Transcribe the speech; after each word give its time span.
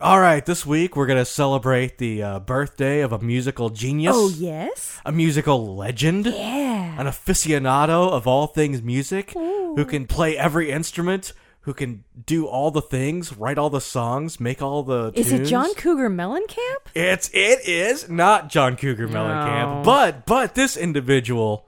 All 0.00 0.20
right, 0.20 0.46
this 0.46 0.64
week 0.64 0.94
we're 0.94 1.06
going 1.06 1.18
to 1.18 1.24
celebrate 1.24 1.98
the 1.98 2.22
uh, 2.22 2.38
birthday 2.38 3.00
of 3.00 3.12
a 3.12 3.18
musical 3.18 3.68
genius, 3.68 4.14
Oh, 4.16 4.28
yes? 4.28 5.00
a 5.04 5.10
musical 5.10 5.74
legend, 5.74 6.26
Yeah. 6.26 7.00
an 7.00 7.06
aficionado 7.06 8.08
of 8.12 8.24
all 8.28 8.46
things 8.46 8.80
music, 8.80 9.32
who 9.32 9.84
can 9.84 10.06
play 10.06 10.38
every 10.38 10.70
instrument, 10.70 11.32
who 11.62 11.74
can 11.74 12.04
do 12.26 12.46
all 12.46 12.70
the 12.70 12.80
things, 12.80 13.36
write 13.36 13.58
all 13.58 13.70
the 13.70 13.80
songs, 13.80 14.38
make 14.38 14.62
all 14.62 14.84
the 14.84 15.10
Is 15.16 15.32
it. 15.32 15.46
John 15.46 15.74
Cougar 15.74 16.10
Mellencamp? 16.10 16.76
It's 16.94 17.28
it 17.34 17.66
is 17.68 18.08
not 18.08 18.48
John 18.50 18.76
Cougar 18.76 19.08
Mellencamp, 19.08 19.78
No. 19.78 19.82
but 19.84 20.26
but 20.26 20.54
this 20.54 20.76
individual 20.76 21.66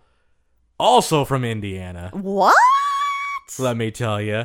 also 0.78 1.24
from 1.24 1.44
Indiana. 1.44 2.10
What? 2.12 2.54
let 3.58 3.76
me 3.76 3.90
tell 3.90 4.22
you. 4.22 4.44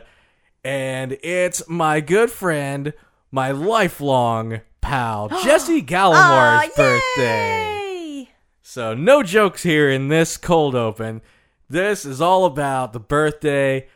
And 0.64 1.20
it's 1.22 1.62
my 1.70 2.00
good 2.00 2.32
friend, 2.32 2.92
my 3.36 3.52
lifelong 3.52 4.62
pal, 4.80 5.28
Jesse 5.44 5.82
Gallimore's 5.82 6.74
birthday. 6.76 8.22
Yay! 8.22 8.30
So, 8.62 8.94
no 8.94 9.24
jokes 9.24 9.62
here 9.62 9.90
in 9.92 10.08
this 10.08 10.38
cold 10.38 10.74
open. 10.74 11.22
This 11.70 12.06
is 12.06 12.22
all 12.22 12.46
about 12.46 12.94
the 12.94 13.00
birthday 13.02 13.90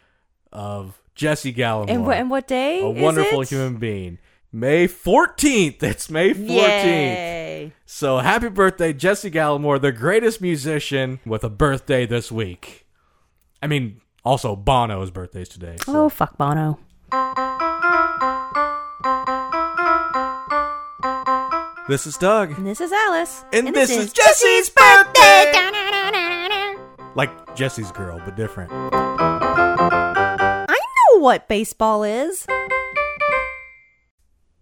of 0.51 1.01
Jesse 1.15 1.53
Gallimore. 1.53 1.89
And, 1.89 2.05
what 2.05 2.17
and 2.17 2.29
what 2.29 2.47
day? 2.49 2.81
a 2.81 2.89
is 2.91 3.01
wonderful 3.01 3.41
it? 3.41 3.49
human 3.49 3.77
being. 3.77 4.17
May 4.51 4.87
14th. 4.89 5.81
It's 5.83 6.09
May 6.09 6.33
14th. 6.33 6.49
Yay. 6.49 7.73
So, 7.85 8.17
happy 8.17 8.49
birthday, 8.49 8.91
Jesse 8.91 9.31
Gallimore, 9.31 9.79
the 9.79 9.93
greatest 9.93 10.41
musician 10.41 11.21
with 11.25 11.45
a 11.45 11.49
birthday 11.49 12.05
this 12.05 12.29
week. 12.29 12.85
I 13.63 13.67
mean, 13.67 14.01
also 14.25 14.57
Bono's 14.57 15.11
birthday's 15.11 15.47
today. 15.47 15.77
so- 15.85 16.05
Oh, 16.05 16.09
fuck 16.09 16.37
Bono. 16.37 16.77
This 21.89 22.05
is 22.05 22.17
Doug. 22.17 22.55
And 22.55 22.67
this 22.67 22.79
is 22.81 22.91
Alice. 22.91 23.43
And 23.51 23.73
this 23.73 23.89
is 23.89 24.13
Jesse's 24.13 24.69
birthday! 24.69 25.51
Like 27.15 27.55
Jesse's 27.55 27.91
girl, 27.91 28.21
but 28.23 28.35
different. 28.35 28.71
I 28.71 30.67
know 30.69 31.19
what 31.19 31.47
baseball 31.47 32.03
is. 32.03 32.45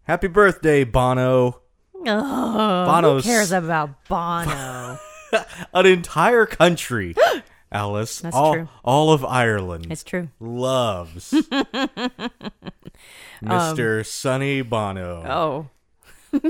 Happy 0.03 0.27
birthday, 0.27 0.85
Bono. 0.85 1.59
Oh, 1.93 2.85
Bono's- 2.85 3.25
who 3.25 3.29
cares 3.29 3.51
about 3.51 4.07
Bono? 4.07 4.97
An 5.73 5.85
entire 5.85 6.45
country, 6.45 7.13
Alice. 7.73 8.21
That's 8.21 8.37
all, 8.37 8.53
true. 8.53 8.69
All 8.85 9.11
of 9.11 9.25
Ireland 9.25 9.87
it's 9.89 10.05
true. 10.05 10.29
loves 10.39 11.31
Mr. 13.43 13.97
Um, 13.97 14.03
Sonny 14.05 14.61
Bono. 14.61 15.67
Oh. 16.31 16.41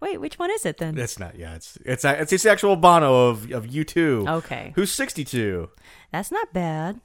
Wait, 0.00 0.20
which 0.20 0.38
one 0.38 0.50
is 0.50 0.66
it 0.66 0.78
then? 0.78 0.98
It's 0.98 1.18
not. 1.18 1.36
Yeah, 1.38 1.54
it's 1.54 1.78
it's 1.84 2.04
it's 2.04 2.42
the 2.42 2.50
actual 2.50 2.76
Bono 2.76 3.28
of 3.28 3.50
of 3.52 3.66
U 3.66 3.84
two. 3.84 4.24
Okay. 4.28 4.72
who's 4.74 4.92
sixty 4.92 5.24
two. 5.24 5.70
That's 6.12 6.30
not 6.30 6.52
bad. 6.52 7.00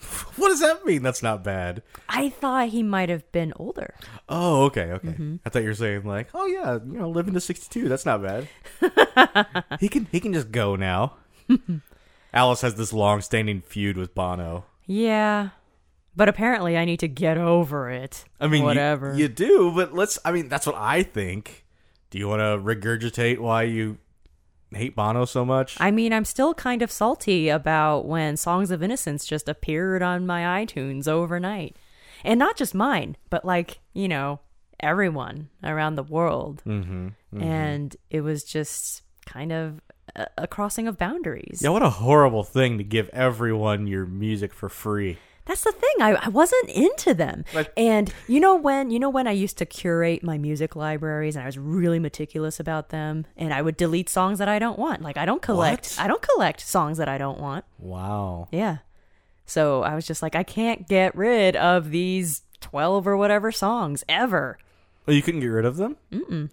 What 0.36 0.48
does 0.48 0.58
that 0.60 0.84
mean? 0.84 1.02
That's 1.04 1.22
not 1.22 1.44
bad. 1.44 1.82
I 2.08 2.30
thought 2.30 2.70
he 2.70 2.82
might 2.82 3.08
have 3.08 3.30
been 3.30 3.52
older. 3.56 3.94
Oh, 4.28 4.64
okay, 4.64 4.90
okay. 4.92 5.08
Mm-hmm. 5.08 5.36
I 5.46 5.48
thought 5.48 5.62
you 5.62 5.68
were 5.68 5.74
saying 5.74 6.04
like, 6.04 6.28
oh 6.34 6.46
yeah, 6.46 6.74
you 6.84 6.98
know, 6.98 7.08
living 7.08 7.34
to 7.34 7.40
sixty 7.40 7.68
two. 7.68 7.88
That's 7.88 8.04
not 8.04 8.20
bad. 8.22 8.48
he 9.80 9.88
can 9.88 10.06
he 10.10 10.18
can 10.18 10.32
just 10.32 10.50
go 10.50 10.74
now. 10.74 11.14
Alice 12.34 12.62
has 12.62 12.74
this 12.74 12.92
long 12.92 13.20
standing 13.20 13.60
feud 13.60 13.96
with 13.96 14.14
Bono. 14.14 14.64
Yeah. 14.86 15.50
But 16.16 16.28
apparently 16.28 16.76
I 16.76 16.84
need 16.84 17.00
to 17.00 17.08
get 17.08 17.38
over 17.38 17.88
it. 17.90 18.24
I 18.40 18.46
mean, 18.48 18.62
you- 18.62 18.66
whatever. 18.66 19.14
you, 19.14 19.28
do, 19.28 19.72
but 19.74 19.94
let's. 19.94 20.18
I 20.24 20.32
mean, 20.32 20.48
that's 20.48 20.66
what 20.66 20.76
I 20.76 21.02
think. 21.04 21.61
Do 22.12 22.18
you 22.18 22.28
want 22.28 22.40
to 22.40 22.58
regurgitate 22.62 23.38
why 23.38 23.62
you 23.62 23.96
hate 24.70 24.94
Bono 24.94 25.24
so 25.24 25.46
much? 25.46 25.78
I 25.80 25.90
mean, 25.90 26.12
I'm 26.12 26.26
still 26.26 26.52
kind 26.52 26.82
of 26.82 26.92
salty 26.92 27.48
about 27.48 28.04
when 28.04 28.36
Songs 28.36 28.70
of 28.70 28.82
Innocence 28.82 29.24
just 29.24 29.48
appeared 29.48 30.02
on 30.02 30.26
my 30.26 30.62
iTunes 30.62 31.08
overnight. 31.08 31.74
And 32.22 32.38
not 32.38 32.58
just 32.58 32.74
mine, 32.74 33.16
but 33.30 33.46
like, 33.46 33.78
you 33.94 34.08
know, 34.08 34.40
everyone 34.78 35.48
around 35.64 35.94
the 35.94 36.02
world. 36.02 36.62
Mm-hmm, 36.66 37.42
And 37.42 37.96
it 38.10 38.20
was 38.20 38.44
just 38.44 39.00
kind 39.24 39.50
of 39.50 39.80
a, 40.14 40.26
a 40.36 40.46
crossing 40.46 40.86
of 40.86 40.98
boundaries. 40.98 41.60
yeah, 41.62 41.70
what 41.70 41.82
a 41.82 41.88
horrible 41.88 42.44
thing 42.44 42.76
to 42.76 42.84
give 42.84 43.08
everyone 43.14 43.86
your 43.86 44.04
music 44.04 44.52
for 44.52 44.68
free. 44.68 45.16
That's 45.44 45.62
the 45.64 45.72
thing. 45.72 45.90
I, 46.00 46.12
I 46.22 46.28
wasn't 46.28 46.70
into 46.70 47.14
them. 47.14 47.44
Like- 47.52 47.72
and 47.76 48.12
you 48.28 48.38
know 48.38 48.54
when 48.54 48.90
you 48.90 48.98
know 49.00 49.10
when 49.10 49.26
I 49.26 49.32
used 49.32 49.58
to 49.58 49.66
curate 49.66 50.22
my 50.22 50.38
music 50.38 50.76
libraries 50.76 51.34
and 51.36 51.42
I 51.42 51.46
was 51.46 51.58
really 51.58 51.98
meticulous 51.98 52.60
about 52.60 52.90
them 52.90 53.26
and 53.36 53.52
I 53.52 53.60
would 53.62 53.76
delete 53.76 54.08
songs 54.08 54.38
that 54.38 54.48
I 54.48 54.58
don't 54.58 54.78
want. 54.78 55.02
Like 55.02 55.16
I 55.16 55.24
don't 55.24 55.42
collect 55.42 55.94
What? 55.96 56.04
I 56.04 56.06
don't 56.06 56.22
collect 56.22 56.60
songs 56.60 56.98
that 56.98 57.08
I 57.08 57.18
don't 57.18 57.40
want. 57.40 57.64
Wow. 57.78 58.48
Yeah. 58.52 58.78
So 59.44 59.82
I 59.82 59.94
was 59.96 60.06
just 60.06 60.22
like 60.22 60.36
I 60.36 60.44
can't 60.44 60.86
get 60.88 61.14
rid 61.16 61.56
of 61.56 61.90
these 61.90 62.42
12 62.60 63.06
or 63.08 63.16
whatever 63.16 63.50
songs 63.50 64.04
ever. 64.08 64.58
Oh, 65.08 65.12
you 65.12 65.22
couldn't 65.22 65.40
get 65.40 65.48
rid 65.48 65.64
of 65.64 65.76
them? 65.76 65.96
Mm-mm. 66.12 66.50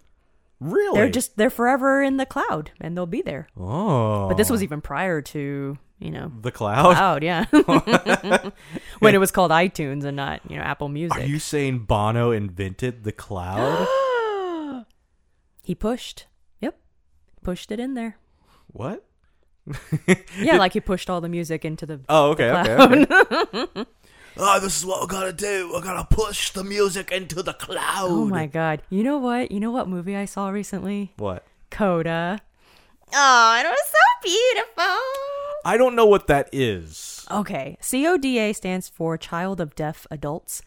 Really? 0.58 0.98
They're 0.98 1.08
just 1.08 1.36
they're 1.36 1.48
forever 1.48 2.02
in 2.02 2.16
the 2.16 2.26
cloud 2.26 2.72
and 2.80 2.96
they'll 2.96 3.06
be 3.06 3.22
there. 3.22 3.46
oh. 3.56 4.26
But 4.28 4.36
this 4.36 4.50
was 4.50 4.62
even 4.62 4.80
prior 4.80 5.22
to, 5.22 5.78
you 6.00 6.10
know, 6.10 6.32
the 6.40 6.50
cloud. 6.50 6.94
cloud, 6.94 7.22
yeah. 7.22 7.44
when 8.98 9.14
it 9.14 9.18
was 9.18 9.30
called 9.30 9.50
iTunes 9.50 10.04
and 10.04 10.16
not, 10.16 10.40
you 10.48 10.56
know, 10.56 10.62
Apple 10.62 10.88
Music. 10.88 11.18
Are 11.18 11.26
you 11.26 11.38
saying 11.38 11.80
Bono 11.80 12.30
invented 12.32 13.04
the 13.04 13.12
cloud? 13.12 13.86
He 15.62 15.74
pushed. 15.76 16.26
Yep. 16.60 16.80
Pushed 17.44 17.70
it 17.70 17.78
in 17.78 17.94
there. 17.94 18.16
what? 18.68 19.04
Yeah, 20.36 20.56
like 20.56 20.72
he 20.72 20.80
pushed 20.80 21.08
all 21.08 21.20
the 21.20 21.28
music 21.28 21.64
into 21.64 21.86
the. 21.86 22.00
Oh, 22.08 22.30
okay, 22.30 22.50
okay. 22.50 23.06
okay. 23.54 23.86
oh, 24.36 24.58
this 24.58 24.78
is 24.78 24.84
what 24.86 25.00
we're 25.00 25.06
gonna 25.06 25.32
do. 25.32 25.70
We're 25.72 25.82
gonna 25.82 26.08
push 26.10 26.50
the 26.50 26.64
music 26.64 27.12
into 27.12 27.40
the 27.42 27.52
cloud. 27.52 28.08
Oh 28.10 28.24
my 28.24 28.46
god. 28.46 28.82
You 28.88 29.04
know 29.04 29.18
what? 29.18 29.52
You 29.52 29.60
know 29.60 29.70
what 29.70 29.86
movie 29.86 30.16
I 30.16 30.24
saw 30.24 30.48
recently? 30.48 31.12
What? 31.18 31.46
Coda. 31.70 32.40
Oh, 33.12 33.60
it 33.60 33.68
was 33.68 33.78
so 33.86 34.04
beautiful. 34.22 35.39
I 35.64 35.76
don't 35.76 35.94
know 35.94 36.06
what 36.06 36.26
that 36.26 36.48
is. 36.52 37.26
Okay. 37.30 37.76
CODA 37.80 38.54
stands 38.54 38.88
for 38.88 39.16
Child 39.16 39.60
of 39.60 39.74
Deaf 39.74 40.06
Adults. 40.10 40.62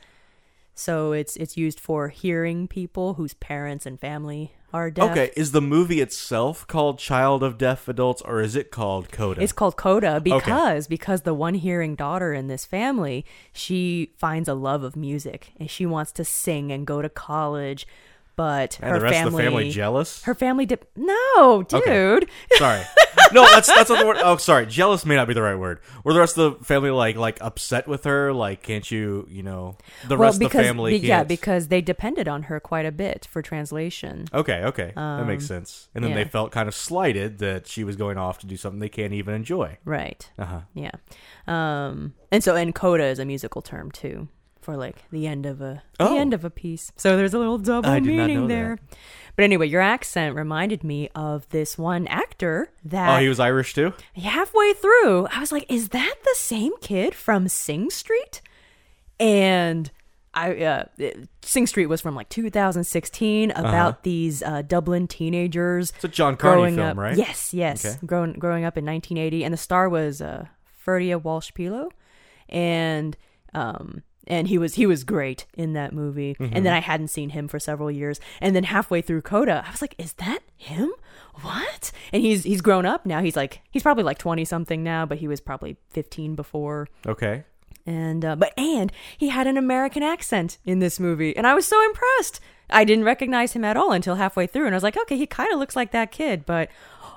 So 0.76 1.12
it's 1.12 1.36
it's 1.36 1.56
used 1.56 1.80
for 1.80 2.10
hearing 2.10 2.68
people 2.68 3.14
whose 3.14 3.36
parents 3.36 3.86
and 3.86 4.00
family 4.00 4.54
are 4.74 4.90
deaf. 4.90 5.12
Okay, 5.12 5.32
is 5.36 5.52
the 5.52 5.62
movie 5.62 6.02
itself 6.02 6.66
called 6.66 6.98
Child 6.98 7.44
of 7.44 7.60
Deaf 7.60 7.88
Adults 7.88 8.24
or 8.24 8.42
is 8.42 8.56
it 8.56 8.72
called 8.72 9.12
Coda? 9.12 9.42
It's 9.42 9.54
called 9.54 9.78
Coda 9.78 10.20
because 10.20 10.88
because 10.88 11.22
the 11.22 11.34
one 11.36 11.54
hearing 11.54 11.96
daughter 11.96 12.34
in 12.34 12.48
this 12.48 12.66
family, 12.66 13.24
she 13.52 14.14
finds 14.18 14.50
a 14.50 14.56
love 14.56 14.84
of 14.84 14.96
music 14.96 15.54
and 15.60 15.70
she 15.70 15.86
wants 15.86 16.12
to 16.14 16.26
sing 16.26 16.72
and 16.72 16.88
go 16.88 17.04
to 17.04 17.10
college, 17.10 17.86
but 18.36 18.80
and 18.82 18.92
her 18.92 19.00
the 19.00 19.04
rest 19.04 19.14
family 19.16 19.46
of 19.46 19.52
the 19.54 19.58
family 19.58 19.70
jealous? 19.70 20.24
her 20.24 20.36
family 20.36 20.66
dip 20.66 20.90
no, 20.96 21.64
dude. 21.64 21.82
Okay. 21.88 22.28
sorry. 22.58 22.82
No, 23.32 23.44
that's 23.44 23.68
that's 23.68 23.90
not 23.90 24.00
the 24.00 24.06
word. 24.06 24.18
Oh, 24.20 24.38
sorry. 24.38 24.66
Jealous 24.68 25.06
may 25.06 25.16
not 25.16 25.28
be 25.28 25.34
the 25.34 25.42
right 25.42 25.56
word. 25.56 25.80
Were 26.04 26.14
the 26.14 26.20
rest 26.20 26.38
of 26.38 26.60
the 26.60 26.66
family 26.66 26.92
like 26.92 27.16
like 27.16 27.40
upset 27.42 27.88
with 27.88 28.04
her? 28.04 28.32
Like, 28.32 28.62
can't 28.62 28.90
you, 28.90 29.28
you 29.30 29.42
know, 29.42 29.78
the 30.08 30.18
well, 30.18 30.28
rest 30.30 30.40
because 30.40 30.54
of 30.56 30.62
the 30.62 30.68
family? 30.68 31.00
be- 31.00 31.08
yeah, 31.08 31.24
because 31.24 31.68
they 31.70 31.82
depended 31.82 32.28
on 32.28 32.44
her 32.44 32.60
quite 32.60 32.86
a 32.86 32.92
bit 32.92 33.28
for 33.32 33.42
translation. 33.42 34.28
Okay, 34.34 34.64
okay, 34.66 34.94
that 34.96 35.26
makes 35.26 35.48
sense. 35.48 35.90
And 35.96 36.04
then 36.04 36.12
Um, 36.12 36.18
yeah. 36.18 36.24
they 36.24 36.30
felt 36.30 36.52
kind 36.52 36.68
of 36.68 36.76
slighted 36.76 37.40
that 37.40 37.66
she 37.68 37.84
was 37.84 37.96
going 37.96 38.18
off 38.18 38.40
to 38.40 38.48
do 38.48 38.58
something 38.58 38.80
they 38.80 38.90
can't 38.90 39.14
even 39.14 39.34
enjoy. 39.34 39.78
Right. 39.86 40.30
Uh 40.38 40.46
huh. 40.46 40.62
Yeah. 40.76 40.92
Um 41.48 42.14
and 42.32 42.44
so 42.44 42.56
and 42.56 42.74
coda 42.76 43.06
is 43.06 43.20
a 43.20 43.26
musical 43.26 43.62
term 43.62 43.92
too 43.92 44.28
for 44.64 44.76
like 44.78 44.98
the 45.12 45.28
end 45.28 45.46
of 45.46 45.62
a 45.62 45.84
Oh. 46.00 46.14
the 46.14 46.20
end 46.20 46.34
of 46.34 46.44
a 46.46 46.50
piece. 46.50 46.92
So 46.98 47.16
there's 47.18 47.34
a 47.34 47.40
little 47.40 47.58
double 47.58 47.90
I 47.90 48.00
meaning 48.00 48.48
there. 48.48 48.80
But 49.36 49.44
anyway, 49.46 49.68
your 49.68 49.82
accent 49.82 50.36
reminded 50.36 50.84
me 50.84 51.10
of 51.16 51.50
this 51.50 51.78
one 51.78 52.06
actor 52.08 52.70
that 52.86 53.16
Oh, 53.16 53.20
he 53.20 53.28
was 53.30 53.40
Irish 53.40 53.74
too. 53.74 53.94
halfway 54.16 54.74
through, 54.74 55.28
I 55.32 55.40
was 55.40 55.52
like, 55.52 55.66
is 55.72 55.90
that 55.90 56.16
the 56.24 56.36
same 56.36 56.74
kid 56.82 57.16
from 57.16 57.48
Sing 57.48 57.90
Street? 57.90 58.42
And 59.20 59.92
I 60.36 60.56
uh, 60.64 60.84
Sing 61.44 61.68
Street 61.68 61.86
was 61.88 62.02
from 62.02 62.16
like 62.16 62.30
2016 62.30 63.52
about 63.52 64.04
these 64.04 64.42
uh, 64.42 64.62
Dublin 64.64 65.08
teenagers 65.08 65.92
It's 65.96 66.04
a 66.04 66.08
John 66.08 66.36
Carney 66.38 66.56
growing 66.62 66.76
film, 66.76 66.88
up. 66.90 66.98
right? 66.98 67.16
Yes, 67.18 67.54
yes. 67.54 67.86
Okay. 67.86 67.98
Growing 68.06 68.34
growing 68.34 68.66
up 68.66 68.78
in 68.78 68.86
1980, 68.86 69.44
and 69.44 69.54
the 69.54 69.58
star 69.58 69.90
was 69.90 70.22
uh, 70.22 70.46
Ferdia 70.86 71.22
Walsh 71.22 71.52
Peelo, 71.54 71.90
and 72.50 73.16
um 73.54 74.02
and 74.28 74.48
he 74.48 74.58
was 74.58 74.76
he 74.76 74.86
was 74.86 75.04
great 75.04 75.46
in 75.56 75.74
that 75.74 75.94
movie. 75.94 76.36
Mm-hmm. 76.36 76.56
And 76.56 76.66
then 76.66 76.74
I 76.74 76.80
hadn't 76.80 77.10
seen 77.10 77.30
him 77.30 77.48
for 77.48 77.60
several 77.60 77.92
years, 77.92 78.20
and 78.42 78.56
then 78.56 78.64
halfway 78.64 79.02
through 79.02 79.22
Coda, 79.22 79.64
I 79.66 79.72
was 79.72 79.82
like, 79.82 79.96
is 79.98 80.14
that 80.14 80.40
him? 80.58 80.92
What? 81.42 81.92
And 82.12 82.22
he's 82.22 82.44
he's 82.44 82.62
grown 82.62 82.86
up 82.86 83.06
now. 83.06 83.22
He's 83.22 83.36
like 83.36 83.62
he's 83.72 83.84
probably 83.84 84.04
like 84.04 84.18
20 84.18 84.46
something 84.46 84.84
now, 84.84 85.06
but 85.06 85.18
he 85.18 85.28
was 85.28 85.42
probably 85.42 85.78
15 85.90 86.36
before. 86.36 86.88
Okay. 87.06 87.44
And 87.86 88.24
uh, 88.24 88.36
but 88.36 88.54
and 88.58 88.92
he 89.18 89.30
had 89.30 89.48
an 89.48 89.58
American 89.58 90.04
accent 90.04 90.58
in 90.66 90.80
this 90.80 91.00
movie, 91.00 91.36
and 91.36 91.46
I 91.46 91.54
was 91.54 91.66
so 91.66 91.84
impressed. 91.84 92.40
I 92.70 92.86
didn't 92.86 93.04
recognize 93.04 93.54
him 93.54 93.66
at 93.66 93.76
all 93.76 93.92
until 93.92 94.16
halfway 94.16 94.48
through, 94.48 94.66
and 94.66 94.74
I 94.74 94.78
was 94.78 94.84
like, 94.84 94.98
okay, 94.98 95.18
he 95.18 95.28
kind 95.28 95.52
of 95.52 95.60
looks 95.60 95.76
like 95.76 95.92
that 95.92 96.12
kid, 96.12 96.46
but 96.46 96.70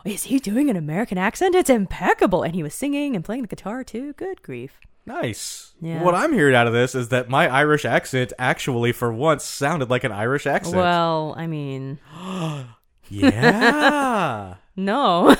is 0.04 0.24
he 0.24 0.38
doing 0.38 0.68
an 0.68 0.76
American 0.76 1.18
accent? 1.18 1.54
It's 1.54 1.70
impeccable, 1.70 2.42
and 2.42 2.54
he 2.54 2.64
was 2.64 2.74
singing 2.74 3.14
and 3.14 3.24
playing 3.24 3.42
the 3.42 3.48
guitar 3.48 3.84
too. 3.84 4.12
Good 4.14 4.42
grief! 4.42 4.80
Nice. 5.06 5.72
Yeah. 5.80 6.02
What 6.02 6.14
I'm 6.14 6.32
hearing 6.32 6.56
out 6.56 6.66
of 6.66 6.72
this 6.72 6.94
is 6.94 7.10
that 7.10 7.28
my 7.28 7.48
Irish 7.48 7.84
accent 7.84 8.32
actually, 8.38 8.90
for 8.92 9.12
once, 9.12 9.44
sounded 9.44 9.88
like 9.88 10.02
an 10.02 10.12
Irish 10.12 10.46
accent. 10.46 10.76
Well, 10.76 11.34
I 11.36 11.46
mean, 11.46 12.00
yeah. 13.08 14.54
no, 14.76 15.36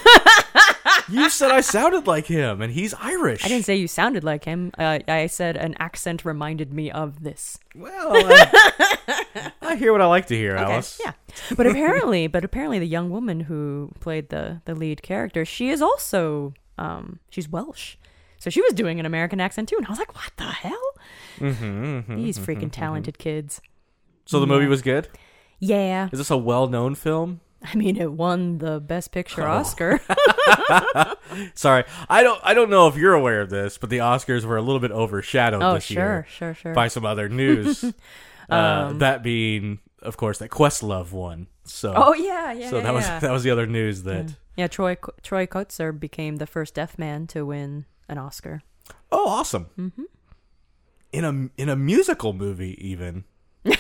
you 1.09 1.29
said 1.31 1.51
I 1.51 1.63
sounded 1.63 2.07
like 2.07 2.27
him, 2.27 2.63
and 2.63 2.73
he's 2.73 2.95
Irish. 2.95 3.45
I 3.45 3.49
didn't 3.49 3.65
say 3.65 3.75
you 3.77 3.89
sounded 3.89 4.23
like 4.23 4.45
him. 4.45 4.71
Uh, 4.79 5.01
I 5.09 5.27
said 5.27 5.57
an 5.57 5.75
accent 5.79 6.25
reminded 6.25 6.73
me 6.73 6.91
of 6.91 7.23
this. 7.23 7.59
Well, 7.75 8.13
I, 8.13 9.53
I 9.63 9.77
hear 9.77 9.91
what 9.91 10.01
I 10.01 10.07
like 10.07 10.27
to 10.27 10.37
hear, 10.37 10.55
Alice. 10.55 11.01
Yeah, 11.05 11.13
but 11.57 11.67
apparently, 11.67 12.29
but 12.29 12.45
apparently, 12.45 12.79
the 12.79 12.87
young 12.87 13.11
woman 13.11 13.41
who 13.41 13.91
played 14.01 14.29
the 14.29 14.61
the 14.65 14.75
lead 14.75 15.03
character, 15.03 15.45
she 15.45 15.71
is 15.71 15.83
also 15.83 16.55
um 16.79 17.19
she's 17.31 17.49
Welsh, 17.49 17.97
so 18.47 18.51
she 18.51 18.63
was 18.63 18.75
doing 18.75 19.01
an 19.01 19.07
American 19.07 19.41
accent 19.41 19.69
too, 19.69 19.75
and 19.77 19.85
I 19.85 19.91
was 19.91 19.99
like, 19.99 20.15
what 20.15 20.31
the 20.37 20.45
hell? 20.45 20.93
Mm-hmm, 21.41 22.15
These 22.15 22.39
freaking 22.39 22.71
talented 22.71 23.19
kids. 23.19 23.61
So 24.25 24.39
the 24.39 24.47
movie 24.47 24.69
was 24.69 24.83
good. 24.83 25.09
Yeah, 25.59 26.09
Is 26.13 26.21
this 26.21 26.31
a 26.31 26.37
well-known 26.37 26.95
film? 26.95 27.41
I 27.61 27.75
mean, 27.75 27.97
it 27.97 28.13
won 28.13 28.59
the 28.59 28.79
Best 28.79 29.11
Picture 29.11 29.43
Oh. 29.43 29.51
Oscar. 29.51 30.01
Sorry, 31.57 31.83
I 32.09 32.23
don't. 32.23 32.41
I 32.45 32.55
don't 32.55 32.71
know 32.71 32.87
if 32.87 32.97
you're 32.97 33.15
aware 33.15 33.41
of 33.41 33.51
this, 33.51 33.79
but 33.79 33.91
the 33.91 33.99
Oscars 33.99 34.45
were 34.45 34.57
a 34.57 34.63
little 34.63 34.79
bit 34.79 34.93
overshadowed 34.93 35.61
oh, 35.61 35.75
this 35.75 35.85
sure, 35.85 35.97
year 35.97 36.27
sure, 36.29 36.55
sure. 36.55 36.73
by 36.73 36.87
some 36.87 37.05
other 37.05 37.29
news. 37.29 37.83
uh, 38.49 38.55
Um, 38.55 38.99
that 39.01 39.25
being, 39.25 39.81
of 40.03 40.17
course, 40.17 40.39
that 40.39 40.51
Questlove 40.51 41.11
won. 41.11 41.49
So, 41.65 41.93
Oh 41.97 42.15
yeah, 42.15 42.53
yeah. 42.53 42.71
so 42.71 42.77
yeah, 42.77 42.83
that 42.85 42.95
was 42.95 43.07
that 43.23 43.33
was 43.33 43.43
the 43.43 43.51
other 43.51 43.67
news 43.67 44.05
that. 44.05 44.35
Yeah, 44.57 44.69
Troy 44.69 44.97
Troy 45.25 45.47
Kotsur 45.47 45.99
became 45.99 46.37
the 46.37 46.47
first 46.47 46.75
deaf 46.75 46.97
man 46.97 47.27
to 47.29 47.45
win 47.45 47.87
an 48.09 48.19
Oscar. 48.19 48.63
Oh, 49.11 49.29
awesome! 49.29 49.67
Mm-hmm. 49.79 50.03
In 51.13 51.25
a 51.25 51.61
in 51.61 51.69
a 51.69 51.77
musical 51.77 52.33
movie, 52.33 52.77
even. 52.87 53.25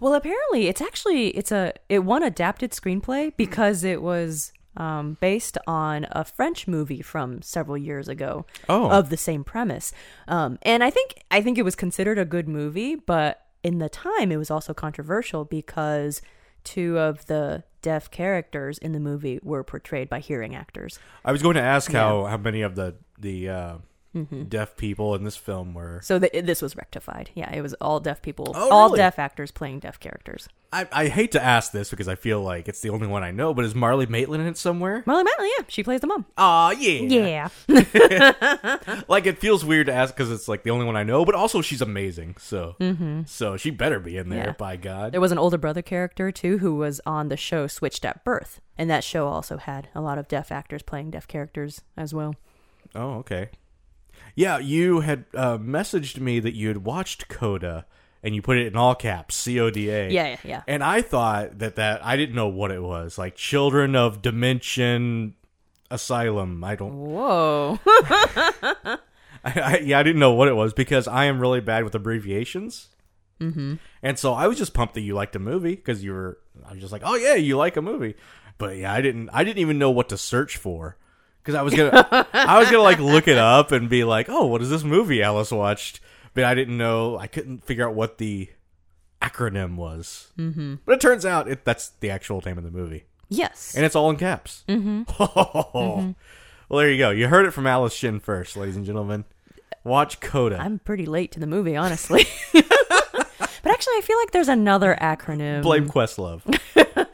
Well, 0.00 0.14
apparently, 0.14 0.66
it's 0.68 0.80
actually 0.80 1.28
it's 1.28 1.52
a 1.52 1.72
it 1.88 2.00
won 2.00 2.22
adapted 2.22 2.72
screenplay 2.72 3.32
because 3.36 3.84
it 3.84 4.02
was 4.02 4.52
um, 4.76 5.16
based 5.20 5.56
on 5.66 6.06
a 6.10 6.24
French 6.24 6.66
movie 6.68 7.02
from 7.02 7.40
several 7.42 7.78
years 7.78 8.08
ago 8.08 8.44
Oh. 8.68 8.90
of 8.90 9.08
the 9.10 9.16
same 9.16 9.42
premise. 9.44 9.92
Um, 10.28 10.58
and 10.62 10.82
I 10.84 10.90
think 10.90 11.22
I 11.30 11.40
think 11.40 11.56
it 11.58 11.62
was 11.62 11.74
considered 11.76 12.18
a 12.18 12.24
good 12.24 12.48
movie, 12.48 12.94
but 12.96 13.42
in 13.62 13.78
the 13.78 13.88
time 13.88 14.30
it 14.32 14.36
was 14.36 14.50
also 14.50 14.74
controversial 14.74 15.44
because 15.44 16.20
two 16.64 16.98
of 16.98 17.26
the 17.26 17.62
deaf 17.86 18.10
characters 18.10 18.78
in 18.78 18.90
the 18.90 18.98
movie 18.98 19.38
were 19.44 19.62
portrayed 19.62 20.08
by 20.08 20.18
hearing 20.18 20.56
actors. 20.56 20.98
I 21.24 21.30
was 21.30 21.40
going 21.40 21.54
to 21.54 21.62
ask 21.62 21.92
how 21.92 22.24
how 22.24 22.36
many 22.36 22.62
of 22.62 22.74
the 22.74 22.96
the 23.16 23.48
uh, 23.48 23.74
Mm-hmm. 24.16 24.44
deaf 24.44 24.76
people 24.76 25.14
in 25.14 25.24
this 25.24 25.36
film 25.36 25.74
were. 25.74 26.00
So 26.02 26.18
th- 26.18 26.44
this 26.46 26.62
was 26.62 26.74
rectified. 26.74 27.28
Yeah, 27.34 27.52
it 27.54 27.60
was 27.60 27.74
all 27.74 28.00
deaf 28.00 28.22
people, 28.22 28.52
Oh, 28.54 28.70
all 28.70 28.86
really? 28.86 28.96
deaf 28.98 29.18
actors 29.18 29.50
playing 29.50 29.80
deaf 29.80 30.00
characters. 30.00 30.48
I, 30.72 30.88
I 30.90 31.06
hate 31.08 31.32
to 31.32 31.42
ask 31.42 31.70
this 31.72 31.90
because 31.90 32.08
I 32.08 32.14
feel 32.16 32.40
like 32.42 32.66
it's 32.66 32.80
the 32.80 32.90
only 32.90 33.06
one 33.06 33.22
I 33.22 33.30
know, 33.30 33.52
but 33.54 33.64
is 33.64 33.74
Marlee 33.74 34.06
Matlin 34.06 34.40
in 34.40 34.46
it 34.46 34.56
somewhere? 34.58 35.04
Marlee 35.06 35.24
Matlin, 35.24 35.48
yeah, 35.58 35.64
she 35.68 35.82
plays 35.82 36.00
the 36.00 36.06
mom. 36.06 36.24
Aw, 36.38 36.70
yeah. 36.72 37.48
Yeah. 37.68 38.98
Like 39.08 39.26
it 39.26 39.38
feels 39.38 39.64
weird 39.64 39.86
to 39.86 39.92
ask 39.94 40.14
because 40.14 40.30
it's 40.30 40.48
like 40.48 40.62
the 40.62 40.70
only 40.70 40.86
one 40.86 40.96
I 40.96 41.02
know, 41.02 41.24
but 41.24 41.34
also 41.34 41.60
she's 41.62 41.80
amazing. 41.82 42.36
So, 42.38 42.74
so 43.26 43.56
she 43.56 43.70
better 43.70 44.00
be 44.00 44.16
in 44.16 44.28
there. 44.28 44.38
Mm-hmm. 44.40 44.48
Yeah. 44.48 44.52
By 44.58 44.76
God. 44.76 45.12
There 45.12 45.20
was 45.20 45.32
an 45.32 45.38
older 45.38 45.58
brother 45.58 45.82
character 45.82 46.32
too 46.32 46.58
who 46.58 46.74
was 46.76 47.00
on 47.06 47.28
the 47.28 47.36
show 47.36 47.66
Switched 47.66 48.04
at 48.04 48.24
Birth, 48.24 48.60
and 48.78 48.88
that 48.90 49.04
show 49.04 49.28
also 49.28 49.58
had 49.58 49.88
a 49.94 50.00
lot 50.00 50.18
of 50.18 50.28
deaf 50.28 50.50
actors 50.50 50.82
playing 50.82 51.10
deaf 51.10 51.28
characters 51.28 51.82
as 51.96 52.12
well. 52.14 52.34
Oh, 52.94 53.14
okay. 53.18 53.50
Yeah, 54.34 54.58
you 54.58 55.00
had 55.00 55.24
uh, 55.34 55.58
messaged 55.58 56.20
me 56.20 56.40
that 56.40 56.54
you 56.54 56.68
had 56.68 56.84
watched 56.84 57.28
Coda, 57.28 57.86
and 58.22 58.34
you 58.34 58.42
put 58.42 58.58
it 58.58 58.66
in 58.66 58.76
all 58.76 58.94
caps, 58.94 59.34
C 59.34 59.58
O 59.58 59.70
D 59.70 59.88
A. 59.88 60.10
Yeah, 60.10 60.28
yeah, 60.28 60.36
yeah. 60.44 60.62
And 60.66 60.84
I 60.84 61.00
thought 61.00 61.58
that 61.58 61.76
that 61.76 62.04
I 62.04 62.16
didn't 62.16 62.34
know 62.34 62.48
what 62.48 62.70
it 62.70 62.82
was, 62.82 63.16
like 63.18 63.34
Children 63.34 63.96
of 63.96 64.20
Dimension 64.20 65.34
Asylum. 65.90 66.62
I 66.62 66.76
don't. 66.76 66.94
Whoa. 66.94 67.78
I, 67.86 68.98
I, 69.44 69.82
yeah, 69.84 69.98
I 69.98 70.02
didn't 70.02 70.20
know 70.20 70.32
what 70.32 70.48
it 70.48 70.56
was 70.56 70.74
because 70.74 71.06
I 71.08 71.26
am 71.26 71.40
really 71.40 71.60
bad 71.60 71.84
with 71.84 71.94
abbreviations. 71.94 72.88
Mm-hmm. 73.40 73.74
And 74.02 74.18
so 74.18 74.32
I 74.32 74.46
was 74.48 74.58
just 74.58 74.74
pumped 74.74 74.94
that 74.94 75.02
you 75.02 75.14
liked 75.14 75.36
a 75.36 75.38
movie 75.38 75.76
because 75.76 76.02
you 76.02 76.12
were. 76.12 76.38
I 76.66 76.72
was 76.72 76.80
just 76.80 76.92
like, 76.92 77.02
oh 77.04 77.14
yeah, 77.14 77.34
you 77.34 77.56
like 77.56 77.76
a 77.76 77.82
movie. 77.82 78.16
But 78.58 78.76
yeah, 78.76 78.92
I 78.92 79.00
didn't. 79.00 79.30
I 79.32 79.44
didn't 79.44 79.58
even 79.58 79.78
know 79.78 79.90
what 79.90 80.08
to 80.10 80.18
search 80.18 80.56
for 80.56 80.96
because 81.46 81.54
I 81.54 81.62
was 81.62 81.74
gonna. 81.74 82.26
I 82.32 82.58
was 82.58 82.68
gonna 82.70 82.82
like 82.82 82.98
look 82.98 83.28
it 83.28 83.38
up 83.38 83.70
and 83.70 83.88
be 83.88 84.02
like, 84.02 84.28
oh, 84.28 84.46
what 84.46 84.60
is 84.62 84.68
this 84.68 84.82
movie 84.82 85.22
Alice 85.22 85.52
watched? 85.52 86.00
But 86.34 86.44
I 86.44 86.54
didn't 86.54 86.76
know. 86.76 87.16
I 87.16 87.28
couldn't 87.28 87.64
figure 87.64 87.88
out 87.88 87.94
what 87.94 88.18
the 88.18 88.50
acronym 89.22 89.76
was. 89.76 90.32
Mm-hmm. 90.36 90.76
But 90.84 90.96
it 90.96 91.00
turns 91.00 91.24
out 91.24 91.48
it, 91.48 91.64
that's 91.64 91.90
the 92.00 92.10
actual 92.10 92.42
name 92.44 92.58
of 92.58 92.64
the 92.64 92.70
movie, 92.72 93.04
yes. 93.28 93.74
and 93.76 93.84
it's 93.84 93.94
all 93.94 94.10
in 94.10 94.16
caps. 94.16 94.64
Mm-hmm. 94.68 96.12
Well, 96.68 96.80
there 96.80 96.90
you 96.90 96.98
go. 96.98 97.10
You 97.10 97.28
heard 97.28 97.46
it 97.46 97.52
from 97.52 97.64
Alice 97.64 97.94
Shin 97.94 98.18
first, 98.18 98.56
ladies 98.56 98.74
and 98.74 98.84
gentlemen. 98.84 99.24
Watch 99.84 100.18
Coda. 100.18 100.58
I'm 100.60 100.80
pretty 100.80 101.06
late 101.06 101.30
to 101.32 101.40
the 101.40 101.46
movie, 101.46 101.76
honestly. 101.76 102.26
but 102.52 102.66
actually, 103.64 103.94
I 103.94 104.00
feel 104.02 104.18
like 104.18 104.32
there's 104.32 104.48
another 104.48 104.98
acronym. 105.00 105.62
Blame 105.62 105.88
Questlove. 105.88 106.42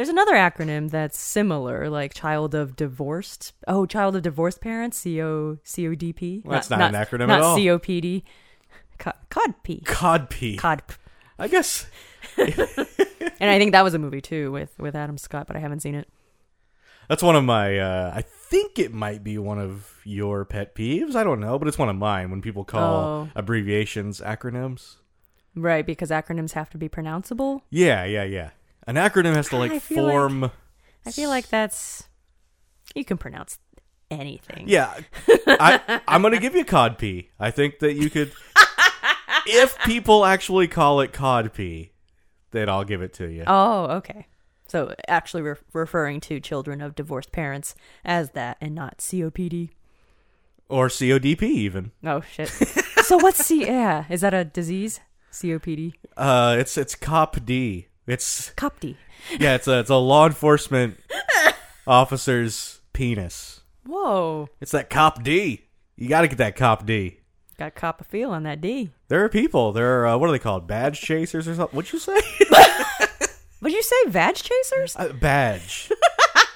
There's 0.00 0.08
another 0.08 0.32
acronym 0.32 0.90
that's 0.90 1.18
similar, 1.18 1.90
like 1.90 2.14
child 2.14 2.54
of 2.54 2.74
divorced. 2.74 3.52
Oh, 3.68 3.84
child 3.84 4.16
of 4.16 4.22
divorced 4.22 4.62
parents, 4.62 4.96
C 4.96 5.20
O 5.20 5.58
C 5.62 5.86
O 5.86 5.94
D 5.94 6.14
P. 6.14 6.40
Well, 6.42 6.54
that's 6.54 6.70
not 6.70 6.80
an 6.80 6.94
acronym 6.94 7.28
not 7.28 7.40
at 7.40 7.42
all. 7.42 7.54
C 7.54 7.68
O 7.68 7.78
P 7.78 8.00
D. 8.00 8.24
Co- 8.98 9.12
CODP. 9.30 9.84
Codpea. 9.84 10.56
COD. 10.56 10.82
I 11.38 11.48
guess 11.48 11.86
And 12.38 13.50
I 13.50 13.58
think 13.58 13.72
that 13.72 13.84
was 13.84 13.92
a 13.92 13.98
movie 13.98 14.22
too 14.22 14.50
with 14.50 14.72
with 14.78 14.96
Adam 14.96 15.18
Scott, 15.18 15.46
but 15.46 15.54
I 15.54 15.58
haven't 15.58 15.80
seen 15.80 15.94
it. 15.94 16.08
that's 17.06 17.22
one 17.22 17.36
of 17.36 17.44
my. 17.44 17.78
Uh, 17.78 18.10
I 18.14 18.22
think 18.22 18.78
it 18.78 18.94
might 18.94 19.22
be 19.22 19.36
one 19.36 19.58
of 19.58 19.98
your 20.04 20.46
pet 20.46 20.74
peeves. 20.74 21.14
I 21.14 21.24
don't 21.24 21.40
know, 21.40 21.58
but 21.58 21.68
it's 21.68 21.76
one 21.78 21.90
of 21.90 21.96
mine 21.96 22.30
when 22.30 22.40
people 22.40 22.64
call 22.64 23.04
Oh. 23.04 23.28
abbreviations 23.36 24.22
acronyms. 24.22 24.96
Right, 25.54 25.84
because 25.84 26.08
acronyms 26.08 26.52
have 26.52 26.70
to 26.70 26.78
be 26.78 26.88
pronounceable. 26.88 27.60
Yeah, 27.68 28.04
yeah, 28.04 28.24
yeah. 28.24 28.50
An 28.90 28.96
acronym 28.96 29.36
has 29.36 29.48
to 29.50 29.56
like 29.56 29.70
I 29.70 29.78
feel 29.78 30.02
like- 30.02 30.12
form. 30.12 30.50
I 31.06 31.12
feel 31.12 31.30
like 31.30 31.48
that's 31.48 32.08
you 32.96 33.04
can 33.04 33.18
pronounce 33.18 33.56
anything. 34.10 34.64
Yeah, 34.66 34.92
I, 35.46 36.00
I'm 36.08 36.22
gonna 36.22 36.40
give 36.40 36.56
you 36.56 36.64
codpea. 36.64 37.28
I 37.38 37.52
think 37.52 37.78
that 37.78 37.94
you 37.94 38.10
could, 38.10 38.32
if 39.46 39.78
people 39.84 40.24
actually 40.24 40.66
call 40.66 41.00
it 41.02 41.12
codpea, 41.12 41.90
then 42.50 42.68
I'll 42.68 42.82
give 42.82 43.00
it 43.00 43.12
to 43.14 43.30
you. 43.30 43.44
Oh, 43.46 43.84
okay. 43.98 44.26
So 44.66 44.92
actually, 45.06 45.42
re- 45.42 45.54
referring 45.72 46.18
to 46.22 46.40
children 46.40 46.80
of 46.80 46.96
divorced 46.96 47.30
parents 47.30 47.76
as 48.04 48.30
that, 48.30 48.56
and 48.60 48.74
not 48.74 48.98
COPD. 48.98 49.70
Or 50.68 50.88
CODP 50.88 51.42
even. 51.44 51.92
Oh 52.04 52.22
shit. 52.22 52.48
so 52.48 53.18
what's 53.18 53.46
C? 53.46 53.66
Yeah, 53.66 54.06
is 54.10 54.22
that 54.22 54.34
a 54.34 54.44
disease? 54.44 54.98
COPD. 55.30 55.92
Uh, 56.16 56.56
it's 56.58 56.76
it's 56.76 56.96
cop 56.96 57.44
D. 57.46 57.86
It's 58.10 58.50
COPD. 58.56 58.96
yeah, 59.38 59.54
it's 59.54 59.68
a 59.68 59.78
it's 59.78 59.90
a 59.90 59.94
law 59.96 60.26
enforcement 60.26 60.98
officer's 61.86 62.80
penis. 62.92 63.60
Whoa. 63.86 64.48
It's 64.60 64.72
that 64.72 64.90
cop 64.90 65.22
D. 65.22 65.66
You 65.96 66.08
got 66.08 66.22
to 66.22 66.28
get 66.28 66.38
that 66.38 66.56
cop 66.56 66.84
D. 66.86 67.18
Got 67.56 67.76
cop 67.76 68.00
a 68.00 68.04
feel 68.04 68.30
on 68.30 68.42
that 68.42 68.60
D. 68.60 68.90
There 69.08 69.22
are 69.24 69.28
people. 69.28 69.70
There 69.72 70.00
are 70.00 70.06
uh, 70.08 70.16
what 70.16 70.28
are 70.28 70.32
they 70.32 70.38
called? 70.40 70.66
Badge 70.66 71.00
chasers 71.00 71.46
or 71.46 71.54
something? 71.54 71.76
What'd 71.76 71.92
you 71.92 72.00
say? 72.00 72.18
Would 73.60 73.72
you 73.72 73.82
say 73.82 73.96
vag 74.08 74.34
chasers? 74.36 74.96
uh, 74.96 75.12
badge. 75.12 75.92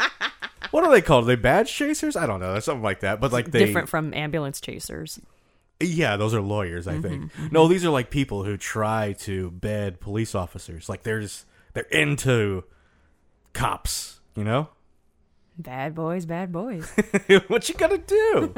what 0.72 0.82
are 0.82 0.90
they 0.90 1.02
called? 1.02 1.24
Are 1.24 1.26
they 1.28 1.36
badge 1.36 1.72
chasers? 1.72 2.16
I 2.16 2.26
don't 2.26 2.40
know. 2.40 2.52
There's 2.52 2.64
something 2.64 2.82
like 2.82 3.00
that. 3.00 3.20
But 3.20 3.30
like 3.30 3.50
they 3.50 3.66
Different 3.66 3.88
from 3.88 4.12
ambulance 4.14 4.60
chasers. 4.60 5.20
Yeah, 5.86 6.16
those 6.16 6.34
are 6.34 6.40
lawyers, 6.40 6.86
I 6.88 7.00
think. 7.00 7.30
No, 7.52 7.68
these 7.68 7.84
are 7.84 7.90
like 7.90 8.10
people 8.10 8.44
who 8.44 8.56
try 8.56 9.12
to 9.20 9.50
bed 9.50 10.00
police 10.00 10.34
officers. 10.34 10.88
Like 10.88 11.02
there's 11.02 11.44
they're 11.72 11.84
into 11.84 12.64
cops, 13.52 14.20
you 14.36 14.44
know? 14.44 14.68
Bad 15.56 15.94
boys, 15.94 16.26
bad 16.26 16.50
boys. 16.50 16.90
what 17.46 17.68
you 17.68 17.74
gonna 17.76 17.98
do? 17.98 18.52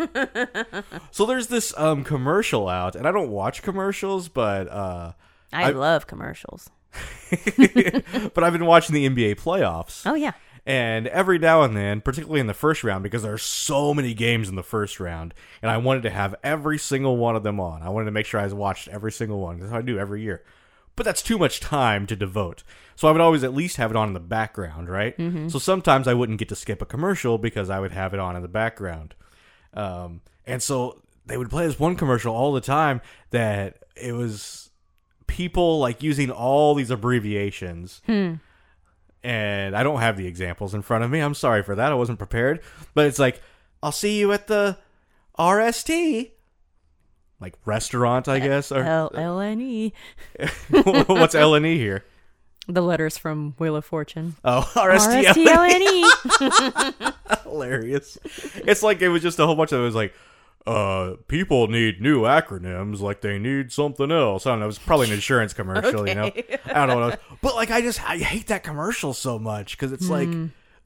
so 1.10 1.26
there's 1.26 1.48
this 1.48 1.76
um 1.76 2.04
commercial 2.04 2.68
out, 2.68 2.96
and 2.96 3.06
I 3.06 3.12
don't 3.12 3.30
watch 3.30 3.62
commercials, 3.62 4.28
but 4.28 4.68
uh 4.68 5.12
I, 5.52 5.64
I- 5.64 5.70
love 5.70 6.06
commercials. 6.06 6.70
but 8.34 8.42
I've 8.44 8.52
been 8.54 8.64
watching 8.64 8.94
the 8.94 9.06
NBA 9.08 9.36
playoffs. 9.38 10.06
Oh 10.06 10.14
yeah. 10.14 10.32
And 10.66 11.06
every 11.06 11.38
now 11.38 11.62
and 11.62 11.76
then, 11.76 12.00
particularly 12.00 12.40
in 12.40 12.48
the 12.48 12.54
first 12.54 12.82
round, 12.82 13.04
because 13.04 13.22
there 13.22 13.32
are 13.32 13.38
so 13.38 13.94
many 13.94 14.14
games 14.14 14.48
in 14.48 14.56
the 14.56 14.64
first 14.64 14.98
round, 14.98 15.32
and 15.62 15.70
I 15.70 15.76
wanted 15.76 16.02
to 16.02 16.10
have 16.10 16.34
every 16.42 16.76
single 16.76 17.16
one 17.16 17.36
of 17.36 17.44
them 17.44 17.60
on. 17.60 17.82
I 17.82 17.88
wanted 17.88 18.06
to 18.06 18.10
make 18.10 18.26
sure 18.26 18.40
I 18.40 18.46
watched 18.48 18.88
every 18.88 19.12
single 19.12 19.40
one. 19.40 19.60
That's 19.60 19.70
how 19.70 19.78
I 19.78 19.82
do 19.82 19.96
every 19.96 20.22
year. 20.22 20.42
But 20.96 21.04
that's 21.06 21.22
too 21.22 21.38
much 21.38 21.60
time 21.60 22.04
to 22.08 22.16
devote. 22.16 22.64
So 22.96 23.06
I 23.06 23.12
would 23.12 23.20
always 23.20 23.44
at 23.44 23.54
least 23.54 23.76
have 23.76 23.90
it 23.92 23.96
on 23.96 24.08
in 24.08 24.14
the 24.14 24.18
background, 24.20 24.88
right? 24.88 25.14
So 25.50 25.58
sometimes 25.60 26.08
I 26.08 26.14
wouldn't 26.14 26.38
get 26.38 26.48
to 26.48 26.56
skip 26.56 26.82
a 26.82 26.86
commercial 26.86 27.38
because 27.38 27.70
I 27.70 27.78
would 27.78 27.92
have 27.92 28.12
it 28.12 28.18
on 28.18 28.34
in 28.34 28.42
the 28.42 28.48
background. 28.48 29.14
Um, 29.74 30.22
and 30.46 30.62
so 30.62 31.02
they 31.26 31.36
would 31.36 31.50
play 31.50 31.66
this 31.66 31.78
one 31.78 31.94
commercial 31.96 32.34
all 32.34 32.52
the 32.52 32.60
time 32.60 33.02
that 33.30 33.84
it 33.94 34.12
was 34.14 34.70
people 35.26 35.78
like 35.78 36.02
using 36.02 36.30
all 36.30 36.74
these 36.74 36.90
abbreviations. 36.90 38.00
And 39.26 39.76
I 39.76 39.82
don't 39.82 39.98
have 39.98 40.16
the 40.16 40.28
examples 40.28 40.72
in 40.72 40.82
front 40.82 41.02
of 41.02 41.10
me. 41.10 41.18
I'm 41.18 41.34
sorry 41.34 41.64
for 41.64 41.74
that. 41.74 41.90
I 41.90 41.96
wasn't 41.96 42.18
prepared. 42.18 42.60
But 42.94 43.06
it's 43.06 43.18
like, 43.18 43.42
I'll 43.82 43.90
see 43.90 44.20
you 44.20 44.30
at 44.30 44.46
the 44.46 44.78
RST. 45.36 46.30
Like 47.40 47.54
restaurant, 47.64 48.28
I 48.28 48.38
guess. 48.38 48.70
Or 48.70 48.84
L 48.84 49.10
L 49.12 49.40
N 49.40 49.60
E. 49.60 49.92
what's 50.70 51.34
L 51.34 51.56
N 51.56 51.66
E 51.66 51.76
here? 51.76 52.04
The 52.68 52.82
letters 52.82 53.18
from 53.18 53.54
Wheel 53.58 53.74
of 53.74 53.84
Fortune. 53.84 54.36
Oh, 54.44 54.70
RST. 54.74 54.80
R 54.80 54.90
S 54.92 55.34
T 55.34 55.48
L 55.50 55.62
N 55.62 55.82
E. 55.82 57.12
hilarious. 57.42 58.18
It's 58.54 58.84
like 58.84 59.02
it 59.02 59.08
was 59.08 59.22
just 59.22 59.40
a 59.40 59.46
whole 59.46 59.56
bunch 59.56 59.72
of 59.72 59.80
it 59.80 59.84
was 59.84 59.96
like, 59.96 60.14
uh, 60.66 61.14
people 61.28 61.68
need 61.68 62.00
new 62.00 62.22
acronyms 62.22 63.00
like 63.00 63.20
they 63.20 63.38
need 63.38 63.70
something 63.70 64.10
else. 64.10 64.46
I 64.46 64.50
don't 64.50 64.60
know. 64.60 64.68
It's 64.68 64.78
probably 64.78 65.06
an 65.06 65.12
insurance 65.12 65.52
commercial, 65.52 66.08
you 66.08 66.14
know. 66.14 66.24
I 66.66 66.86
don't 66.86 66.88
know 66.88 66.96
what 66.96 67.14
it 67.14 67.20
was. 67.30 67.38
But 67.40 67.54
like, 67.54 67.70
I 67.70 67.80
just 67.80 68.02
I 68.08 68.18
hate 68.18 68.48
that 68.48 68.64
commercial 68.64 69.14
so 69.14 69.38
much 69.38 69.76
because 69.76 69.92
it's 69.92 70.08
like 70.08 70.28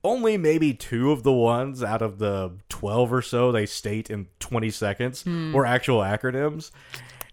only 0.05 0.37
maybe 0.37 0.75
two 0.75 1.13
of 1.13 1.23
the 1.23 1.33
ones 1.33 1.83
out 1.83 2.03
of 2.03 2.19
the 2.19 2.53
twelve 2.69 3.13
or 3.13 3.23
so 3.23 3.53
they 3.53 3.67
state 3.67 4.11
in 4.11 4.27
twenty 4.39 4.71
seconds 4.71 5.25
were 5.25 5.65
actual 5.65 6.01
acronyms, 6.01 6.71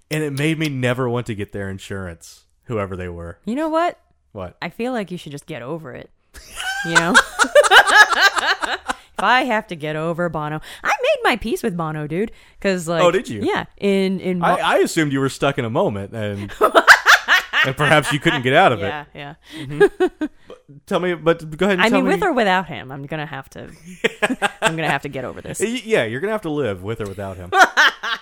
and 0.10 0.24
it 0.24 0.32
made 0.32 0.58
me 0.58 0.70
never 0.70 1.10
want 1.10 1.26
to 1.28 1.36
get 1.36 1.52
their 1.52 1.70
insurance, 1.70 2.46
whoever 2.66 2.96
they 2.96 3.10
were. 3.10 3.40
You 3.46 3.56
know 3.56 3.70
what? 3.70 4.00
What? 4.32 4.56
I 4.62 4.70
feel 4.70 4.94
like 4.94 5.12
you 5.12 5.18
should 5.18 5.32
just 5.32 5.48
get 5.48 5.62
over 5.62 5.94
it. 5.94 6.12
You 6.86 6.94
know? 6.94 7.16
if 9.18 9.24
I 9.24 9.46
have 9.46 9.68
to 9.68 9.76
get 9.76 9.96
over 9.96 10.30
Bono, 10.30 10.62
I 10.84 10.94
my 11.28 11.36
peace 11.36 11.62
with 11.64 11.76
Bono, 11.76 12.08
dude. 12.08 12.32
Because 12.58 12.88
oh, 12.88 12.94
like, 12.94 13.04
Oh, 13.04 13.12
did 13.12 13.30
you? 13.30 13.42
Yeah. 13.44 13.66
In 13.78 14.20
in 14.20 14.44
I, 14.44 14.56
I 14.56 14.78
assumed 14.78 15.12
you 15.12 15.20
were 15.20 15.30
stuck 15.30 15.58
in 15.58 15.66
a 15.66 15.70
moment 15.70 16.14
and 16.14 16.52
and 17.66 17.76
perhaps 17.76 18.12
you 18.14 18.20
couldn't 18.20 18.44
get 18.44 18.54
out 18.54 18.72
of 18.72 18.82
it. 18.82 18.88
yeah, 18.88 19.06
yeah. 19.14 19.36
Mm-hmm. 19.58 20.26
Tell 20.86 21.00
me, 21.00 21.14
but 21.14 21.58
go 21.58 21.66
ahead 21.66 21.80
and 21.80 21.86
I 21.86 21.90
mean, 21.90 22.04
me. 22.04 22.12
with 22.12 22.24
or 22.24 22.34
without 22.34 22.68
him, 22.68 22.92
I'm 22.92 23.06
gonna 23.06 23.26
have 23.26 23.50
to. 23.52 23.70
I'm 24.62 24.76
gonna 24.76 24.90
have 24.90 25.04
to 25.04 25.10
get 25.10 25.24
over 25.24 25.42
this. 25.42 25.62
Yeah, 25.88 26.04
you're 26.04 26.20
gonna 26.20 26.34
have 26.34 26.42
to 26.42 26.50
live 26.50 26.84
with 26.84 27.00
or 27.00 27.08
without 27.08 27.38
him. 27.38 27.52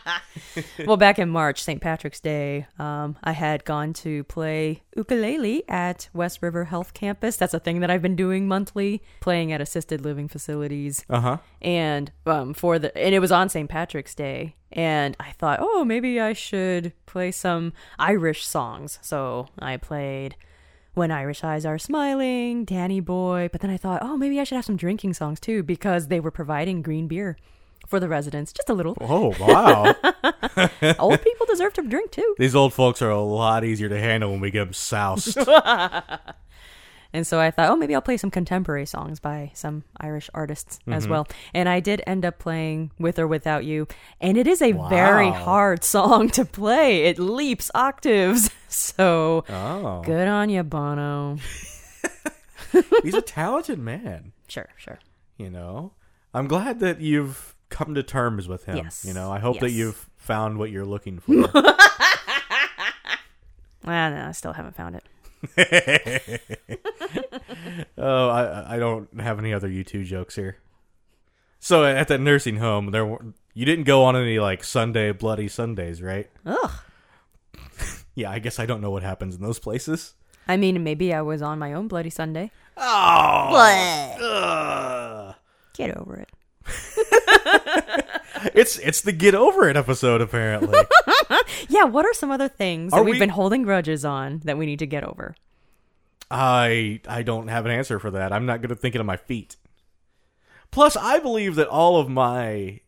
well, 0.85 0.97
back 0.97 1.17
in 1.17 1.29
March, 1.29 1.63
St. 1.63 1.81
Patrick's 1.81 2.19
Day, 2.19 2.67
um, 2.77 3.17
I 3.23 3.31
had 3.31 3.65
gone 3.65 3.93
to 3.93 4.23
play 4.25 4.83
ukulele 4.95 5.67
at 5.67 6.09
West 6.13 6.39
River 6.41 6.65
Health 6.65 6.93
Campus. 6.93 7.37
That's 7.37 7.53
a 7.53 7.59
thing 7.59 7.79
that 7.79 7.89
I've 7.89 8.01
been 8.01 8.15
doing 8.15 8.47
monthly, 8.47 9.01
playing 9.21 9.51
at 9.51 9.61
assisted 9.61 10.01
living 10.01 10.27
facilities. 10.27 11.03
Uh 11.09 11.21
huh. 11.21 11.37
and 11.61 12.11
um 12.27 12.53
for 12.53 12.77
the 12.77 12.95
and 12.95 13.15
it 13.15 13.19
was 13.19 13.31
on 13.31 13.49
St. 13.49 13.69
Patrick's 13.69 14.13
Day 14.13 14.55
and 14.71 15.15
I 15.19 15.31
thought, 15.31 15.59
"Oh, 15.61 15.83
maybe 15.83 16.19
I 16.19 16.33
should 16.33 16.93
play 17.05 17.31
some 17.31 17.73
Irish 17.97 18.45
songs." 18.45 18.99
So, 19.01 19.47
I 19.57 19.77
played 19.77 20.35
When 20.95 21.11
Irish 21.11 21.43
Eyes 21.43 21.65
Are 21.65 21.77
Smiling, 21.77 22.63
Danny 22.63 23.01
Boy, 23.01 23.49
but 23.51 23.59
then 23.59 23.69
I 23.69 23.75
thought, 23.75 23.99
"Oh, 24.01 24.15
maybe 24.15 24.39
I 24.39 24.45
should 24.45 24.55
have 24.55 24.63
some 24.63 24.77
drinking 24.77 25.13
songs 25.13 25.41
too 25.41 25.61
because 25.61 26.07
they 26.07 26.21
were 26.21 26.31
providing 26.31 26.81
green 26.81 27.07
beer 27.07 27.35
for 27.85 27.99
the 27.99 28.07
residents, 28.07 28.53
just 28.53 28.69
a 28.69 28.73
little. 28.73 28.95
Oh 29.01 29.33
wow, 29.37 29.93
Old 30.99 31.21
people 31.21 31.45
deserve 31.47 31.73
to 31.73 31.81
drink 31.81 32.11
too." 32.11 32.35
these 32.39 32.55
old 32.55 32.73
folks 32.73 33.01
are 33.01 33.09
a 33.09 33.21
lot 33.21 33.65
easier 33.65 33.89
to 33.89 33.99
handle 33.99 34.31
when 34.31 34.39
we 34.39 34.51
get 34.51 34.63
them 34.65 34.73
soused. 34.73 35.37
And 37.15 37.25
so 37.25 37.39
I 37.39 37.49
thought, 37.49 37.69
oh, 37.69 37.77
maybe 37.77 37.95
I'll 37.95 38.01
play 38.01 38.17
some 38.17 38.29
contemporary 38.29 38.85
songs 38.85 39.21
by 39.21 39.51
some 39.53 39.85
Irish 40.01 40.29
artists 40.33 40.79
as 40.85 41.07
well. 41.07 41.27
And 41.53 41.69
I 41.69 41.79
did 41.79 42.01
end 42.05 42.25
up 42.25 42.39
playing 42.39 42.91
With 42.99 43.17
or 43.17 43.25
Without 43.25 43.63
You. 43.63 43.87
And 44.19 44.37
it 44.37 44.47
is 44.47 44.61
a 44.61 44.73
very 44.73 45.29
hard 45.31 45.83
song 45.95 46.29
to 46.31 46.43
play. 46.43 47.05
It 47.05 47.17
leaps 47.17 47.71
octaves. 47.73 48.49
So 48.67 49.45
Oh, 49.47 50.01
good 50.03 50.27
on 50.27 50.49
you, 50.49 50.61
Bono. 50.61 51.37
he's 53.03 53.13
a 53.13 53.21
talented 53.21 53.79
man. 53.79 54.33
Sure, 54.49 54.67
sure. 54.75 54.99
You 55.37 55.49
know, 55.49 55.93
I'm 56.33 56.47
glad 56.49 56.81
that 56.81 56.99
you've 56.99 57.55
come 57.69 57.95
to 57.95 58.03
terms 58.03 58.49
with 58.49 58.65
him. 58.65 58.75
Yes. 58.75 59.05
You 59.07 59.13
know, 59.13 59.31
I 59.31 59.39
hope 59.39 59.61
that 59.61 59.71
you've 59.71 60.09
found 60.17 60.57
what 60.57 60.71
you're 60.71 60.83
looking 60.83 61.19
for. 61.19 61.49
Ah, 63.87 64.09
no, 64.09 64.25
I 64.27 64.31
still 64.33 64.53
haven't 64.53 64.75
found 64.75 64.95
it. 64.95 65.05
Oh, 67.97 68.29
I 68.29 68.75
I 68.75 68.79
don't 68.79 69.19
have 69.19 69.39
any 69.39 69.53
other 69.53 69.69
U2 69.69 70.05
jokes 70.05 70.35
here. 70.35 70.57
So 71.59 71.83
at 71.83 72.07
that 72.09 72.19
nursing 72.21 72.57
home, 72.57 72.91
there 72.91 73.05
were, 73.05 73.33
you 73.53 73.65
didn't 73.65 73.85
go 73.85 74.03
on 74.03 74.15
any 74.15 74.39
like 74.39 74.63
Sunday 74.63 75.11
bloody 75.11 75.47
Sundays, 75.47 76.01
right? 76.01 76.29
Ugh. 76.45 76.71
Yeah, 78.17 78.31
I 78.31 78.39
guess 78.39 78.59
I 78.59 78.65
don't 78.65 78.79
know 78.79 78.91
what 78.91 79.03
happens 79.03 79.35
in 79.35 79.41
those 79.41 79.59
places. 79.59 80.13
I 80.47 80.55
mean, 80.55 80.81
maybe 80.85 81.13
I 81.13 81.21
was 81.21 81.41
on 81.41 81.59
my 81.59 81.73
own 81.73 81.89
Bloody 81.89 82.09
Sunday. 82.09 82.49
Oh, 82.77 83.49
ugh. 84.21 85.35
Get 85.73 85.97
over 85.97 86.15
it. 86.15 86.29
it's 88.55 88.77
it's 88.79 89.01
the 89.01 89.11
get 89.11 89.35
over 89.35 89.67
it 89.67 89.75
episode 89.75 90.21
apparently. 90.21 90.79
Yeah, 91.75 91.83
what 91.83 92.05
are 92.05 92.13
some 92.13 92.31
other 92.31 92.47
things 92.47 92.93
Are 92.93 92.99
that 93.01 93.03
we've 93.05 93.15
we- 93.15 93.19
been 93.19 93.29
holding 93.29 93.63
grudges 93.63 94.05
on 94.05 94.39
that 94.45 94.57
we 94.57 94.65
need 94.65 94.79
to 94.79 94.85
get 94.87 95.03
over? 95.03 95.35
I 96.31 97.01
I 97.07 97.21
don't 97.23 97.49
have 97.49 97.65
an 97.65 97.71
answer 97.71 97.99
for 97.99 98.11
that. 98.11 98.31
I'm 98.33 98.45
not 98.45 98.61
good 98.61 98.71
at 98.71 98.79
thinking 98.79 98.99
on 99.01 99.05
my 99.05 99.17
feet. 99.17 99.57
Plus, 100.71 100.95
I 100.97 101.19
believe 101.19 101.55
that 101.55 101.67
all 101.67 101.97
of 101.99 102.09
my 102.09 102.79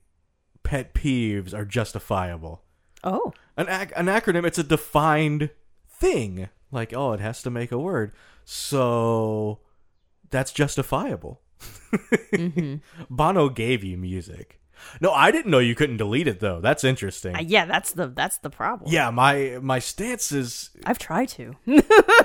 pet 0.64 0.94
peeves 0.94 1.54
are 1.54 1.66
justifiable. 1.66 2.64
Oh, 3.04 3.32
An 3.56 3.70
ac- 3.70 3.94
an 3.96 4.08
acronym 4.08 4.46
it's 4.46 4.58
a 4.58 4.64
defined 4.64 5.52
thing. 5.88 6.50
Like, 6.72 6.94
oh, 6.94 7.14
it 7.14 7.20
has 7.20 7.42
to 7.44 7.50
make 7.50 7.72
a 7.72 7.78
word. 7.80 8.12
So 8.46 9.60
that's 10.30 10.52
justifiable. 10.52 11.42
Mm-hmm. 12.34 12.76
Bono 13.10 13.48
gave 13.50 13.84
you 13.84 13.98
music. 13.98 14.60
No, 15.02 15.12
I 15.12 15.32
didn't 15.32 15.52
know 15.52 15.60
you 15.60 15.76
couldn't 15.76 15.98
delete 15.98 16.28
it 16.28 16.40
though. 16.40 16.60
That's 16.62 16.84
interesting. 16.84 17.36
Uh, 17.36 17.40
yeah, 17.42 17.66
that's 17.66 17.92
the 17.94 18.08
that's 18.08 18.38
the 18.40 18.50
problem. 18.50 18.92
yeah, 18.92 19.10
my 19.10 19.58
my 19.62 19.80
stance 19.80 20.32
is 20.32 20.70
I've 20.86 21.00
tried 21.00 21.30
to. 21.30 21.56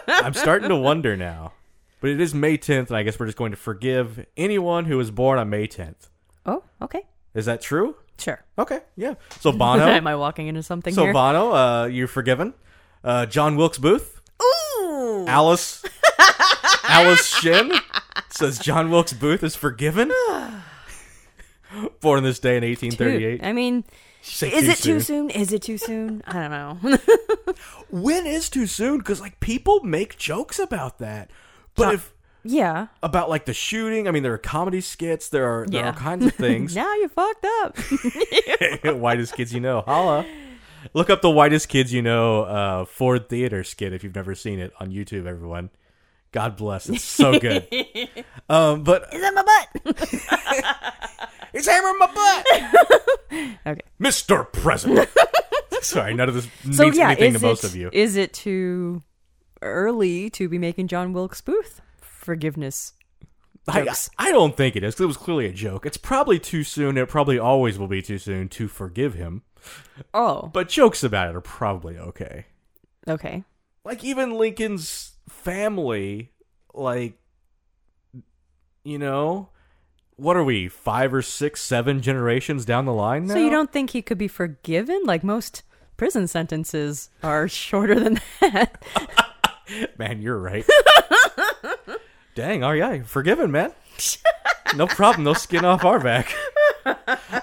I'm 0.09 0.35
starting 0.35 0.69
to 0.69 0.77
wonder 0.77 1.17
now. 1.17 1.53
But 2.01 2.11
it 2.11 2.21
is 2.21 2.35
May 2.35 2.59
10th, 2.59 2.89
and 2.89 2.97
I 2.97 3.05
guess 3.05 3.21
we're 3.21 3.27
just 3.27 3.39
going 3.39 3.53
to 3.53 3.57
forgive 3.57 4.27
anyone 4.37 4.87
who 4.87 4.97
was 4.97 5.13
born 5.13 5.39
on 5.39 5.49
May 5.51 5.69
10th. 5.69 6.09
oh, 6.47 6.65
okay, 6.83 7.03
Is 7.33 7.47
that 7.47 7.61
true? 7.63 7.95
sure. 8.19 8.45
Okay, 8.59 8.81
yeah. 8.97 9.15
So 9.39 9.53
Bono, 9.53 9.85
Am 9.87 10.07
I 10.09 10.17
walking 10.17 10.49
into 10.49 10.65
something 10.65 10.93
so 10.95 11.05
here? 11.05 11.13
Bono, 11.13 11.53
uh, 11.53 11.85
you're 11.87 12.09
forgiven. 12.09 12.55
Uh, 13.05 13.27
John 13.27 13.55
Wilkes 13.57 13.79
Booth, 13.79 14.21
Ooh. 14.43 15.27
Alice, 15.29 15.85
Alice 16.89 17.25
Shin 17.27 17.73
says 18.31 18.59
John 18.59 18.91
Wilkes 18.91 19.13
Booth 19.13 19.45
is 19.45 19.55
forgiven. 19.55 20.11
born 22.01 22.23
this 22.25 22.39
day 22.39 22.57
in 22.57 22.65
1838. 22.65 23.45
I 23.45 23.53
mean, 23.53 23.85
is 24.23 24.39
too 24.39 24.47
it 24.47 24.77
too 24.79 25.01
soon. 25.01 25.01
soon? 25.01 25.31
Is 25.31 25.53
it 25.53 25.63
too 25.63 25.79
soon? 25.79 26.23
I 26.27 26.33
don't 26.49 26.51
know. 26.51 26.99
When 27.91 28.27
is 28.27 28.49
too 28.49 28.67
soon? 28.67 28.99
Because 28.99 29.21
like 29.21 29.39
people 29.41 29.81
make 29.81 30.17
jokes 30.17 30.59
about 30.59 30.99
that, 30.99 31.31
but 31.75 31.85
John- 31.85 31.95
if 31.95 32.15
yeah. 32.45 32.87
about 33.03 33.29
like 33.29 33.45
the 33.45 33.53
shooting, 33.53 34.09
I 34.09 34.11
mean, 34.11 34.23
there 34.23 34.33
are 34.33 34.39
comedy 34.39 34.81
skits, 34.81 35.29
there 35.29 35.45
are 35.45 35.67
there 35.67 35.81
are 35.83 35.85
Yeah. 35.85 35.91
all 35.91 35.97
kinds 35.99 36.25
of 36.27 36.35
things. 36.47 36.75
Now 36.75 36.93
you 36.95 37.09
fucked 37.09 37.45
up. 37.63 37.77
whitest 38.97 39.35
kids 39.35 39.53
you 39.53 39.61
know, 39.61 39.83
holla. 39.83 40.25
Look 40.95 41.11
up 41.11 41.21
the 41.23 41.31
whitest 41.31 41.69
kids 41.69 41.93
you 41.93 42.01
know 42.03 42.43
uh, 42.45 42.85
Ford 42.87 43.29
Theater 43.29 43.63
skit 43.63 43.93
if 43.93 44.03
you've 44.03 44.15
never 44.17 44.35
seen 44.35 44.59
it 44.59 44.73
on 44.81 44.91
YouTube. 44.91 45.27
Everyone, 45.27 45.69
God 46.33 46.57
bless, 46.57 46.89
it's 46.89 47.05
so 47.05 47.39
good. 47.39 47.69
um, 48.49 48.83
but 48.85 49.13
Is 49.13 49.21
that 49.21 49.35
my 49.35 49.43
butt? 49.85 51.42
It's 51.53 51.67
hammering 51.67 51.99
my 51.99 52.07
butt, 52.07 53.57
okay. 53.67 53.81
Mister 53.99 54.45
President. 54.45 55.09
Sorry, 55.83 56.15
none 56.15 56.29
of 56.29 56.35
this 56.35 56.49
So 56.77 56.85
means 56.85 56.97
yeah, 56.97 57.07
anything 57.11 57.33
to 57.35 57.39
most 57.41 57.65
of 57.65 57.75
you. 57.75 57.91
is 57.93 58.17
it 58.17 58.33
too 58.33 59.03
early 59.63 60.31
to 60.31 60.49
be 60.49 60.59
making 60.59 60.89
John 60.89 61.13
Wilkes 61.13 61.41
Booth 61.41 61.81
forgiveness 62.01 62.93
I? 63.69 63.87
I 64.19 64.33
don't 64.33 64.57
think 64.57 64.77
it 64.77 64.83
is 64.85 64.95
because 64.95 65.05
it 65.05 65.07
was 65.07 65.17
clearly 65.17 65.47
a 65.47 65.53
joke. 65.53 65.87
It's 65.87 65.97
probably 65.97 66.39
too 66.39 66.63
soon. 66.65 66.97
It 66.99 67.09
probably 67.09 67.39
always 67.39 67.79
will 67.79 67.87
be 67.89 68.03
too 68.03 68.19
soon 68.19 68.49
to 68.51 68.67
forgive 68.69 69.15
him. 69.15 69.43
oh, 70.15 70.51
But 70.53 70.69
jokes 70.69 71.03
about 71.05 71.29
it 71.31 71.37
are 71.37 71.41
probably 71.41 71.97
okay. 71.99 72.47
Okay, 73.09 73.43
like 73.85 74.03
even 74.05 74.37
Lincoln's 74.39 75.13
family, 75.29 76.31
like 76.75 77.15
you 78.85 78.99
know, 78.99 79.49
what 80.17 80.37
are 80.37 80.45
we, 80.45 80.69
five 80.69 81.13
or 81.13 81.23
six, 81.23 81.61
seven 81.61 82.01
generations 82.03 82.65
down 82.65 82.85
the 82.85 82.93
line 82.93 83.27
now? 83.27 83.35
So 83.35 83.41
you 83.41 83.51
don't 83.51 83.73
think 83.73 83.91
he 83.91 84.03
could 84.03 84.19
be 84.19 84.29
forgiven? 84.29 85.03
Like 85.05 85.25
most 85.25 85.63
prison 85.97 86.27
sentences 86.29 87.11
are 87.23 87.49
shorter 87.49 87.99
than 87.99 88.21
that. 88.41 88.83
Man, 89.99 90.21
you're 90.21 90.39
right. 90.39 90.67
Dang, 92.35 92.65
oh 92.65 92.73
yeah, 92.73 93.03
forgiven, 93.03 93.51
man. 93.51 93.73
No 94.75 94.87
problem, 94.87 95.25
no 95.25 95.35
skin 95.35 95.65
off 95.67 95.85
our 95.85 96.01
back. 96.01 96.35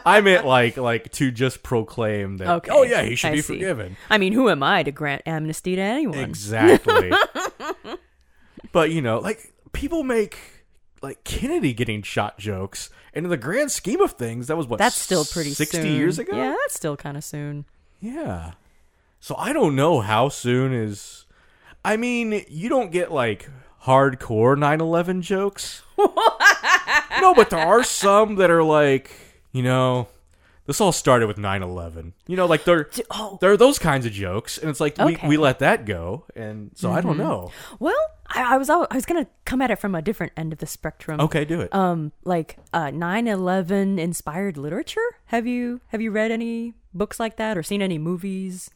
I 0.06 0.22
meant 0.22 0.46
like 0.46 0.78
like 0.78 1.12
to 1.14 1.32
just 1.32 1.62
proclaim 1.64 2.38
that. 2.38 2.48
Okay. 2.48 2.72
Oh 2.74 2.84
yeah, 2.84 3.04
he 3.04 3.16
should 3.16 3.30
I 3.30 3.34
be 3.34 3.42
see. 3.42 3.54
forgiven. 3.54 3.98
I 4.10 4.18
mean, 4.18 4.34
who 4.34 4.50
am 4.50 4.64
I 4.64 4.84
to 4.84 4.92
grant 4.92 5.22
amnesty 5.26 5.76
to 5.76 5.82
anyone? 5.82 6.20
Exactly. 6.20 7.12
but 8.72 8.92
you 8.92 9.02
know, 9.02 9.20
like 9.20 9.54
people 9.74 10.04
make 10.04 10.38
like 11.02 11.24
Kennedy 11.24 11.74
getting 11.74 12.02
shot 12.02 12.38
jokes, 12.40 12.90
and 13.14 13.26
in 13.26 13.30
the 13.30 13.38
grand 13.38 13.72
scheme 13.72 14.02
of 14.02 14.14
things, 14.14 14.48
that 14.48 14.58
was 14.58 14.68
what 14.68 14.78
That's 14.80 14.96
still 14.98 15.26
pretty 15.26 15.52
sixty 15.52 15.78
soon. 15.82 15.96
years 15.96 16.20
ago. 16.20 16.36
Yeah, 16.36 16.56
that's 16.62 16.76
still 16.76 16.98
kind 16.98 17.18
of 17.18 17.24
soon. 17.24 17.66
Yeah. 18.00 18.52
So 19.20 19.36
I 19.38 19.52
don't 19.54 19.76
know 19.76 20.00
how 20.02 20.30
soon 20.30 20.74
is. 20.74 21.26
I 21.84 21.98
mean, 21.98 22.44
you 22.48 22.70
don't 22.70 22.92
get 22.92 23.12
like 23.12 23.50
hardcore 23.84 24.58
9/11 24.58 25.22
jokes. 25.22 25.84
no, 25.98 27.34
but 27.34 27.50
there 27.50 27.60
are 27.60 27.84
some 27.84 28.36
that 28.36 28.50
are 28.50 28.64
like, 28.64 29.12
you 29.52 29.64
know, 29.64 30.08
this 30.70 30.80
all 30.80 30.92
started 30.92 31.26
with 31.26 31.38
9/11. 31.38 32.14
You 32.28 32.38
know, 32.38 32.46
like 32.46 32.64
there 32.64 32.92
oh. 33.10 33.40
there 33.42 33.52
are 33.52 33.58
those 33.58 33.80
kinds 33.80 34.06
of 34.06 34.12
jokes 34.12 34.60
and 34.60 34.70
it's 34.70 34.80
like 34.80 35.00
Okay. 35.00 35.16
Mm-hmm. 35.16 35.28
we 35.28 35.38
we 35.38 35.42
let 35.42 35.60
that 35.60 35.86
go. 35.86 36.26
And 36.36 36.70
so 36.76 36.92
I 36.92 37.02
don't 37.02 37.18
know. 37.18 37.52
Well, 37.80 37.98
I, 38.28 38.54
I 38.54 38.58
was 38.58 38.70
I 38.70 38.86
was 38.94 39.06
gonna 39.08 39.26
come 39.46 39.64
at 39.64 39.72
it 39.72 39.78
from 39.78 39.96
a 39.96 40.02
different 40.04 40.34
end 40.38 40.54
of 40.54 40.60
the 40.60 40.68
spectrum. 40.68 41.20
Okay, 41.22 41.44
do 41.44 41.60
it. 41.60 41.74
Um, 41.74 42.12
like 42.24 42.58
uh, 42.72 42.92
9/11 42.92 43.98
inspired 43.98 44.58
literature. 44.58 45.02
Have 45.26 45.48
you 45.48 45.82
have 45.88 46.02
you 46.02 46.12
read 46.12 46.30
any 46.30 46.76
books 46.94 47.20
like 47.20 47.38
that 47.38 47.58
or 47.58 47.64
seen 47.64 47.82
any 47.82 47.98
movies? 47.98 48.70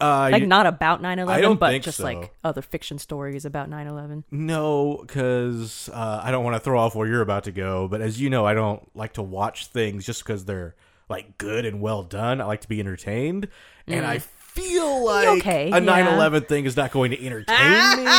uh, 0.00 0.28
Like 0.30 0.46
not 0.46 0.66
about 0.66 1.02
9/11, 1.02 1.28
I 1.28 1.40
don't 1.40 1.58
but 1.58 1.82
just 1.82 1.98
so. 1.98 2.04
like 2.04 2.32
other 2.44 2.62
fiction 2.62 2.98
stories 2.98 3.44
about 3.44 3.68
9/11. 3.68 4.22
No, 4.30 5.02
because 5.04 5.88
uh, 5.92 6.20
I 6.22 6.30
don't 6.30 6.44
want 6.44 6.54
to 6.54 6.60
throw 6.60 6.78
off 6.78 6.94
where 6.94 7.08
you're 7.08 7.22
about 7.22 7.44
to 7.44 7.52
go. 7.52 7.88
But 7.88 8.02
as 8.02 8.20
you 8.20 8.30
know, 8.30 8.46
I 8.46 8.54
don't 8.54 8.88
like 8.94 9.14
to 9.14 9.22
watch 9.22 9.66
things 9.66 10.06
just 10.06 10.22
because 10.22 10.44
they're 10.44 10.76
like 11.10 11.36
good 11.36 11.66
and 11.66 11.82
well 11.82 12.02
done. 12.02 12.40
I 12.40 12.44
like 12.46 12.62
to 12.62 12.68
be 12.68 12.80
entertained, 12.80 13.48
and 13.86 14.06
I 14.06 14.18
feel 14.20 15.04
like 15.04 15.28
Mm. 15.28 15.38
Okay, 15.38 15.66
a 15.70 15.80
yeah. 15.80 15.80
9/11 15.80 16.48
thing 16.48 16.64
is 16.64 16.76
not 16.76 16.90
going 16.92 17.10
to 17.10 17.22
entertain 17.26 18.04
me. 18.04 18.04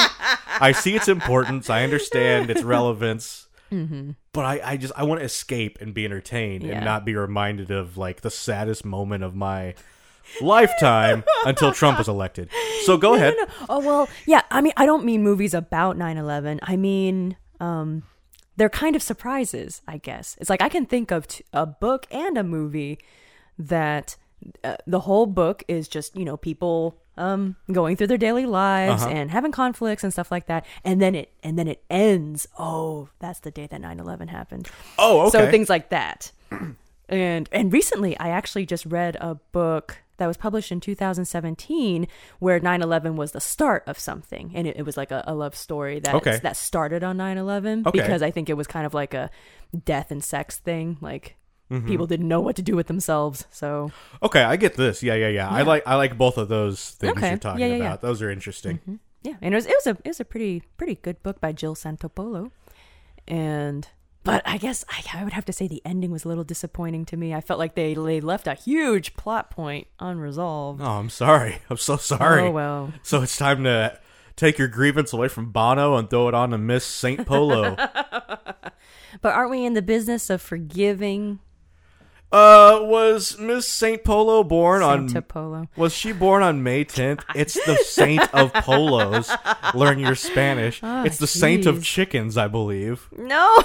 I 0.59 0.71
see 0.73 0.95
its 0.95 1.07
importance. 1.07 1.69
I 1.69 1.83
understand 1.83 2.49
its 2.51 2.61
relevance. 2.63 3.47
But 4.33 4.45
I, 4.45 4.61
I 4.73 4.77
just 4.77 4.91
I 4.97 5.03
want 5.03 5.21
to 5.21 5.25
escape 5.25 5.77
and 5.81 5.93
be 5.93 6.03
entertained 6.05 6.63
Yeah. 6.63 6.75
and 6.75 6.85
not 6.85 7.05
be 7.05 7.15
reminded 7.15 7.71
of 7.71 7.97
like 7.97 8.19
the 8.21 8.29
saddest 8.29 8.83
moment 8.83 9.23
of 9.23 9.33
my 9.33 9.75
lifetime 10.41 11.23
until 11.45 11.71
Trump 11.71 11.97
was 11.97 12.07
elected. 12.07 12.49
So 12.83 12.97
go 12.97 13.13
ahead. 13.15 13.33
Oh 13.69 13.79
well, 13.79 14.09
yeah. 14.25 14.41
I 14.51 14.61
mean, 14.61 14.73
I 14.77 14.85
don't 14.85 15.05
mean 15.05 15.23
movies 15.23 15.53
about 15.53 15.97
9/11. 15.97 16.59
I 16.63 16.75
mean, 16.75 17.37
um, 17.59 18.03
they're 18.57 18.69
kind 18.69 18.95
of 18.95 19.01
surprises. 19.03 19.81
I 19.87 19.97
guess 19.97 20.37
it's 20.39 20.49
like 20.49 20.61
I 20.61 20.69
can 20.69 20.85
think 20.85 21.11
of 21.11 21.27
t- 21.27 21.43
a 21.53 21.65
book 21.65 22.05
and 22.11 22.37
a 22.37 22.43
movie 22.43 22.99
that 23.57 24.15
uh, 24.63 24.75
the 24.87 25.01
whole 25.01 25.25
book 25.25 25.63
is 25.67 25.87
just 25.87 26.15
you 26.15 26.25
know 26.25 26.35
people 26.37 26.97
um 27.17 27.55
going 27.71 27.95
through 27.95 28.07
their 28.07 28.17
daily 28.17 28.45
lives 28.45 29.03
Uh-huh. 29.03 29.11
and 29.11 29.31
having 29.31 29.51
conflicts 29.51 30.03
and 30.03 30.11
stuff 30.13 30.31
like 30.31 30.47
that, 30.47 30.65
and 30.83 31.01
then 31.01 31.13
it 31.15 31.31
and 31.43 31.57
then 31.59 31.67
it 31.67 31.83
ends. 31.89 32.47
Oh, 32.57 33.09
that's 33.19 33.39
the 33.39 33.51
day 33.51 33.67
that 33.67 33.81
9/11 33.81 34.29
happened. 34.29 34.69
Oh, 34.97 35.21
okay. 35.27 35.29
So 35.45 35.51
things 35.51 35.69
like 35.69 35.89
that. 35.89 36.31
And 37.09 37.49
and 37.51 37.73
recently 37.73 38.17
I 38.19 38.29
actually 38.29 38.65
just 38.65 38.85
read 38.85 39.17
a 39.19 39.35
book 39.51 39.97
that 40.21 40.27
was 40.27 40.37
published 40.37 40.71
in 40.71 40.79
2017 40.79 42.07
where 42.39 42.59
9/11 42.59 43.15
was 43.15 43.31
the 43.33 43.41
start 43.41 43.81
of 43.87 43.97
something 43.97 44.51
and 44.53 44.67
it, 44.67 44.77
it 44.77 44.83
was 44.85 44.95
like 44.95 45.09
a, 45.11 45.23
a 45.25 45.33
love 45.33 45.55
story 45.55 45.99
that 45.99 46.13
Okay. 46.15 46.37
that 46.43 46.55
started 46.55 47.03
on 47.03 47.17
9/11 47.17 47.87
Okay. 47.87 47.99
because 47.99 48.21
I 48.21 48.29
think 48.31 48.47
it 48.49 48.53
was 48.55 48.67
kind 48.67 48.85
of 48.85 48.93
like 48.93 49.13
a 49.13 49.29
death 49.85 50.11
and 50.11 50.23
sex 50.23 50.57
thing 50.57 50.97
like 51.01 51.35
Mm-hmm. 51.71 51.87
people 51.87 52.05
didn't 52.05 52.27
know 52.27 52.41
what 52.41 52.57
to 52.57 52.61
do 52.61 52.75
with 52.75 52.87
themselves 52.87 53.45
so 53.49 53.91
Okay, 54.21 54.43
I 54.43 54.57
get 54.57 54.75
this. 54.75 55.01
Yeah, 55.01 55.15
yeah, 55.15 55.29
yeah. 55.29 55.47
I 55.49 55.61
like 55.63 55.83
I 55.87 55.95
like 55.95 56.17
both 56.17 56.35
of 56.37 56.49
those 56.49 56.91
things 56.99 57.15
Okay. 57.15 57.29
you're 57.29 57.37
talking 57.39 57.61
Yeah, 57.61 57.67
yeah, 57.67 57.75
yeah. 57.77 57.85
about. 57.95 58.01
Those 58.01 58.21
are 58.21 58.29
interesting. 58.29 58.99
yeah 59.23 59.35
and 59.41 59.53
it 59.53 59.57
was 59.57 59.65
it 59.65 59.75
was 59.79 59.87
a 59.87 59.95
it 60.03 60.09
was 60.11 60.19
a 60.19 60.25
pretty 60.25 60.63
pretty 60.75 60.95
good 60.95 61.23
book 61.23 61.39
by 61.39 61.53
Jill 61.55 61.73
Santopolo 61.75 62.51
and 63.27 63.87
but 64.23 64.41
I 64.45 64.57
guess 64.57 64.85
I, 64.89 65.19
I 65.19 65.23
would 65.23 65.33
have 65.33 65.45
to 65.45 65.53
say 65.53 65.67
the 65.67 65.81
ending 65.85 66.11
was 66.11 66.25
a 66.25 66.27
little 66.27 66.43
disappointing 66.43 67.05
to 67.05 67.17
me. 67.17 67.33
I 67.33 67.41
felt 67.41 67.59
like 67.59 67.75
they, 67.75 67.93
they 67.93 68.21
left 68.21 68.47
a 68.47 68.53
huge 68.53 69.15
plot 69.15 69.49
point 69.49 69.87
unresolved. 69.99 70.81
Oh, 70.81 70.85
I'm 70.85 71.09
sorry. 71.09 71.59
I'm 71.69 71.77
so 71.77 71.97
sorry. 71.97 72.43
Oh 72.43 72.51
well. 72.51 72.93
So 73.03 73.21
it's 73.21 73.37
time 73.37 73.63
to 73.63 73.99
take 74.35 74.57
your 74.57 74.67
grievance 74.67 75.13
away 75.13 75.27
from 75.27 75.51
Bono 75.51 75.95
and 75.95 76.09
throw 76.09 76.27
it 76.27 76.33
on 76.33 76.51
to 76.51 76.57
Miss 76.57 76.85
Saint 76.85 77.25
Polo. 77.25 77.75
But 79.21 79.33
aren't 79.35 79.51
we 79.51 79.65
in 79.65 79.73
the 79.73 79.81
business 79.81 80.29
of 80.29 80.41
forgiving 80.41 81.39
uh, 82.31 82.79
was 82.83 83.37
Miss 83.37 83.67
Saint 83.67 84.05
Polo 84.05 84.41
born 84.43 84.81
on? 84.81 85.09
Polo? 85.23 85.67
Was 85.75 85.93
she 85.93 86.13
born 86.13 86.43
on 86.43 86.63
May 86.63 86.85
10th? 86.85 87.23
It's 87.35 87.55
the 87.65 87.75
saint 87.75 88.33
of 88.33 88.53
polos. 88.53 89.29
Learn 89.73 89.99
your 89.99 90.15
Spanish. 90.15 90.79
it's 90.81 91.17
the 91.17 91.27
saint 91.27 91.65
of 91.65 91.83
chickens, 91.83 92.37
I 92.37 92.47
believe. 92.47 93.09
No, 93.17 93.63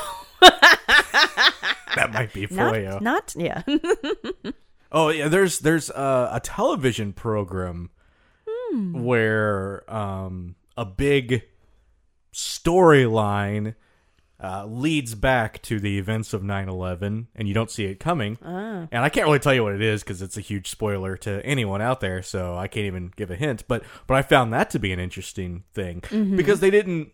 That 1.97 2.13
might 2.13 2.33
be 2.33 2.47
not, 2.51 2.75
Fuego. 2.75 2.99
not 3.01 3.35
yeah. 3.37 3.63
Oh 4.93 5.09
yeah, 5.09 5.29
there's 5.29 5.59
there's 5.59 5.91
uh, 5.91 6.31
a 6.33 6.41
television 6.41 7.13
program 7.13 7.91
where 9.03 9.83
um, 9.93 10.55
a 10.77 10.85
big 10.85 11.43
storyline 12.33 13.75
uh, 14.39 14.67
leads 14.67 15.15
back 15.15 15.61
to 15.63 15.81
the 15.81 15.99
events 15.99 16.33
of 16.33 16.43
9/11, 16.43 17.27
and 17.35 17.49
you 17.49 17.55
don't 17.55 17.71
see 17.71 17.85
it 17.87 17.99
coming. 17.99 18.39
And 18.93 19.03
I 19.03 19.09
can't 19.09 19.27
really 19.27 19.39
tell 19.39 19.55
you 19.55 19.65
what 19.65 19.75
it 19.75 19.83
is 19.83 20.03
because 20.03 20.23
it's 20.23 20.37
a 20.37 20.43
huge 20.43 20.71
spoiler 20.71 21.17
to 21.19 21.45
anyone 21.45 21.83
out 21.83 22.01
there, 22.01 22.23
so 22.23 22.57
I 22.57 22.69
can't 22.69 22.87
even 22.87 23.13
give 23.17 23.31
a 23.31 23.37
hint. 23.37 23.65
But 23.67 23.83
but 24.07 24.17
I 24.17 24.23
found 24.23 24.53
that 24.53 24.71
to 24.71 24.79
be 24.79 24.93
an 24.93 25.01
interesting 25.01 25.65
thing 25.75 26.03
because 26.37 26.61
they 26.61 26.71
didn't. 26.71 27.11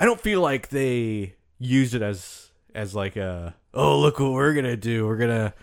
I 0.00 0.04
don't 0.06 0.20
feel 0.20 0.40
like 0.40 0.68
they 0.70 1.34
used 1.58 1.94
it 1.94 2.02
as 2.02 2.50
as 2.74 2.94
like 2.94 3.16
a 3.16 3.54
oh 3.74 3.98
look 3.98 4.18
what 4.20 4.32
we're 4.32 4.54
gonna 4.54 4.76
do. 4.76 5.06
We're 5.06 5.16
gonna 5.16 5.54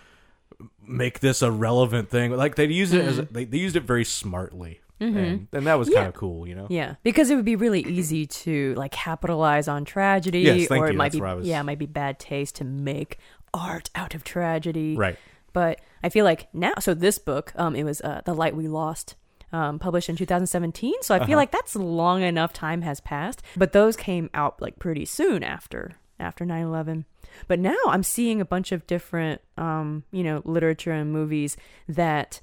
make 0.85 1.19
this 1.19 1.41
a 1.41 1.51
relevant 1.51 2.09
thing. 2.09 2.31
Like 2.31 2.55
they 2.55 2.65
used 2.65 2.93
it 2.93 3.05
as 3.05 3.17
they, 3.29 3.45
they 3.45 3.57
used 3.57 3.75
it 3.75 3.83
very 3.83 4.05
smartly. 4.05 4.81
And, 4.97 5.49
and 5.51 5.67
that 5.67 5.73
was 5.77 5.89
kind 5.89 6.07
of 6.07 6.13
cool 6.13 6.47
you 6.47 6.55
know? 6.55 6.67
Yeah, 6.69 6.95
because 7.03 7.29
it 7.29 7.35
would 7.35 7.43
be 7.45 7.57
really 7.57 7.81
easy 7.81 8.25
to 8.27 8.73
like 8.75 8.91
capitalize 8.93 9.67
on 9.67 9.83
tragedy, 9.83 10.39
Yes, 10.41 10.67
thank 10.69 10.81
or 10.81 10.87
it 10.87 10.93
you, 10.93 10.97
might 10.97 11.11
that's 11.11 11.15
be 11.15 11.21
was- 11.21 11.45
yeah, 11.45 11.59
it 11.59 11.63
might 11.63 11.77
be 11.79 11.85
bad 11.85 12.17
taste 12.17 12.55
to 12.55 12.63
make 12.63 13.17
art 13.53 13.89
out 13.93 14.15
of 14.15 14.23
tragedy. 14.23 14.95
right. 14.95 15.17
But 15.51 15.79
I 16.03 16.09
feel 16.09 16.25
like 16.25 16.47
now, 16.53 16.73
so 16.79 16.93
this 16.93 17.17
book, 17.17 17.53
um, 17.55 17.75
it 17.75 17.83
was 17.83 18.01
uh, 18.01 18.21
the 18.25 18.33
light 18.33 18.55
we 18.55 18.67
lost. 18.67 19.15
Um, 19.51 19.79
published 19.79 20.09
in 20.09 20.15
2017, 20.17 20.95
so 21.01 21.13
I 21.13 21.17
Uh-huh. 21.17 21.27
feel 21.27 21.37
like 21.37 21.51
that's 21.51 21.75
long 21.75 22.21
enough 22.23 22.51
time 22.51 22.81
has 22.81 22.99
passed. 22.99 23.41
But 23.55 23.71
those 23.73 23.95
came 23.95 24.29
out 24.33 24.61
like 24.61 24.79
pretty 24.79 25.05
soon 25.05 25.43
after 25.43 25.93
after 26.19 26.45
9/11. 26.45 27.05
But 27.47 27.59
now 27.59 27.77
I'm 27.87 28.03
seeing 28.03 28.41
a 28.41 28.45
bunch 28.45 28.71
of 28.71 28.85
different, 28.87 29.41
um, 29.57 30.03
you 30.11 30.23
know, 30.23 30.41
literature 30.45 30.91
and 30.91 31.11
movies 31.11 31.55
that 31.87 32.41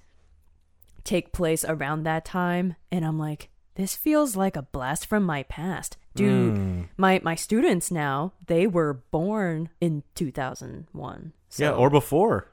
take 1.04 1.32
place 1.32 1.64
around 1.64 2.04
that 2.04 2.24
time 2.24 2.76
and 2.90 3.04
I'm 3.04 3.18
like 3.18 3.48
this 3.74 3.96
feels 3.96 4.36
like 4.36 4.54
a 4.56 4.62
blast 4.62 5.06
from 5.06 5.24
my 5.24 5.42
past. 5.44 5.96
Dude, 6.14 6.54
Mm. 6.54 6.88
my 6.98 7.20
my 7.24 7.34
students 7.34 7.90
now, 7.90 8.32
they 8.46 8.66
were 8.66 8.92
born 9.10 9.70
in 9.80 10.02
2001. 10.14 11.32
So, 11.48 11.64
yeah 11.64 11.70
or 11.72 11.90
before 11.90 12.48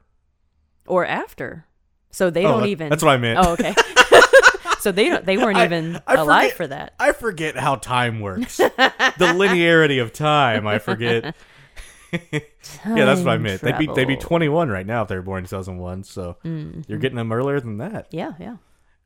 or 0.88 1.06
after. 1.06 1.66
So 2.10 2.30
they 2.30 2.46
Oh, 2.46 2.52
don't 2.54 2.62
that- 2.62 2.70
even 2.70 2.90
that's 2.90 3.04
what 3.04 3.12
I 3.14 3.18
meant. 3.18 3.40
Oh, 3.46 3.52
okay. 3.54 3.76
so 4.82 4.92
they 4.92 5.18
they 5.20 5.38
weren't 5.38 5.58
I- 5.58 5.66
even 5.66 6.00
I 6.08 6.16
alive 6.16 6.44
forget- 6.52 6.58
for 6.58 6.68
that. 6.68 6.94
i 7.00 7.12
forget 7.12 7.56
how 7.58 7.76
time 7.76 8.20
works 8.20 8.58
the 8.58 8.72
linearity 9.36 10.02
of 10.02 10.14
time 10.14 10.66
i 10.68 10.80
forget 10.80 11.36
yeah 12.32 12.40
that's 12.84 13.22
what 13.22 13.30
i 13.34 13.38
meant 13.38 13.62
they'd 13.62 13.78
be 13.78 13.88
they'd 13.94 14.06
be 14.08 14.16
21 14.18 14.70
right 14.70 14.86
now 14.86 15.04
if 15.04 15.08
they 15.10 15.16
were 15.16 15.22
born 15.22 15.40
in 15.44 15.46
2001 15.46 16.04
so 16.04 16.38
Mm-hmm. 16.44 16.82
you're 16.88 16.98
getting 17.00 17.18
them 17.18 17.32
earlier 17.32 17.60
than 17.60 17.78
that 17.78 18.08
Yeah, 18.12 18.34
yeah. 18.40 18.58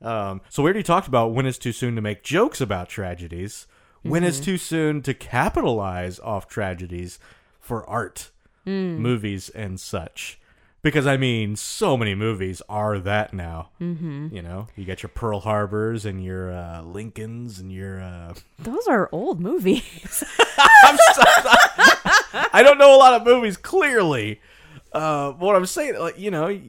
Um, 0.01 0.41
so 0.49 0.61
we 0.63 0.67
already 0.67 0.83
talked 0.83 1.07
about 1.07 1.33
when 1.33 1.45
it's 1.45 1.57
too 1.57 1.71
soon 1.71 1.95
to 1.95 2.01
make 2.01 2.23
jokes 2.23 2.59
about 2.59 2.89
tragedies. 2.89 3.67
When 4.01 4.25
it's 4.25 4.41
too 4.41 4.57
soon 4.57 5.01
to 5.03 5.13
capitalize 5.13 6.19
off 6.19 6.45
tragedies 6.49 7.19
for 7.61 7.89
art, 7.89 8.29
movies, 8.65 9.47
and 9.47 9.79
such. 9.79 10.41
Because 10.83 11.07
I 11.07 11.15
mean, 11.15 11.55
so 11.55 11.95
many 11.95 12.13
movies 12.13 12.61
are 12.67 12.99
that 12.99 13.33
now. 13.33 13.69
Mm-hmm. 13.79 14.27
You 14.35 14.41
know, 14.41 14.67
you 14.75 14.83
got 14.83 15.01
your 15.01 15.09
Pearl 15.09 15.39
Harbors 15.39 16.05
and 16.05 16.21
your 16.21 16.51
uh, 16.51 16.81
Lincolns 16.81 17.57
and 17.57 17.71
your. 17.71 18.01
Uh... 18.01 18.33
Those 18.59 18.85
are 18.87 19.07
old 19.13 19.39
movies. 19.39 20.23
I'm, 20.83 20.97
so, 21.13 21.23
I 22.51 22.61
don't 22.63 22.77
know 22.77 22.93
a 22.93 22.99
lot 22.99 23.13
of 23.13 23.25
movies 23.25 23.55
clearly. 23.55 24.41
Uh, 24.91 25.31
what 25.31 25.55
I'm 25.55 25.65
saying, 25.65 25.97
like 25.97 26.19
you 26.19 26.31
know, 26.31 26.59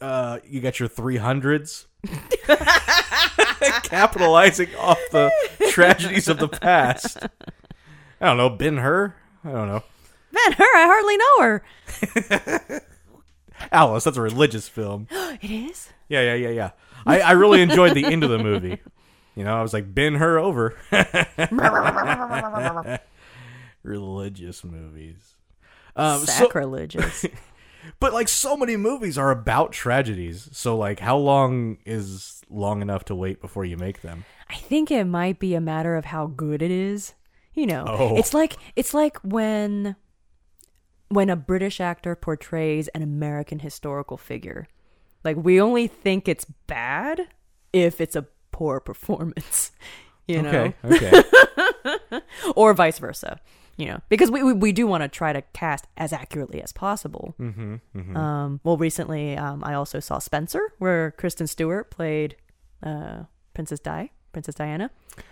uh, 0.00 0.38
you 0.44 0.60
got 0.60 0.78
your 0.78 0.88
300s, 0.88 1.86
capitalizing 3.82 4.74
off 4.76 5.00
the 5.10 5.32
tragedies 5.70 6.28
of 6.28 6.38
the 6.38 6.48
past. 6.48 7.18
I 8.20 8.26
don't 8.26 8.36
know, 8.36 8.50
Ben 8.50 8.78
Hur. 8.78 9.14
I 9.44 9.50
don't 9.50 9.66
know, 9.66 9.82
Man, 10.32 10.52
her, 10.52 10.76
I 10.76 10.86
hardly 10.86 11.16
know 11.16 11.40
her. 11.42 12.82
Alice. 13.70 14.04
That's 14.04 14.16
a 14.16 14.22
religious 14.22 14.68
film. 14.68 15.06
It 15.42 15.50
is? 15.50 15.88
Yeah, 16.08 16.20
yeah, 16.20 16.34
yeah, 16.34 16.48
yeah. 16.50 16.70
I, 17.06 17.20
I 17.20 17.30
really 17.32 17.62
enjoyed 17.62 17.94
the 17.94 18.04
end 18.04 18.22
of 18.24 18.30
the 18.30 18.38
movie. 18.38 18.80
You 19.34 19.44
know, 19.44 19.56
I 19.56 19.62
was 19.62 19.72
like, 19.72 19.94
bend 19.94 20.18
her 20.18 20.38
over. 20.38 20.76
religious 23.82 24.62
movies. 24.64 25.34
Um, 25.96 26.20
so, 26.20 26.26
Sacrilegious. 26.26 27.24
but 28.00 28.12
like 28.12 28.28
so 28.28 28.56
many 28.58 28.76
movies 28.76 29.16
are 29.18 29.30
about 29.30 29.72
tragedies. 29.72 30.48
So 30.52 30.76
like, 30.76 31.00
how 31.00 31.16
long 31.16 31.78
is 31.84 32.42
long 32.50 32.82
enough 32.82 33.04
to 33.06 33.14
wait 33.14 33.40
before 33.40 33.64
you 33.64 33.76
make 33.78 34.02
them? 34.02 34.24
I 34.48 34.54
think 34.56 34.90
it 34.90 35.04
might 35.04 35.38
be 35.38 35.54
a 35.54 35.60
matter 35.60 35.94
of 35.96 36.06
how 36.06 36.26
good 36.26 36.62
it 36.62 36.70
is. 36.70 37.14
You 37.54 37.66
know, 37.66 37.84
Oh. 37.86 38.16
it's 38.16 38.32
like 38.32 38.56
it's 38.76 38.94
like 38.94 39.18
when 39.18 39.94
when 41.14 41.30
a 41.30 41.36
British 41.36 41.80
actor 41.80 42.14
portrays 42.14 42.88
an 42.88 43.02
American 43.02 43.58
historical 43.60 44.16
figure. 44.16 44.66
Like 45.24 45.36
we 45.36 45.60
only 45.60 45.86
think 45.86 46.26
it's 46.28 46.44
bad 46.66 47.28
if 47.72 48.00
it's 48.00 48.16
a 48.16 48.26
poor 48.50 48.80
performance, 48.80 49.70
you 50.26 50.42
know, 50.42 50.72
Okay, 50.84 51.22
okay. 52.10 52.20
or 52.56 52.74
vice 52.74 52.98
versa. 52.98 53.40
You 53.78 53.86
know, 53.86 54.00
because 54.10 54.30
we 54.30 54.42
we, 54.42 54.52
we 54.52 54.72
do 54.72 54.86
want 54.86 55.02
to 55.02 55.08
try 55.08 55.32
to 55.32 55.40
cast 55.54 55.86
as 55.96 56.12
accurately 56.12 56.62
as 56.62 56.72
possible. 56.72 57.34
mm-hmm, 57.40 58.16
Um, 58.16 58.60
well, 58.64 58.76
recently 58.76 59.34
um, 59.36 59.64
I 59.64 59.72
also 59.74 59.98
saw 59.98 60.18
Spencer, 60.18 60.72
where 60.78 61.12
Kristen 61.12 61.46
Stewart 61.46 61.90
played 61.90 62.36
uh, 62.82 63.22
Princess 63.54 63.80
Di, 63.80 64.10
Princess 64.32 64.54
Diana. 64.56 64.90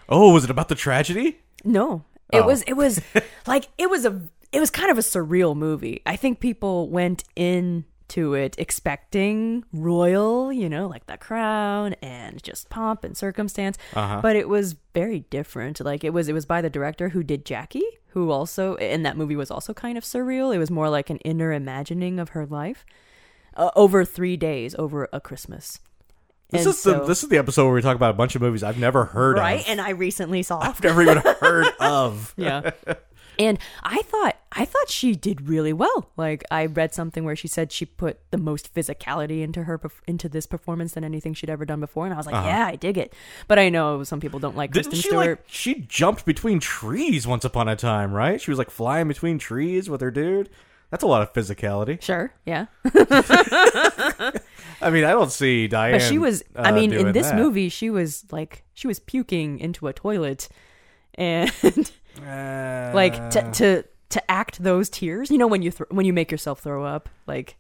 Oh, 0.09 0.33
was 0.33 0.45
it 0.45 0.51
about 0.51 0.69
the 0.69 0.75
tragedy? 0.75 1.39
No, 1.65 2.05
it 2.33 2.41
Oh. 2.41 2.47
was 2.47 2.63
it 2.63 2.73
was 2.75 3.01
like 3.47 3.69
it 3.77 3.91
was 3.91 4.07
a 4.07 4.23
it 4.53 4.61
was 4.61 4.71
kind 4.71 4.91
of 4.91 4.99
a 4.99 5.03
surreal 5.03 5.57
movie. 5.57 6.03
I 6.07 6.17
think 6.17 6.41
people 6.41 6.89
went 6.89 7.25
into 7.37 8.35
it 8.35 8.57
expecting 8.59 9.65
royal, 9.73 10.53
you 10.53 10.69
know, 10.69 10.87
like 10.89 11.07
the 11.07 11.17
crown 11.17 11.95
and 12.03 12.43
just 12.43 12.69
pomp 12.69 13.05
and 13.05 13.17
circumstance, 13.17 13.79
Uh-huh. 13.95 14.21
but 14.23 14.37
it 14.37 14.49
was 14.49 14.77
very 14.95 15.21
different. 15.31 15.81
Like 15.81 16.03
it 16.05 16.13
was 16.13 16.29
it 16.29 16.33
was 16.33 16.47
by 16.47 16.61
the 16.61 16.71
director 16.71 17.11
who 17.11 17.23
did 17.23 17.45
Jackie, 17.45 17.85
who 18.09 18.31
also 18.31 18.75
and 18.77 19.07
that 19.07 19.17
movie 19.17 19.37
was 19.37 19.51
also 19.51 19.73
kind 19.73 19.97
of 19.97 20.05
surreal. 20.05 20.55
It 20.55 20.59
was 20.59 20.71
more 20.71 20.89
like 20.91 21.11
an 21.11 21.19
inner 21.19 21.53
imagining 21.53 22.19
of 22.19 22.31
her 22.31 22.45
life 22.47 22.85
uh, 23.57 23.71
over 23.77 24.05
3 24.05 24.37
days 24.37 24.75
over 24.79 25.09
a 25.13 25.21
Christmas. 25.21 25.79
This 26.51 26.63
And 26.67 26.75
is 26.75 26.83
the 26.83 27.05
this 27.05 27.23
is 27.23 27.29
the 27.29 27.39
episode 27.39 27.67
where 27.67 27.75
we 27.75 27.83
talk 27.83 27.95
about 27.95 28.11
a 28.11 28.15
bunch 28.15 28.35
of 28.35 28.43
movies 28.43 28.65
I've 28.65 28.79
never 28.79 29.05
heard 29.05 29.37
right, 29.39 29.61
of. 29.61 29.69
and 29.69 29.81
I 29.81 29.91
recently 29.91 30.43
saw 30.43 30.59
I've 30.59 30.83
never 30.83 31.03
even 31.03 31.19
heard 31.41 31.69
of. 31.79 32.35
yeah 32.37 32.73
and 33.41 33.59
i 33.83 34.03
thought 34.03 34.37
i 34.53 34.65
thought 34.65 34.89
she 34.89 35.17
did 35.17 35.49
really 35.49 35.73
well 35.73 36.11
like 36.17 36.45
i 36.51 36.67
read 36.67 36.95
something 36.95 37.25
where 37.25 37.35
she 37.35 37.49
said 37.49 37.73
she 37.73 37.85
put 37.85 38.21
the 38.31 38.39
most 38.39 38.73
physicality 38.75 39.43
into 39.43 39.65
her 39.65 39.81
into 40.07 40.29
this 40.29 40.47
performance 40.47 40.93
than 40.93 41.03
anything 41.03 41.35
she'd 41.35 41.51
ever 41.51 41.65
done 41.65 41.81
before 41.81 42.05
and 42.05 42.15
i 42.15 42.17
was 42.17 42.27
like 42.27 42.45
yeah 42.45 42.67
i 42.67 42.77
dig 42.77 42.97
it 42.97 43.13
but 43.49 43.59
i 43.59 43.69
know 43.69 44.05
some 44.05 44.21
people 44.21 44.39
don't 44.39 44.57
like 44.57 44.71
Didn't 44.73 44.91
kristen 44.91 45.03
she 45.03 45.09
stewart 45.09 45.39
like 45.39 45.45
she 45.49 45.75
jumped 45.89 46.25
between 46.25 46.61
trees 46.61 47.27
once 47.27 47.45
upon 47.45 47.69
a 47.69 47.77
time, 47.77 48.13
right? 48.13 48.41
She 48.41 48.51
was 48.51 48.59
like 48.59 48.71
flying 48.71 49.09
between 49.09 49.39
trees 49.39 49.89
with 49.91 50.01
her 50.01 50.11
dude. 50.11 50.49
That's 50.91 51.03
a 51.03 51.07
lot 51.07 51.23
of 51.23 51.33
physicality. 51.33 52.03
sure 52.03 52.33
yeah 52.45 52.67
I 54.83 54.91
mean, 54.91 55.05
I 55.05 55.11
don't 55.11 55.31
see 55.31 55.69
Diane. 55.69 55.93
but 55.99 56.03
she 56.03 56.19
was 56.19 56.43
i 56.57 56.71
uh, 56.71 56.75
mean 56.75 56.93
in 56.93 57.13
this 57.13 57.29
that. 57.29 57.37
movie 57.37 57.69
she 57.69 57.91
was 57.91 58.25
like 58.33 58.65
she 58.75 58.87
was 58.87 58.99
puking 58.99 59.61
into 59.61 59.87
a 59.87 59.93
toilet 59.93 60.49
and 61.15 61.53
Uh, 62.23 62.93
like 62.95 63.31
to 63.31 63.51
to 63.53 63.85
to 64.11 64.31
act 64.31 64.63
those 64.63 64.89
tears 64.91 65.31
you 65.31 65.39
know 65.39 65.47
when 65.47 65.63
you 65.63 65.71
th- 65.71 65.89
when 65.91 66.05
you 66.07 66.13
make 66.13 66.31
yourself 66.31 66.61
throw 66.61 66.85
up 66.85 67.09
like 67.27 67.57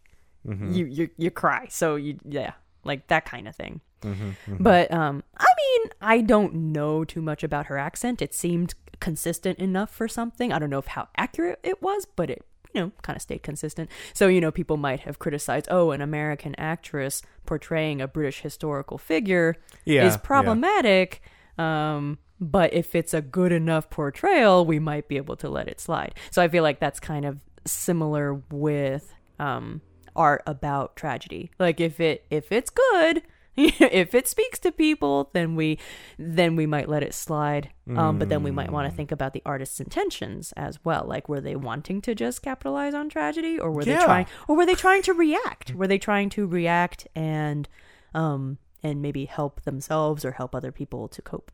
Mm-hmm. 0.48 0.72
you 0.72 0.86
you 0.86 1.10
you 1.18 1.30
cry. 1.30 1.66
So 1.68 1.96
you 1.96 2.18
yeah 2.24 2.52
like 2.82 3.08
that 3.08 3.26
kind 3.26 3.46
of 3.46 3.54
thing. 3.54 3.82
Mm-hmm, 4.00 4.56
but 4.58 4.90
um 4.90 5.22
i 5.36 5.44
mean 5.60 5.90
i 6.00 6.22
don't 6.22 6.54
know 6.54 7.04
too 7.04 7.20
much 7.20 7.44
about 7.44 7.66
her 7.66 7.76
accent. 7.76 8.22
It 8.22 8.32
seemed 8.32 8.72
consistent 9.00 9.58
enough 9.58 9.90
for 9.90 10.08
something. 10.08 10.50
I 10.50 10.58
don't 10.58 10.70
know 10.70 10.78
if 10.78 10.86
how 10.86 11.08
accurate 11.18 11.58
it 11.62 11.82
was 11.82 12.06
but 12.06 12.30
it 12.30 12.42
you 12.72 12.80
know 12.80 12.92
kind 13.02 13.16
of 13.16 13.20
stayed 13.22 13.42
consistent. 13.42 13.90
So 14.14 14.28
you 14.28 14.40
know 14.40 14.50
people 14.50 14.78
might 14.78 15.00
have 15.00 15.18
criticized 15.18 15.68
oh 15.70 15.90
an 15.90 16.00
american 16.00 16.54
actress 16.56 17.20
portraying 17.44 18.00
a 18.00 18.08
british 18.08 18.40
historical 18.40 18.96
figure 18.96 19.56
Yeah, 19.84 20.06
is 20.06 20.14
yeah. 20.14 20.20
problematic. 20.22 21.20
Um 21.58 22.16
but 22.40 22.72
if 22.72 22.94
it's 22.94 23.12
a 23.14 23.20
good 23.20 23.53
enough 23.53 23.90
portrayal 23.90 24.64
we 24.64 24.79
might 24.79 25.07
be 25.09 25.16
able 25.16 25.37
to 25.37 25.48
let 25.48 25.68
it 25.68 25.81
slide. 25.81 26.14
So 26.31 26.40
i 26.42 26.48
feel 26.48 26.62
like 26.62 26.81
that's 26.81 27.00
kind 27.00 27.24
of 27.26 27.38
similar 27.66 28.35
with 28.50 29.14
um 29.38 29.81
art 30.16 30.42
about 30.46 30.96
tragedy. 30.96 31.50
Like 31.59 31.81
if 31.81 32.00
it 32.00 32.24
if 32.31 32.50
it's 32.50 32.70
good 32.70 33.22
if 33.57 34.14
it 34.14 34.26
speaks 34.26 34.59
to 34.61 34.72
people 34.72 35.29
then 35.35 35.55
we 35.57 35.79
then 36.18 36.57
we 36.57 36.66
might 36.66 36.88
let 36.88 37.03
it 37.03 37.12
slide. 37.14 37.70
Um 37.94 38.18
but 38.18 38.29
then 38.29 38.42
we 38.42 38.50
might 38.50 38.68
Mm. 38.68 38.72
want 38.72 38.90
to 38.90 38.96
think 38.96 39.12
about 39.12 39.33
the 39.35 39.42
artist's 39.44 39.81
intentions 39.81 40.53
as 40.57 40.79
well. 40.85 41.05
Like 41.07 41.29
were 41.29 41.40
they 41.40 41.57
wanting 41.57 42.00
to 42.03 42.14
just 42.14 42.42
capitalize 42.42 42.94
on 42.94 43.09
tragedy 43.09 43.59
or 43.59 43.70
were 43.70 43.85
they 43.85 43.96
trying 43.96 44.26
or 44.48 44.57
were 44.57 44.66
they 44.66 44.74
trying 44.74 45.03
to 45.03 45.12
react? 45.12 45.74
Were 45.74 45.87
they 45.87 45.98
trying 45.98 46.31
to 46.31 46.46
react 46.46 47.07
and 47.14 47.68
um 48.14 48.59
and 48.83 49.03
maybe 49.03 49.26
help 49.26 49.62
themselves 49.62 50.24
or 50.24 50.33
help 50.33 50.55
other 50.55 50.72
people 50.72 51.07
to 51.09 51.20
cope 51.22 51.53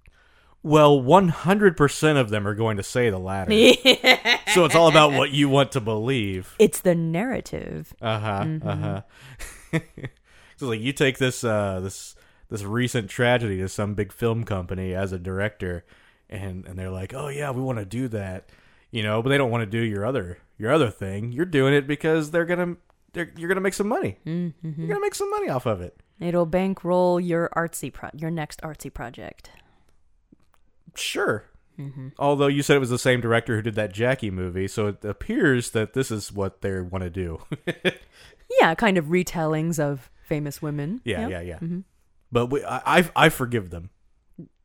Well, 0.66 1.00
one 1.00 1.29
hundred 1.29 1.76
percent 1.76 2.18
of 2.18 2.29
them 2.29 2.44
are 2.46 2.55
going 2.57 2.76
to 2.79 2.83
say 2.83 3.09
the 3.09 3.18
latter. 3.20 3.52
so 4.52 4.64
it's 4.64 4.74
all 4.74 4.88
about 4.88 5.12
what 5.12 5.31
you 5.31 5.48
want 5.48 5.70
to 5.72 5.81
believe. 5.81 6.57
it's 6.59 6.81
the 6.81 6.96
narrative 6.96 7.94
Uh 8.02 8.18
huh. 8.18 8.42
Mm-hmm. 8.44 8.68
Uh 8.68 8.76
huh. 8.76 9.00
so 10.57 10.66
like 10.66 10.81
you 10.81 10.92
take 10.92 11.18
this 11.18 11.44
uh 11.44 11.79
this 11.81 12.16
this 12.48 12.64
recent 12.64 13.09
tragedy 13.11 13.59
to 13.59 13.68
some 13.68 13.94
big 13.94 14.12
film 14.12 14.42
company 14.42 14.92
as 14.92 15.12
a 15.12 15.18
director, 15.20 15.85
and 16.29 16.66
and 16.66 16.76
they're 16.76 16.90
like, 16.90 17.14
oh 17.14 17.29
yeah, 17.29 17.52
we 17.52 17.62
want 17.62 17.79
to 17.79 17.85
do 17.85 18.09
that, 18.09 18.48
you 18.90 19.05
know, 19.05 19.22
but 19.22 19.29
they 19.29 19.38
don't 19.38 19.52
want 19.52 19.62
to 19.62 19.66
do 19.66 19.79
your 19.85 20.05
other 20.05 20.38
your 20.59 20.72
other 20.72 20.90
thing. 20.90 21.31
You're 21.31 21.44
doing 21.46 21.74
it 21.74 21.87
because 21.87 22.33
they're 22.33 22.44
gonna 22.44 22.76
they're, 23.12 23.31
you're 23.37 23.48
gonna 23.48 23.61
make 23.61 23.74
some 23.74 23.87
money. 23.88 24.18
Mm-hmm. 24.26 24.81
You're 24.81 24.88
gonna 24.88 25.00
make 25.00 25.14
some 25.14 25.31
money 25.31 25.48
off 25.48 25.66
of 25.66 25.81
it. 25.81 25.96
it'll 26.18 26.44
bankroll 26.46 27.20
your 27.20 27.50
artsy 27.55 27.92
pro- 27.92 28.11
your 28.14 28.33
next 28.33 28.61
artsy 28.62 28.92
project 28.92 29.50
Sure. 30.96 31.44
Mm-hmm. 31.78 32.09
Although 32.18 32.46
you 32.46 32.62
said 32.62 32.76
it 32.76 32.80
was 32.80 32.90
the 32.90 32.98
same 32.98 33.20
director 33.20 33.56
who 33.56 33.62
did 33.62 33.74
that 33.74 33.92
Jackie 33.92 34.30
movie, 34.30 34.66
so 34.66 34.87
it 34.88 35.04
appears 35.04 35.70
that 35.72 35.92
this 35.92 36.11
is 36.11 36.32
what 36.32 36.62
they 36.62 36.80
want 36.80 37.04
to 37.04 37.11
do. 37.11 37.42
yeah 38.61 38.74
kind 38.76 38.96
of 38.96 39.06
retellings 39.06 39.78
of 39.78 40.09
famous 40.24 40.62
women 40.62 41.00
yeah, 41.04 41.22
Yep. 41.22 41.30
yeah, 41.30 41.40
yeah. 41.40 41.54
Mm-hmm. 41.56 41.80
But 42.32 42.46
we, 42.46 42.64
I, 42.64 42.98
I, 43.00 43.11
I 43.16 43.28
forgive 43.28 43.70
them. 43.70 43.90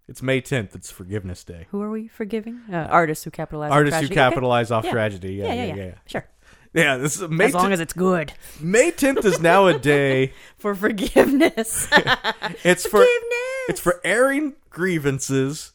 It's 0.07 0.21
May 0.21 0.41
tenth. 0.41 0.75
It's 0.75 0.89
Forgiveness 0.91 1.43
Day. 1.43 1.67
who 1.71 1.81
are 1.81 1.89
we 1.89 2.07
forgiving 2.07 2.61
uh, 2.71 2.75
artists 2.89 3.23
who 3.23 3.31
capitalize 3.31 3.71
on 3.71 3.77
Artists 3.77 3.99
who 4.01 4.07
tragedy. 4.07 4.19
Okay. 4.19 4.29
capitalize 4.29 4.71
off 4.71 4.85
Yeah. 4.85 4.91
tragedy. 4.91 5.33
Yeah, 5.35 5.45
yeah 5.47 5.53
yeah, 5.65 5.75
yeah, 5.75 5.83
yeah. 5.85 5.93
sure 6.07 6.25
Yeah, 6.73 6.97
this 6.97 7.19
is 7.21 7.29
May. 7.29 7.45
as 7.45 7.53
long 7.53 7.71
as 7.73 7.79
it's 7.79 7.93
good 7.93 8.33
May 8.59 8.91
tenth 8.91 9.23
is 9.25 9.39
now 9.39 9.67
a 9.67 9.77
day. 9.77 10.33
for 10.57 10.73
forgiveness 10.75 11.87
It's 12.63 12.83
for 12.83 12.99
forgiveness 13.05 13.65
it's 13.69 13.79
for 13.79 14.01
airing 14.03 14.53
grievances, 14.69 15.71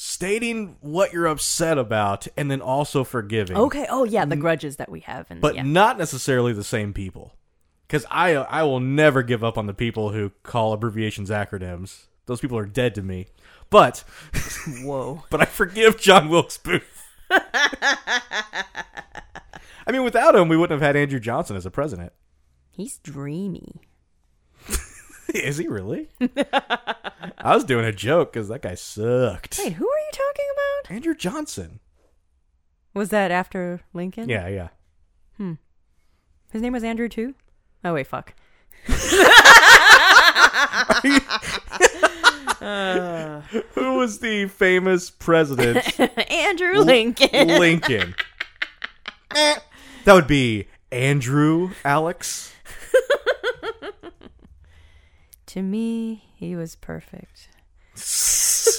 stating 0.00 0.76
what 0.80 1.12
you're 1.12 1.26
upset 1.26 1.76
about, 1.76 2.28
and 2.36 2.48
then 2.48 2.60
also 2.60 3.02
forgiving. 3.02 3.56
okay 3.56 3.84
oh 3.90 4.04
yeah 4.04 4.24
the 4.24 4.36
grudges 4.36 4.76
that 4.76 4.88
we 4.88 5.00
have 5.00 5.26
and 5.28 5.40
but 5.40 5.56
yeah. 5.56 5.62
not 5.62 5.98
necessarily 5.98 6.52
the 6.52 6.64
same 6.64 6.94
people. 6.94 7.34
Because 7.86 8.06
I 8.10 8.34
I 8.34 8.62
will 8.62 8.80
never 8.80 9.22
give 9.22 9.42
up 9.42 9.58
on 9.58 9.66
the 9.66 9.74
people 9.74 10.10
who 10.10 10.30
call 10.44 10.72
abbreviations 10.72 11.30
acronyms. 11.30 12.06
Those 12.26 12.40
people 12.40 12.56
are 12.56 12.66
dead 12.66 12.94
to 12.94 13.02
me. 13.02 13.26
But 13.70 14.04
whoa 14.82 15.24
but 15.30 15.42
I 15.42 15.46
forgive 15.46 16.00
John 16.00 16.28
Wilkes 16.28 16.58
Booth. 16.58 17.04
I 17.30 18.62
mean, 19.90 20.04
without 20.04 20.36
him, 20.36 20.48
we 20.48 20.56
wouldn't 20.56 20.80
have 20.80 20.86
had 20.86 20.96
Andrew 20.96 21.18
Johnson 21.18 21.56
as 21.56 21.66
a 21.66 21.70
president. 21.70 22.12
he's 22.70 22.98
dreamy 22.98 23.80
Is 25.34 25.58
he 25.58 25.68
really? 25.68 26.08
I 26.20 27.54
was 27.54 27.64
doing 27.64 27.84
a 27.84 27.92
joke 27.92 28.32
because 28.32 28.48
that 28.48 28.62
guy 28.62 28.74
sucked. 28.74 29.58
wait 29.58 29.74
who 29.74 29.88
are 29.88 29.98
you 29.98 30.10
talking 30.12 30.46
about 30.52 30.94
Andrew 30.94 31.14
Johnson. 31.14 31.80
was 32.94 33.10
that 33.10 33.30
after 33.30 33.80
lincoln 33.92 34.28
Yeah, 34.28 34.48
yeah. 34.48 34.68
Hmm. 35.36 35.54
His 36.52 36.62
name 36.62 36.72
was 36.72 36.84
andrew 36.84 37.08
too 37.08 37.34
oh 37.84 37.94
wait 37.94 38.06
fuck 38.06 38.34
Who 42.58 43.96
was 43.96 44.18
the 44.20 44.46
famous 44.48 45.10
president? 45.10 45.98
andrew 46.30 46.80
lincoln 46.80 47.48
Lincoln. 47.48 48.14
That 49.30 49.62
would 50.14 50.26
be 50.26 50.66
Andrew 50.90 51.70
Alex. 51.84 52.52
To 55.48 55.62
me, 55.62 56.24
he 56.36 56.54
was 56.56 56.76
perfect. 56.76 57.48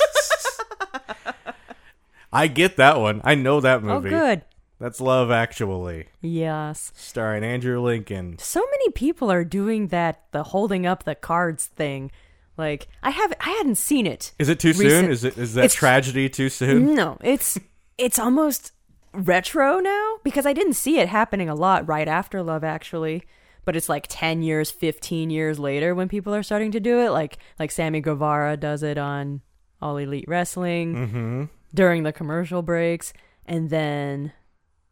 I 2.31 2.47
get 2.47 2.77
that 2.77 2.99
one. 2.99 3.21
I 3.23 3.35
know 3.35 3.59
that 3.59 3.81
movie. 3.81 3.91
Oh, 3.93 3.99
movie. 4.01 4.09
good. 4.09 4.41
That's 4.79 5.01
Love 5.01 5.29
Actually, 5.31 6.07
Yes. 6.21 6.93
starring 6.95 7.43
Andrew 7.43 7.81
Lincoln. 7.81 8.37
So 8.39 8.61
many 8.61 8.91
people 8.91 9.29
are 9.31 9.43
doing 9.43 9.87
that, 9.87 10.23
the 10.31 10.43
holding 10.43 10.85
up 10.85 11.03
the 11.03 11.15
cards 11.15 11.65
thing. 11.65 12.11
Like, 12.55 12.87
I 13.03 13.09
have 13.09 13.33
I 13.41 13.49
hadn't 13.49 13.75
seen 13.75 14.05
it. 14.07 14.31
Is 14.39 14.47
it 14.47 14.59
too 14.59 14.71
soon? 14.73 15.09
Is 15.11 15.23
it 15.25 15.37
is 15.37 15.55
that 15.55 15.65
It's- 15.65 15.73
tragedy 15.73 16.29
too 16.29 16.49
soon? 16.49 16.93
No, 16.93 17.17
it's 17.21 17.57
it's 17.97 18.19
almost 18.19 18.71
retro 19.13 19.79
now 19.79 20.17
because 20.23 20.45
I 20.45 20.53
didn't 20.53 20.73
see 20.73 20.99
it 20.99 21.09
happening 21.09 21.49
a 21.49 21.55
lot 21.55 21.87
right 21.87 22.07
after 22.07 22.41
Love 22.43 22.63
Actually, 22.63 23.23
but 23.69 23.75
it's 23.75 23.87
like 23.87 24.07
10 24.09 24.41
years, 24.41 24.71
15 24.71 25.29
years 25.29 25.59
later 25.59 25.93
when 25.93 26.07
people 26.09 26.33
are 26.33 26.41
starting 26.41 26.71
to 26.71 26.79
do 26.79 27.01
it 27.01 27.11
like 27.11 27.37
like 27.59 27.69
Sammy 27.69 28.01
Guevara 28.01 28.57
does 28.57 28.81
it 28.81 28.97
on 28.97 29.41
All 29.79 29.97
Elite 29.97 30.25
Wrestling 30.27 30.95
Mm-hmm. 30.95 31.43
during 31.75 32.01
the 32.01 32.11
commercial 32.11 32.63
breaks 32.63 33.13
and 33.45 33.69
then 33.69 34.33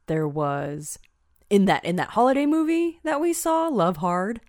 there 0.06 0.28
was 0.28 1.00
in 1.50 1.66
that 1.66 1.84
in 1.86 1.96
that 1.96 2.10
holiday 2.10 2.46
movie 2.46 3.00
that 3.04 3.20
we 3.20 3.34
saw, 3.34 3.68
Love 3.68 3.98
Hard, 3.98 4.42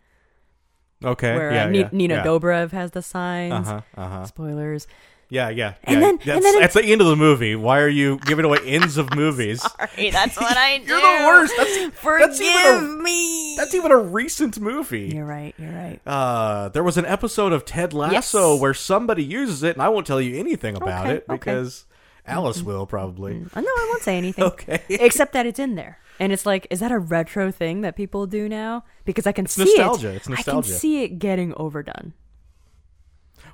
Okay. 1.03 1.35
where 1.35 1.53
yeah, 1.55 1.65
uh, 1.65 1.71
yeah, 1.71 1.89
Nina 1.91 2.15
yeah. 2.17 2.25
Dobrev 2.25 2.73
has 2.73 2.91
the 2.91 3.01
signs. 3.03 3.55
Uh-huh, 3.69 3.81
uh-huh. 3.97 4.27
Spoilers. 4.27 4.87
Yeah, 5.31 5.51
yeah. 5.51 5.75
And 5.85 6.01
yeah. 6.01 6.07
then- 6.07 6.17
that's, 6.17 6.29
and 6.29 6.43
then 6.45 6.61
that's 6.61 6.75
the 6.75 6.85
end 6.85 7.01
of 7.03 7.07
the 7.07 7.17
movie. 7.17 7.55
Why 7.55 7.81
are 7.81 7.89
you 7.89 8.19
giving 8.25 8.45
away 8.47 8.59
ends 8.65 8.97
of 8.97 9.15
movies? 9.15 9.61
Sorry, 9.97 10.11
that's 10.11 10.37
what 10.37 10.57
I 10.57 10.79
do. 10.79 10.85
You're 10.89 11.01
the 11.01 11.25
worst. 11.27 11.55
That's, 11.57 11.99
Forgive 11.99 12.29
that's 12.29 12.41
even 12.41 12.77
a, 12.77 13.03
me. 13.03 13.55
that's 13.59 13.75
even 13.75 13.93
a 13.93 13.97
recent 13.99 14.59
movie. 14.59 15.11
You're 15.15 15.27
right. 15.27 15.55
You're 15.59 15.73
right. 15.73 16.01
Uh, 16.07 16.69
there 16.71 16.83
was 16.83 16.97
an 16.97 17.05
episode 17.05 17.53
of 17.53 17.65
Ted 17.65 17.93
Lasso 17.93 18.53
Yes. 18.53 18.61
where 18.61 18.73
somebody 18.75 19.23
uses 19.25 19.63
it, 19.63 19.75
and 19.77 19.83
I 19.83 19.91
won't 19.91 20.07
tell 20.07 20.21
you 20.21 20.39
anything 20.39 20.77
about 20.77 21.05
Okay, 21.07 21.17
it 21.17 21.25
okay. 21.29 21.35
because 21.39 21.85
Alice 22.27 22.63
will 22.63 22.87
probably. 22.87 23.45
Uh, 23.55 23.61
No, 23.61 23.69
I 23.69 23.87
won't 23.91 24.03
say 24.03 24.17
anything. 24.17 24.45
Okay. 24.49 24.81
Except 24.89 25.33
that 25.35 25.45
it's 25.47 25.59
in 25.59 25.75
there. 25.75 25.99
And 26.21 26.33
it's 26.33 26.45
like, 26.47 26.67
is 26.71 26.81
that 26.81 26.91
a 26.91 26.99
retro 26.99 27.53
thing 27.53 27.83
that 27.83 27.95
people 27.97 28.27
do 28.27 28.49
now? 28.49 28.85
Because 29.05 29.27
I 29.27 29.33
can 29.33 29.47
see 29.47 29.65
nostalgia. 29.65 30.09
it. 30.11 30.17
It's 30.17 30.29
I 30.31 30.43
can 30.43 30.63
see 30.65 31.05
it 31.05 31.19
getting 31.21 31.55
overdone. 31.57 32.13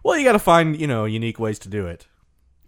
Well, 0.04 0.16
you 0.16 0.24
got 0.24 0.32
to 0.32 0.38
find 0.38 0.80
you 0.80 0.86
know 0.86 1.04
unique 1.04 1.40
ways 1.40 1.58
to 1.60 1.68
do 1.68 1.86
it. 1.86 2.06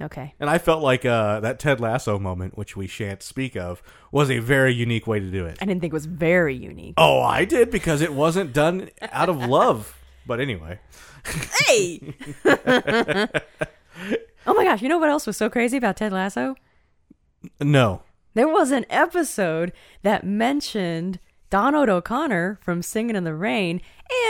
Okay. 0.00 0.34
And 0.38 0.50
I 0.50 0.58
felt 0.58 0.82
like 0.82 1.06
uh, 1.06 1.40
that 1.40 1.58
Ted 1.58 1.80
Lasso 1.80 2.18
moment, 2.18 2.58
which 2.58 2.76
we 2.76 2.86
shan't 2.86 3.22
speak 3.22 3.56
of, 3.56 3.82
was 4.12 4.30
a 4.30 4.40
very 4.40 4.74
unique 4.74 5.06
way 5.06 5.20
to 5.20 5.30
do 5.30 5.46
it. 5.46 5.56
I 5.60 5.64
didn't 5.64 5.80
think 5.80 5.92
it 5.92 5.94
was 5.94 6.04
very 6.04 6.54
unique. 6.54 6.94
Oh, 6.98 7.22
I 7.22 7.46
did 7.46 7.70
because 7.70 8.02
it 8.02 8.12
wasn't 8.12 8.52
done 8.52 8.90
out 9.00 9.30
of 9.30 9.46
love. 9.46 9.96
But 10.26 10.40
anyway, 10.40 10.80
Hey! 11.66 12.14
oh 12.44 13.28
my 14.54 14.64
gosh, 14.64 14.82
you 14.82 14.88
know 14.88 14.98
what 14.98 15.08
else 15.08 15.26
was 15.26 15.36
so 15.36 15.50
crazy 15.50 15.76
about 15.76 15.96
Ted 15.96 16.12
Lasso? 16.12 16.54
no. 17.60 18.02
There 18.34 18.48
was 18.48 18.70
an 18.70 18.84
episode 18.90 19.72
that 20.02 20.22
mentioned 20.22 21.18
Donald 21.50 21.88
O'Connor 21.88 22.58
from 22.62 22.82
Singing 22.82 23.16
in 23.16 23.24
the 23.24 23.34
Rain 23.34 23.80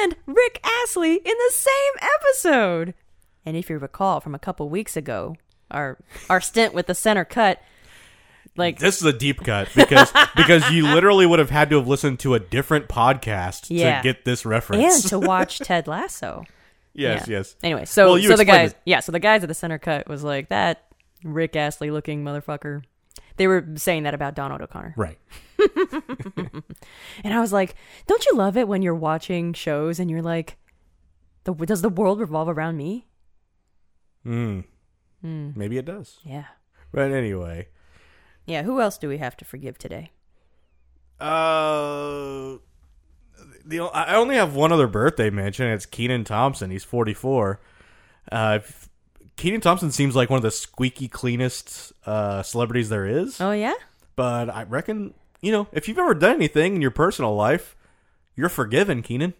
and 0.02 0.16
Rick 0.26 0.60
Astley 0.64 1.14
in 1.14 1.22
the 1.24 1.52
same 1.52 2.08
episode. 2.14 2.94
And 3.44 3.56
if 3.56 3.70
you 3.70 3.78
recall 3.78 4.20
from 4.20 4.34
a 4.34 4.38
couple 4.38 4.68
weeks 4.68 4.96
ago, 4.96 5.36
our 5.70 5.98
our 6.28 6.40
stint 6.40 6.74
with 6.74 6.86
the 6.86 6.94
center 6.94 7.24
cut, 7.24 7.60
like 8.56 8.78
This 8.78 8.96
is 8.98 9.04
a 9.04 9.12
deep 9.12 9.42
cut 9.44 9.68
because 9.74 10.12
because 10.36 10.70
you 10.70 10.84
literally 10.86 11.26
would 11.26 11.38
have 11.38 11.50
had 11.50 11.70
to 11.70 11.76
have 11.78 11.88
listened 11.88 12.18
to 12.20 12.34
a 12.34 12.40
different 12.40 12.88
podcast 12.88 13.66
Yeah. 13.68 13.98
to 13.98 14.02
get 14.02 14.24
this 14.24 14.44
reference 14.44 14.94
and 15.02 15.08
to 15.10 15.18
watch 15.18 15.58
Ted 15.58 15.86
Lasso. 15.86 16.44
yes, 16.94 17.26
Yeah. 17.28 17.38
yes. 17.38 17.56
Anyway, 17.62 17.84
so 17.84 18.14
Well, 18.14 18.22
so 18.22 18.36
the 18.36 18.44
guys, 18.44 18.72
it. 18.72 18.78
yeah, 18.84 19.00
so 19.00 19.12
the 19.12 19.20
guys 19.20 19.42
at 19.42 19.48
the 19.48 19.54
center 19.54 19.78
cut 19.78 20.08
was 20.08 20.22
like 20.22 20.48
that 20.50 20.84
Rick 21.24 21.56
Astley 21.56 21.90
looking 21.90 22.24
motherfucker. 22.24 22.82
They 23.36 23.46
were 23.46 23.64
saying 23.76 24.04
that 24.04 24.14
about 24.14 24.34
Donald 24.34 24.60
O'Connor. 24.62 24.94
Right. 24.96 25.18
And 27.24 27.32
I 27.34 27.40
was 27.40 27.52
like, 27.52 27.74
don't 28.06 28.24
you 28.26 28.32
love 28.36 28.56
it 28.56 28.68
when 28.68 28.82
you're 28.82 28.94
watching 28.94 29.52
shows 29.52 29.98
and 29.98 30.10
you're 30.10 30.22
like, 30.22 30.56
the, 31.44 31.52
does 31.54 31.82
the 31.82 31.88
world 31.88 32.20
revolve 32.20 32.48
around 32.48 32.76
me? 32.76 33.06
Mm. 34.24 34.64
Hmm. 35.22 35.50
Maybe 35.54 35.78
it 35.78 35.84
does. 35.84 36.18
Yeah. 36.24 36.44
But 36.92 37.12
anyway, 37.12 37.68
Yeah, 38.46 38.62
who 38.62 38.80
else 38.80 38.98
do 38.98 39.08
we 39.08 39.18
have 39.18 39.36
to 39.38 39.44
forgive 39.44 39.78
today? 39.78 40.12
uh, 41.20 42.56
the 43.64 43.80
I 43.80 44.14
only 44.16 44.36
have 44.36 44.54
one 44.54 44.70
other 44.72 44.86
birthday 44.86 45.30
mention. 45.30 45.66
It's 45.68 45.86
Kenan 45.86 46.24
Thompson. 46.24 46.70
He's 46.70 46.84
forty 46.84 47.14
four. 47.14 47.60
Uh, 48.30 48.58
if- 48.62 48.88
Kenan 49.36 49.60
Thompson 49.60 49.90
seems 49.90 50.14
like 50.16 50.30
one 50.30 50.38
of 50.38 50.42
the 50.42 50.50
squeaky 50.50 51.08
cleanest 51.08 51.92
uh, 52.06 52.42
celebrities 52.42 52.88
there 52.88 53.04
is. 53.06 53.38
Oh, 53.40 53.52
yeah? 53.52 53.74
But 54.14 54.48
I 54.48 54.62
reckon, 54.62 55.12
you 55.40 55.52
know, 55.52 55.68
if 55.72 55.88
you've 55.88 55.98
ever 55.98 56.14
done 56.14 56.36
anything 56.36 56.76
in 56.76 56.82
your 56.82 56.90
personal 56.90 57.34
life, 57.34 57.76
you're 58.34 58.48
forgiven, 58.48 59.02
Kenan. 59.02 59.34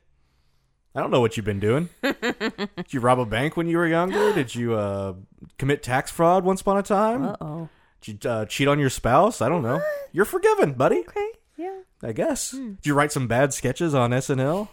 I 0.95 1.01
don't 1.01 1.11
know 1.11 1.21
what 1.21 1.37
you've 1.37 1.45
been 1.45 1.61
doing. 1.61 1.91
Did 2.03 2.87
you 2.89 3.01
rob 3.01 3.21
a 3.21 3.27
bank 3.27 3.57
when 3.57 3.69
you 3.69 3.77
were 3.77 3.87
younger? 3.87 4.33
Did 4.33 4.55
you 4.55 4.75
uh, 4.75 5.15
commit 5.59 5.83
tax 5.83 6.11
fraud 6.11 6.43
once 6.45 6.63
upon 6.63 6.79
a 6.79 6.83
time? 6.83 7.25
Uh 7.25 7.37
oh. 7.41 7.69
Did 8.01 8.25
you 8.25 8.31
uh, 8.31 8.45
cheat 8.47 8.67
on 8.67 8.79
your 8.79 8.89
spouse? 8.89 9.43
I 9.43 9.49
don't 9.51 9.63
know. 9.63 9.83
You're 10.13 10.25
forgiven, 10.25 10.73
buddy. 10.73 11.01
Okay, 11.01 11.29
yeah. 11.59 11.81
I 12.03 12.13
guess. 12.13 12.53
Did 12.53 12.79
you 12.85 12.95
write 12.95 13.13
some 13.13 13.27
bad 13.27 13.53
sketches 13.53 13.95
on 13.95 14.11
SNL? 14.11 14.69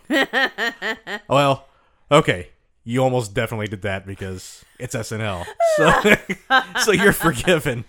well, 1.27 1.67
okay. 2.09 2.49
You 2.85 3.01
almost 3.01 3.33
definitely 3.33 3.67
did 3.67 3.81
that 3.83 4.05
because 4.05 4.63
it's 4.77 4.95
SNL. 4.95 5.45
So, 5.77 6.61
so 6.83 6.91
you're 6.91 7.13
forgiven. 7.13 7.85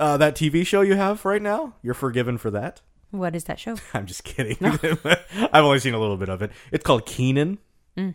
Uh, 0.00 0.16
that 0.16 0.34
TV 0.34 0.66
show 0.66 0.80
you 0.80 0.94
have 0.94 1.26
right 1.26 1.42
now, 1.42 1.74
you're 1.82 1.92
forgiven 1.92 2.38
for 2.38 2.50
that. 2.50 2.80
What 3.10 3.36
is 3.36 3.44
that 3.44 3.58
show? 3.58 3.76
I'm 3.94 4.06
just 4.06 4.24
kidding. 4.24 4.56
I've 4.62 5.64
only 5.64 5.78
seen 5.78 5.92
a 5.92 6.00
little 6.00 6.16
bit 6.16 6.30
of 6.30 6.40
it. 6.40 6.50
It's 6.72 6.82
called 6.82 7.04
Kenan. 7.04 7.58
Mm. 7.98 8.14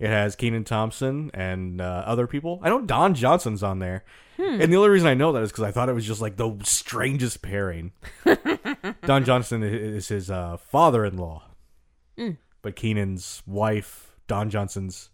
It 0.00 0.08
has 0.08 0.34
Kenan 0.34 0.64
Thompson 0.64 1.30
and 1.32 1.80
uh, 1.80 2.02
other 2.04 2.26
people. 2.26 2.58
I 2.64 2.68
know 2.68 2.80
Don 2.80 3.14
Johnson's 3.14 3.62
on 3.62 3.78
there. 3.78 4.02
Hmm. 4.38 4.60
And 4.60 4.72
the 4.72 4.76
only 4.76 4.88
reason 4.88 5.06
I 5.06 5.14
know 5.14 5.30
that 5.32 5.42
is 5.42 5.52
because 5.52 5.64
I 5.64 5.70
thought 5.70 5.88
it 5.88 5.94
was 5.94 6.06
just 6.06 6.20
like 6.20 6.36
the 6.36 6.56
strangest 6.64 7.42
pairing. 7.42 7.92
Don 9.04 9.24
Johnson 9.24 9.62
is 9.62 10.08
his 10.08 10.30
uh, 10.30 10.56
father 10.56 11.04
in 11.04 11.16
law. 11.16 11.44
Hmm. 12.18 12.30
But 12.62 12.74
Kenan's 12.74 13.42
wife, 13.46 14.16
Don 14.26 14.50
Johnson's 14.50 15.10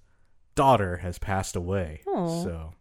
daughter, 0.55 0.99
has 0.99 1.19
passed 1.19 1.57
away. 1.57 2.01
Aw. 2.07 2.43
So 2.45 2.73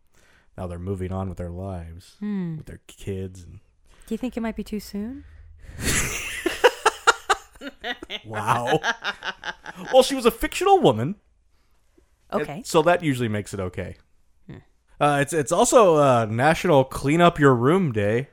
now 0.57 0.67
they're 0.67 0.79
moving 0.79 1.11
on 1.11 1.27
with 1.29 1.37
their 1.37 1.49
lives, 1.49 2.15
Hmm. 2.19 2.57
with 2.57 2.65
their 2.65 2.81
kids. 2.87 3.43
and 3.43 3.59
Do 4.07 4.13
you 4.13 4.17
think 4.17 4.35
it 4.37 4.41
might 4.41 4.55
be 4.55 4.63
too 4.63 4.79
soon? 4.79 5.23
Wow. 8.25 8.79
well, 9.93 10.03
she 10.03 10.15
was 10.15 10.25
a 10.25 10.31
fictional 10.31 10.79
woman. 10.79 11.15
Okay. 12.33 12.61
So 12.65 12.81
that 12.83 13.03
usually 13.03 13.29
makes 13.29 13.53
it 13.53 13.59
okay. 13.59 13.95
Uh, 14.99 15.19
it's 15.21 15.33
it's 15.33 15.51
also 15.51 15.95
uh, 15.95 16.25
National 16.25 16.85
Clean 16.85 17.19
Up 17.19 17.37
Your 17.37 17.53
Room 17.53 17.91
Day. 17.91 18.29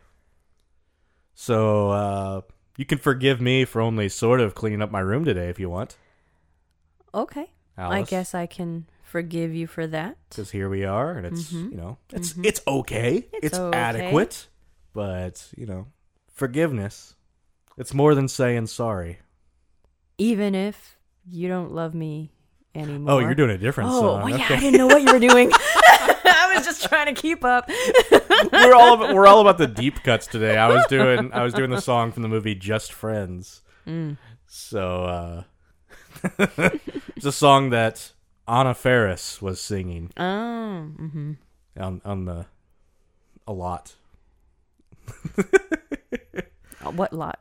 So 1.34 1.90
uh, 1.90 2.40
you 2.76 2.84
can 2.84 2.98
forgive 2.98 3.40
me 3.40 3.64
for 3.64 3.80
only 3.80 4.08
sort 4.08 4.40
of 4.40 4.54
cleaning 4.54 4.80
up 4.80 4.90
my 4.90 5.00
room 5.00 5.24
today 5.24 5.48
if 5.48 5.58
you 5.58 5.68
want. 5.68 5.96
Okay. 7.12 7.46
I 7.76 7.82
Alice. 7.98 8.10
guess 8.10 8.34
I 8.34 8.46
can 8.46 8.86
forgive 9.12 9.54
you 9.54 9.66
for 9.66 9.86
that. 9.86 10.16
Because 10.30 10.50
here 10.50 10.70
we 10.70 10.84
are, 10.86 11.12
and 11.12 11.26
it's 11.26 11.52
you 11.52 11.76
know 11.76 11.98
it's 12.12 12.34
it's 12.42 12.62
okay, 12.66 13.18
Mm-hmm. 13.20 13.36
It's 13.36 13.46
it's, 13.48 13.58
okay. 13.58 13.78
adequate, 13.78 14.48
but 14.94 15.46
you 15.54 15.66
know 15.66 15.86
forgiveness. 16.32 17.14
It's 17.76 17.92
more 17.92 18.14
than 18.14 18.26
saying 18.28 18.66
sorry. 18.68 19.18
Even 20.16 20.54
if 20.54 20.96
you 21.28 21.48
don't 21.48 21.72
love 21.72 21.94
me 21.94 22.32
anymore. 22.74 23.14
Oh, 23.14 23.18
you're 23.18 23.34
doing 23.34 23.50
a 23.50 23.58
different 23.58 23.90
Oh, 23.90 24.00
song. 24.00 24.22
well, 24.24 24.38
yeah. 24.38 24.46
I 24.48 24.56
didn't 24.60 24.78
know 24.78 24.86
what 24.86 25.02
you 25.02 25.12
were 25.12 25.18
doing. 25.18 25.50
I 26.24 26.52
was 26.54 26.64
just 26.64 26.88
trying 26.88 27.14
to 27.14 27.20
keep 27.20 27.44
up. 27.44 27.68
we're 28.52 28.74
all 28.74 28.94
about, 28.94 29.14
we're 29.14 29.26
all 29.26 29.40
about 29.40 29.58
the 29.58 29.66
deep 29.66 30.02
cuts 30.02 30.26
today. 30.26 30.56
I 30.56 30.68
was 30.68 30.84
doing 30.88 31.32
I 31.34 31.42
was 31.42 31.52
doing 31.52 31.70
the 31.70 31.80
song 31.80 32.12
from 32.12 32.22
the 32.22 32.28
movie 32.28 32.54
Just 32.54 32.92
Friends. 32.94 33.60
Mm. 33.86 34.16
So 34.46 35.04
uh 35.04 35.42
it's 37.16 37.26
a 37.26 37.32
song 37.32 37.70
that 37.70 38.12
Anna 38.48 38.74
Faris 38.74 39.40
was 39.40 39.60
singing 39.60 40.10
Oh, 40.16 40.22
mm-hmm. 40.22 41.32
on 41.78 42.00
on 42.04 42.24
the 42.24 42.46
a 43.46 43.52
lot. 43.52 43.94
Uh, 46.84 46.90
what 46.90 47.12
lot? 47.12 47.38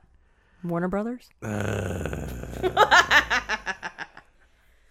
Warner 0.63 0.87
Brothers? 0.87 1.27
Uh. 1.41 1.47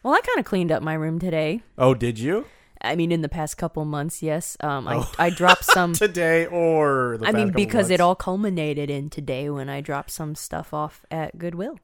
well, 0.03 0.15
I 0.15 0.21
kind 0.21 0.39
of 0.39 0.45
cleaned 0.45 0.73
up 0.73 0.83
my 0.83 0.95
room 0.95 1.19
today. 1.21 1.63
Oh, 1.79 1.95
did 1.95 2.19
you? 2.19 2.47
I 2.83 2.97
mean, 2.97 3.13
in 3.13 3.21
the 3.21 3.29
past 3.29 3.57
couple 3.59 3.85
months, 3.85 4.23
yes. 4.23 4.57
Um, 4.61 4.89
I 4.89 5.05
I 5.19 5.31
dropped 5.31 5.65
some. 5.67 5.93
Today 5.93 6.47
or 6.47 7.19
the 7.21 7.27
I 7.29 7.33
mean, 7.33 7.53
because 7.53 7.91
it 7.91 8.01
all 8.01 8.17
culminated 8.17 8.91
in 8.91 9.11
today 9.11 9.49
when 9.51 9.69
I 9.69 9.81
dropped 9.81 10.11
some 10.11 10.35
stuff 10.35 10.75
off 10.75 11.05
at 11.11 11.39
Goodwill. 11.39 11.79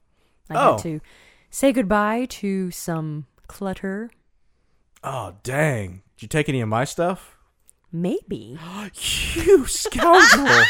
I 0.51 0.55
Oh. 0.57 0.73
had 0.73 0.83
to 0.83 1.01
say 1.51 1.73
goodbye 1.73 2.27
to 2.31 2.71
some 2.73 3.27
clutter. 3.46 4.11
Oh 5.02 5.37
dang! 5.42 6.02
Did 6.16 6.22
you 6.22 6.28
take 6.28 6.48
any 6.48 6.61
of 6.61 6.68
my 6.68 6.85
stuff? 6.85 7.37
Maybe. 7.92 8.59
You 9.35 9.66
scoundrel! 9.66 10.46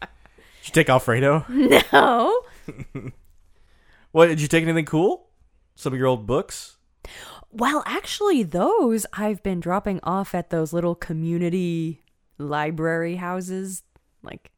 did 0.00 0.64
you 0.64 0.72
take 0.72 0.90
Alfredo? 0.90 1.46
No. 1.48 2.42
What 4.12 4.26
did 4.28 4.40
you 4.40 4.48
take 4.48 4.62
anything 4.62 4.86
cool? 4.86 5.28
Some 5.76 5.92
of 5.92 5.98
your 5.98 6.08
old 6.08 6.26
books? 6.26 6.76
Well, 7.50 7.82
actually, 7.86 8.42
those 8.42 9.06
I've 9.12 9.42
been 9.42 9.60
dropping 9.60 10.00
off 10.02 10.34
at 10.34 10.50
those 10.50 10.72
little 10.72 10.94
community 10.94 12.02
library 12.38 13.16
houses. 13.16 13.82
Like, 14.22 14.50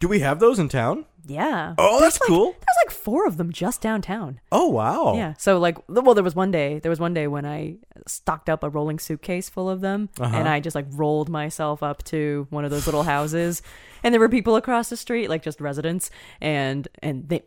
Do 0.00 0.08
we 0.08 0.20
have 0.20 0.40
those 0.40 0.58
in 0.58 0.68
town? 0.68 1.06
yeah. 1.24 1.74
Oh, 1.78 2.00
that's 2.00 2.20
like- 2.20 2.26
cool. 2.28 2.46
There's 2.52 2.76
like 2.86 2.90
four 2.90 3.26
of 3.26 3.36
them 3.36 3.52
just 3.52 3.80
downtown. 3.80 4.40
Oh 4.50 4.68
wow! 4.68 5.14
Yeah. 5.14 5.34
So 5.38 5.58
like, 5.58 5.78
well, 5.88 6.14
there 6.14 6.24
was 6.24 6.34
one 6.34 6.50
day. 6.50 6.78
There 6.80 6.90
was 6.90 6.98
one 7.00 7.14
day 7.14 7.26
when 7.28 7.46
I 7.46 7.76
stocked 8.08 8.48
up 8.50 8.64
a 8.64 8.68
rolling 8.68 8.98
suitcase 8.98 9.48
full 9.48 9.70
of 9.70 9.80
them, 9.80 10.08
Uh-huh. 10.18 10.36
and 10.36 10.48
I 10.48 10.58
just 10.60 10.74
like 10.74 10.86
rolled 10.90 11.28
myself 11.28 11.82
up 11.82 12.02
to 12.04 12.46
one 12.50 12.64
of 12.64 12.70
those 12.72 12.86
little 12.86 13.04
houses, 13.04 13.62
and 14.02 14.12
there 14.12 14.20
were 14.20 14.28
people 14.28 14.56
across 14.56 14.88
the 14.88 14.96
street, 14.96 15.28
like 15.28 15.42
just 15.42 15.60
residents, 15.60 16.10
and 16.40 16.88
and 17.02 17.28
they. 17.28 17.42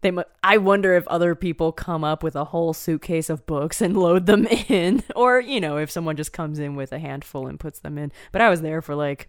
They, 0.00 0.10
mu- 0.10 0.24
I 0.42 0.56
wonder 0.56 0.94
if 0.96 1.06
other 1.06 1.36
people 1.36 1.70
come 1.70 2.02
up 2.02 2.24
with 2.24 2.34
a 2.34 2.46
whole 2.46 2.72
suitcase 2.72 3.30
of 3.30 3.46
books 3.46 3.80
and 3.80 3.96
load 3.96 4.26
them 4.26 4.46
in, 4.68 5.04
or 5.14 5.38
you 5.38 5.60
know, 5.60 5.76
if 5.76 5.92
someone 5.92 6.16
just 6.16 6.32
comes 6.32 6.58
in 6.58 6.74
with 6.74 6.90
a 6.90 6.98
handful 6.98 7.46
and 7.46 7.60
puts 7.60 7.78
them 7.78 7.96
in. 7.98 8.10
But 8.32 8.40
I 8.42 8.50
was 8.50 8.62
there 8.62 8.82
for 8.82 8.96
like 8.96 9.28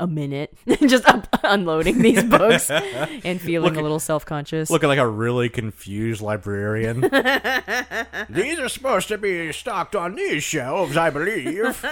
a 0.00 0.06
minute, 0.06 0.56
just 0.86 1.06
up, 1.06 1.28
unloading 1.44 1.98
these 1.98 2.24
books 2.24 2.70
and 2.70 3.40
feeling 3.40 3.76
a 3.76 3.82
little 3.82 4.00
self 4.00 4.24
conscious. 4.24 4.70
Looking 4.70 4.88
like 4.88 4.98
a 4.98 5.06
really 5.06 5.48
confused 5.48 6.22
librarian. 6.22 7.00
these 8.30 8.58
are 8.58 8.68
supposed 8.68 9.08
to 9.08 9.18
be 9.18 9.52
stocked 9.52 9.94
on 9.94 10.16
these 10.16 10.42
shelves, 10.42 10.96
I 10.96 11.10
believe. 11.10 11.84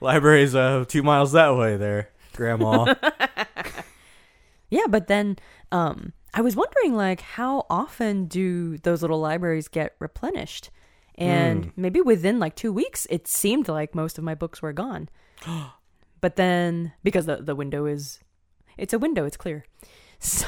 Library's 0.00 0.54
uh, 0.54 0.84
two 0.88 1.02
miles 1.02 1.32
that 1.32 1.54
way 1.56 1.76
there, 1.76 2.10
Grandma. 2.34 2.94
Yeah, 4.70 4.86
but 4.88 5.06
then 5.06 5.36
um 5.70 6.12
I 6.32 6.40
was 6.40 6.56
wondering 6.56 6.94
like 6.94 7.20
how 7.20 7.66
often 7.68 8.26
do 8.26 8.78
those 8.78 9.02
little 9.02 9.20
libraries 9.20 9.68
get 9.68 9.94
replenished? 9.98 10.70
And 11.16 11.70
maybe 11.76 12.00
within 12.00 12.38
like 12.38 12.56
2 12.56 12.72
weeks 12.72 13.06
it 13.10 13.28
seemed 13.28 13.68
like 13.68 13.94
most 13.94 14.16
of 14.16 14.24
my 14.24 14.34
books 14.34 14.62
were 14.62 14.72
gone. 14.72 15.10
but 16.20 16.36
then 16.36 16.92
because 17.02 17.26
the 17.26 17.36
the 17.36 17.54
window 17.54 17.86
is 17.86 18.20
it's 18.76 18.92
a 18.92 18.98
window, 18.98 19.24
it's 19.24 19.36
clear. 19.36 19.64
So 20.22 20.46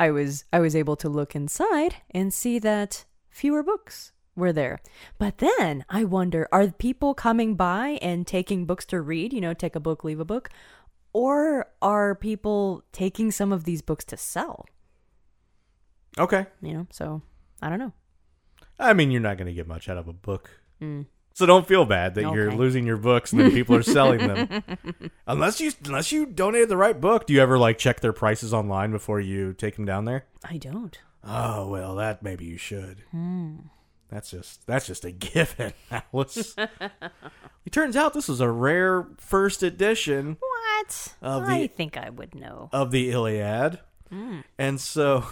I 0.00 0.10
was 0.10 0.44
I 0.52 0.58
was 0.58 0.74
able 0.74 0.96
to 0.96 1.08
look 1.08 1.36
inside 1.36 1.96
and 2.10 2.34
see 2.34 2.58
that 2.58 3.04
fewer 3.30 3.62
books 3.62 4.10
were 4.34 4.52
there. 4.52 4.80
But 5.16 5.38
then 5.38 5.84
I 5.88 6.02
wonder 6.02 6.48
are 6.50 6.66
people 6.68 7.14
coming 7.14 7.54
by 7.54 7.98
and 8.02 8.26
taking 8.26 8.66
books 8.66 8.84
to 8.86 9.00
read, 9.00 9.32
you 9.32 9.40
know, 9.40 9.54
take 9.54 9.76
a 9.76 9.80
book, 9.80 10.02
leave 10.02 10.18
a 10.18 10.24
book? 10.24 10.50
Or 11.12 11.68
are 11.80 12.14
people 12.16 12.82
taking 12.92 13.30
some 13.30 13.52
of 13.52 13.62
these 13.62 13.80
books 13.80 14.04
to 14.06 14.16
sell? 14.16 14.66
okay. 16.18 16.46
You 16.60 16.74
know, 16.74 16.86
so 16.90 17.22
I 17.62 17.68
don't 17.68 17.78
know. 17.78 17.92
I 18.78 18.92
mean, 18.92 19.10
you're 19.10 19.20
not 19.20 19.38
going 19.38 19.46
to 19.46 19.54
get 19.54 19.66
much 19.66 19.88
out 19.88 19.96
of 19.96 20.08
a 20.08 20.12
book. 20.12 20.50
Mm. 20.80 21.06
So 21.36 21.44
don't 21.44 21.66
feel 21.68 21.84
bad 21.84 22.14
that 22.14 22.22
you're 22.32 22.48
Okay. 22.48 22.56
losing 22.56 22.86
your 22.86 22.96
books 22.96 23.30
and 23.30 23.38
then 23.42 23.50
people 23.50 23.76
are 23.76 23.82
selling 23.82 24.26
them. 24.26 24.62
unless 25.26 25.60
you 25.60 25.70
unless 25.84 26.10
you 26.10 26.24
donated 26.24 26.70
the 26.70 26.78
right 26.78 26.98
book. 26.98 27.26
Do 27.26 27.34
you 27.34 27.42
ever 27.42 27.58
like 27.58 27.76
check 27.76 28.00
their 28.00 28.14
prices 28.14 28.54
online 28.54 28.90
before 28.90 29.20
you 29.20 29.52
take 29.52 29.76
them 29.76 29.84
down 29.84 30.06
there? 30.06 30.24
I 30.48 30.56
don't. 30.56 30.98
Oh 31.22 31.68
well, 31.68 31.94
that 31.96 32.22
maybe 32.22 32.46
you 32.46 32.56
should. 32.56 33.02
Hmm. 33.10 33.56
That's 34.08 34.30
just 34.30 34.66
that's 34.66 34.86
just 34.86 35.04
a 35.04 35.10
given, 35.12 35.74
Alice. 35.90 36.54
it 36.56 37.70
turns 37.72 37.96
out 37.96 38.14
this 38.14 38.28
was 38.28 38.40
a 38.40 38.48
rare 38.50 39.06
first 39.18 39.62
edition 39.62 40.38
What? 40.40 41.14
Of 41.20 41.42
I 41.42 41.66
think 41.66 41.98
I 41.98 42.08
would 42.08 42.34
know. 42.34 42.70
of 42.72 42.92
the 42.92 43.10
Iliad, 43.10 43.80
hmm. 44.08 44.38
and 44.58 44.80
so 44.80 45.26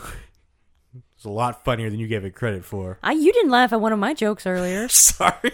it's 1.17 1.25
a 1.25 1.31
lot 1.31 1.65
funnier 1.65 1.89
than 1.89 1.99
you 1.99 2.09
gave 2.09 2.27
it 2.27 2.35
credit 2.35 2.63
for. 2.67 2.99
I 3.03 3.13
you 3.13 3.33
didn't 3.33 3.51
laugh 3.53 3.73
at 3.73 3.81
one 3.81 3.95
of 3.95 3.99
my 3.99 4.13
jokes 4.13 4.47
earlier. 4.47 4.87
Sorry. 4.89 5.53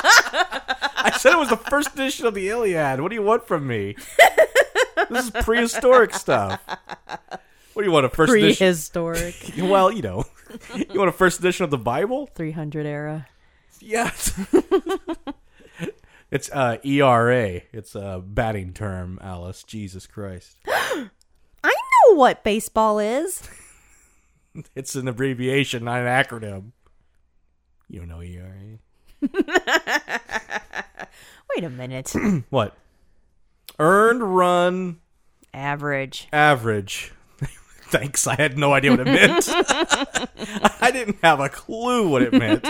I 0.04 1.12
said 1.16 1.32
it 1.32 1.38
was 1.38 1.48
the 1.48 1.56
first 1.56 1.94
edition 1.94 2.26
of 2.26 2.34
the 2.34 2.48
Iliad. 2.48 3.00
What 3.00 3.08
do 3.08 3.14
you 3.14 3.22
want 3.22 3.46
from 3.46 3.66
me? 3.66 3.96
This 5.10 5.24
is 5.24 5.30
prehistoric 5.30 6.14
stuff. 6.14 6.60
What 7.72 7.82
do 7.82 7.84
you 7.84 7.92
want? 7.92 8.06
A 8.06 8.08
first 8.08 8.32
edition? 8.32 8.56
Prehistoric. 8.56 9.34
Well, 9.58 9.90
you 9.92 10.02
know, 10.02 10.24
you 10.74 10.98
want 10.98 11.08
a 11.08 11.12
first 11.12 11.38
edition 11.38 11.64
of 11.64 11.70
the 11.70 11.78
Bible? 11.78 12.26
300 12.34 12.86
era. 12.86 13.26
Yes. 13.80 14.38
it's 16.30 16.50
uh, 16.50 16.78
ERA. 16.84 17.62
It's 17.72 17.94
a 17.94 18.22
batting 18.24 18.72
term, 18.72 19.18
Alice. 19.22 19.62
Jesus 19.62 20.06
Christ. 20.06 20.56
I 20.66 21.08
know 21.64 22.14
what 22.16 22.44
baseball 22.44 22.98
is. 22.98 23.48
It's 24.74 24.94
an 24.94 25.06
abbreviation, 25.06 25.84
not 25.84 26.00
an 26.00 26.06
acronym. 26.06 26.72
You 27.88 28.00
don't 28.00 28.08
know 28.08 28.20
ERA. 28.22 28.78
Wait 31.56 31.64
a 31.64 31.70
minute. 31.70 32.12
What? 32.50 32.76
Earned 33.78 34.36
run 34.36 34.98
Average. 35.54 36.28
average. 36.32 37.12
Thanks. 37.90 38.26
I 38.26 38.34
had 38.34 38.58
no 38.58 38.72
idea 38.72 38.90
what 38.90 39.00
it 39.00 39.06
meant. 39.06 39.48
I 40.82 40.90
didn't 40.92 41.18
have 41.22 41.40
a 41.40 41.48
clue 41.48 42.08
what 42.08 42.22
it 42.22 42.32
meant. 42.32 42.66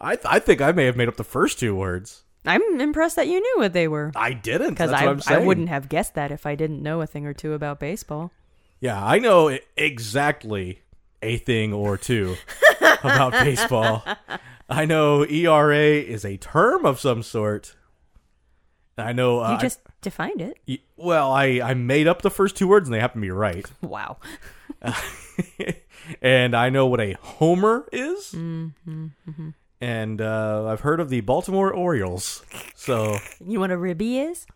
I 0.00 0.16
th- 0.16 0.26
I 0.26 0.38
think 0.38 0.60
I 0.60 0.72
may 0.72 0.86
have 0.86 0.96
made 0.96 1.08
up 1.08 1.16
the 1.16 1.24
first 1.24 1.58
two 1.58 1.74
words. 1.74 2.24
I'm 2.46 2.80
impressed 2.80 3.16
that 3.16 3.28
you 3.28 3.40
knew 3.40 3.54
what 3.58 3.72
they 3.74 3.86
were. 3.88 4.12
I 4.16 4.32
didn't. 4.32 4.70
Because 4.70 4.92
I, 4.92 5.34
I 5.34 5.38
wouldn't 5.38 5.68
have 5.68 5.88
guessed 5.88 6.14
that 6.14 6.30
if 6.30 6.46
I 6.46 6.54
didn't 6.54 6.82
know 6.82 7.00
a 7.02 7.06
thing 7.06 7.26
or 7.26 7.34
two 7.34 7.52
about 7.52 7.78
baseball. 7.80 8.30
Yeah, 8.80 9.04
I 9.04 9.18
know 9.18 9.58
exactly 9.76 10.80
a 11.22 11.36
thing 11.36 11.72
or 11.72 11.96
two 11.96 12.36
about 13.02 13.32
baseball. 13.32 14.04
I 14.68 14.84
know 14.84 15.24
ERA 15.24 15.76
is 16.00 16.24
a 16.24 16.36
term 16.36 16.84
of 16.84 17.00
some 17.00 17.22
sort. 17.22 17.74
I 18.96 19.12
know. 19.12 19.40
Uh, 19.40 19.52
You 19.52 19.58
just 19.58 19.80
defined 20.02 20.40
it. 20.40 20.58
I- 20.68 20.80
well, 20.96 21.30
I 21.32 21.60
I 21.62 21.74
made 21.74 22.06
up 22.08 22.22
the 22.22 22.30
first 22.30 22.56
two 22.56 22.66
words 22.68 22.88
and 22.88 22.94
they 22.94 23.00
happen 23.00 23.20
to 23.20 23.24
be 23.26 23.30
right. 23.30 23.64
Wow. 23.80 24.18
and 26.22 26.54
I 26.54 26.70
know 26.70 26.86
what 26.86 27.00
a 27.00 27.14
homer 27.20 27.88
is. 27.92 28.32
Mm-hmm, 28.32 29.48
And 29.80 30.20
uh, 30.20 30.66
I've 30.68 30.80
heard 30.80 31.00
of 31.00 31.08
the 31.08 31.20
Baltimore 31.20 31.72
Orioles. 31.72 32.42
So 32.74 33.16
You 33.44 33.60
want 33.60 33.72
a 33.72 33.78
ribby 33.78 34.18
is? 34.18 34.46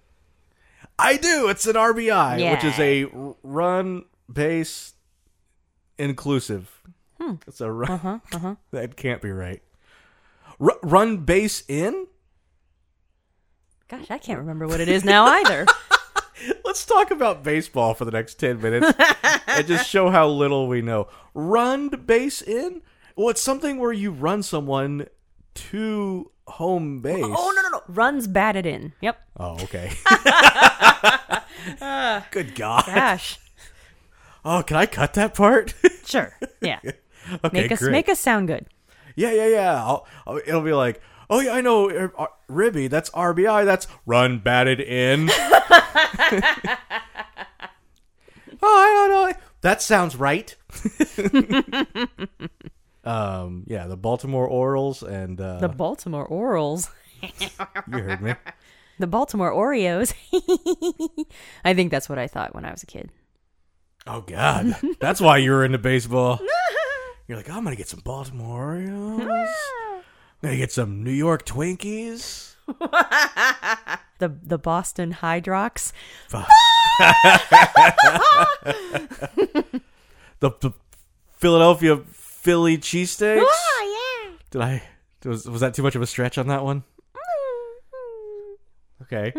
I 0.98 1.16
do. 1.16 1.48
It's 1.48 1.66
an 1.66 1.74
RBI, 1.74 2.50
which 2.52 2.64
is 2.64 2.78
a 2.78 3.06
run 3.42 4.04
base 4.32 4.94
inclusive. 5.98 6.82
It's 7.46 7.60
a 7.60 7.70
run. 7.70 7.90
Uh-huh, 7.92 8.18
uh-huh. 8.32 8.54
That 8.72 8.96
can't 8.96 9.22
be 9.22 9.30
right. 9.30 9.62
R- 10.62 10.78
run 10.82 11.18
base 11.18 11.62
in? 11.68 12.06
Gosh, 13.88 14.10
I 14.10 14.18
can't 14.18 14.38
remember 14.38 14.66
what 14.66 14.80
it 14.80 14.88
is 14.88 15.04
now 15.04 15.26
either. 15.26 15.66
Let's 16.64 16.84
talk 16.86 17.10
about 17.10 17.42
baseball 17.42 17.94
for 17.94 18.04
the 18.04 18.10
next 18.10 18.34
10 18.36 18.60
minutes 18.60 18.92
and 19.46 19.66
just 19.66 19.88
show 19.88 20.10
how 20.10 20.28
little 20.28 20.66
we 20.68 20.80
know. 20.82 21.08
Run 21.34 21.88
base 21.88 22.40
in? 22.42 22.82
Well, 23.16 23.28
it's 23.28 23.42
something 23.42 23.78
where 23.78 23.92
you 23.92 24.10
run 24.10 24.42
someone 24.42 25.06
to 25.54 26.30
home 26.46 27.00
base. 27.00 27.22
oh, 27.26 27.52
no, 27.54 27.62
no, 27.62 27.68
no. 27.68 27.82
Runs 27.88 28.26
batted 28.26 28.64
in. 28.66 28.92
Yep. 29.00 29.20
Oh, 29.38 29.52
okay. 29.64 29.92
Uh, 31.80 32.20
good 32.32 32.56
God. 32.56 32.84
Gosh. 32.86 33.38
Oh, 34.44 34.64
can 34.66 34.76
I 34.76 34.86
cut 34.86 35.14
that 35.14 35.34
part? 35.34 35.74
Sure. 36.04 36.36
Yeah. 36.60 36.80
okay, 37.44 37.62
Make 37.62 37.70
us 37.72 37.78
great. 37.78 37.92
make 37.92 38.08
us 38.08 38.18
sound 38.18 38.48
good. 38.48 38.66
Yeah, 39.16 39.32
yeah, 39.32 39.46
yeah. 39.46 39.84
I'll, 39.84 40.06
I'll, 40.26 40.36
it'll 40.38 40.62
be 40.62 40.72
like, 40.72 41.00
oh 41.30 41.40
yeah, 41.40 41.52
I 41.52 41.60
know, 41.60 41.90
uh, 41.90 42.08
uh, 42.18 42.26
Ribby. 42.48 42.88
That's 42.88 43.10
RBI. 43.10 43.64
That's 43.64 43.86
run 44.06 44.38
batted 44.38 44.80
in. 44.80 45.30
oh, 45.30 45.38
I 48.62 49.08
don't 49.08 49.10
know. 49.10 49.32
That 49.62 49.80
sounds 49.82 50.16
right. 50.16 50.54
um, 53.04 53.64
yeah, 53.66 53.86
the 53.86 53.96
Baltimore 53.96 54.46
Orioles 54.46 55.02
and 55.02 55.40
uh, 55.40 55.58
The 55.58 55.68
Baltimore 55.68 56.26
Orioles. 56.26 56.90
you 57.22 57.98
heard 57.98 58.20
me. 58.20 58.34
The 58.98 59.06
Baltimore 59.06 59.50
Oreos. 59.50 60.14
I 61.64 61.74
think 61.74 61.90
that's 61.90 62.08
what 62.08 62.18
I 62.18 62.26
thought 62.26 62.54
when 62.54 62.64
I 62.64 62.70
was 62.70 62.82
a 62.82 62.86
kid. 62.86 63.10
Oh 64.06 64.20
God, 64.20 64.76
that's 65.00 65.20
why 65.20 65.38
you 65.38 65.50
were 65.52 65.64
into 65.64 65.78
baseball. 65.78 66.40
You're 67.26 67.36
like, 67.38 67.48
I'm 67.48 67.64
gonna 67.64 67.76
get 67.76 67.88
some 67.88 68.00
Baltimore 68.00 68.74
Oreos. 68.76 69.46
I'm 69.96 70.02
gonna 70.42 70.56
get 70.56 70.72
some 70.72 71.02
New 71.04 71.12
York 71.12 71.44
Twinkies. 71.46 72.54
The 74.18 74.28
the 74.28 74.56
Boston 74.58 75.12
Hydrox. 75.14 75.92
The, 80.40 80.50
the 80.60 80.72
Philadelphia 81.38 81.96
Philly 82.12 82.76
cheesesteaks. 82.78 83.44
Oh 83.44 84.24
yeah. 84.24 84.36
Did 84.50 84.60
I 84.60 84.82
was 85.24 85.48
was 85.48 85.60
that 85.60 85.74
too 85.74 85.82
much 85.82 85.94
of 85.96 86.02
a 86.02 86.06
stretch 86.06 86.36
on 86.38 86.48
that 86.48 86.64
one? 86.64 86.82
Mm-hmm. 87.14 89.02
Okay. 89.02 89.32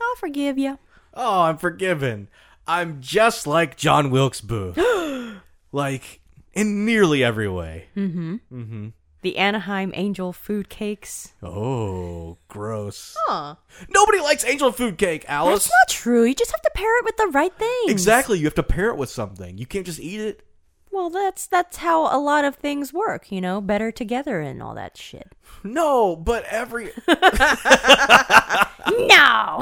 I'll 0.00 0.16
forgive 0.16 0.58
you. 0.58 0.78
Oh, 1.14 1.42
I'm 1.42 1.58
forgiven. 1.58 2.28
I'm 2.66 3.00
just 3.00 3.46
like 3.46 3.76
John 3.76 4.10
Wilkes 4.10 4.40
Booth. 4.40 4.78
like 5.72 6.20
in 6.52 6.84
nearly 6.84 7.24
every 7.24 7.48
way. 7.48 7.86
Mhm. 7.96 8.40
Mhm. 8.52 8.92
The 9.22 9.38
Anaheim 9.38 9.92
Angel 9.94 10.32
food 10.32 10.68
cakes. 10.68 11.32
Oh, 11.42 12.38
gross. 12.48 13.16
Huh. 13.26 13.54
Nobody 13.88 14.20
likes 14.20 14.44
angel 14.44 14.72
food 14.72 14.98
cake, 14.98 15.24
Alice. 15.28 15.64
That's 15.64 15.70
not 15.70 15.88
true. 15.88 16.24
You 16.24 16.34
just 16.34 16.50
have 16.50 16.60
to 16.62 16.70
pair 16.74 16.98
it 16.98 17.04
with 17.04 17.16
the 17.16 17.28
right 17.28 17.54
things. 17.56 17.90
Exactly. 17.90 18.38
You 18.38 18.44
have 18.46 18.54
to 18.56 18.62
pair 18.64 18.88
it 18.88 18.96
with 18.96 19.10
something. 19.10 19.58
You 19.58 19.66
can't 19.66 19.86
just 19.86 20.00
eat 20.00 20.20
it. 20.20 20.44
Well, 20.90 21.08
that's 21.08 21.46
that's 21.46 21.78
how 21.78 22.14
a 22.14 22.18
lot 22.18 22.44
of 22.44 22.56
things 22.56 22.92
work, 22.92 23.30
you 23.32 23.40
know, 23.40 23.60
better 23.60 23.90
together 23.92 24.40
and 24.40 24.60
all 24.62 24.74
that 24.74 24.96
shit. 24.98 25.32
No, 25.62 26.16
but 26.16 26.44
every 26.50 26.90
No. 27.08 27.16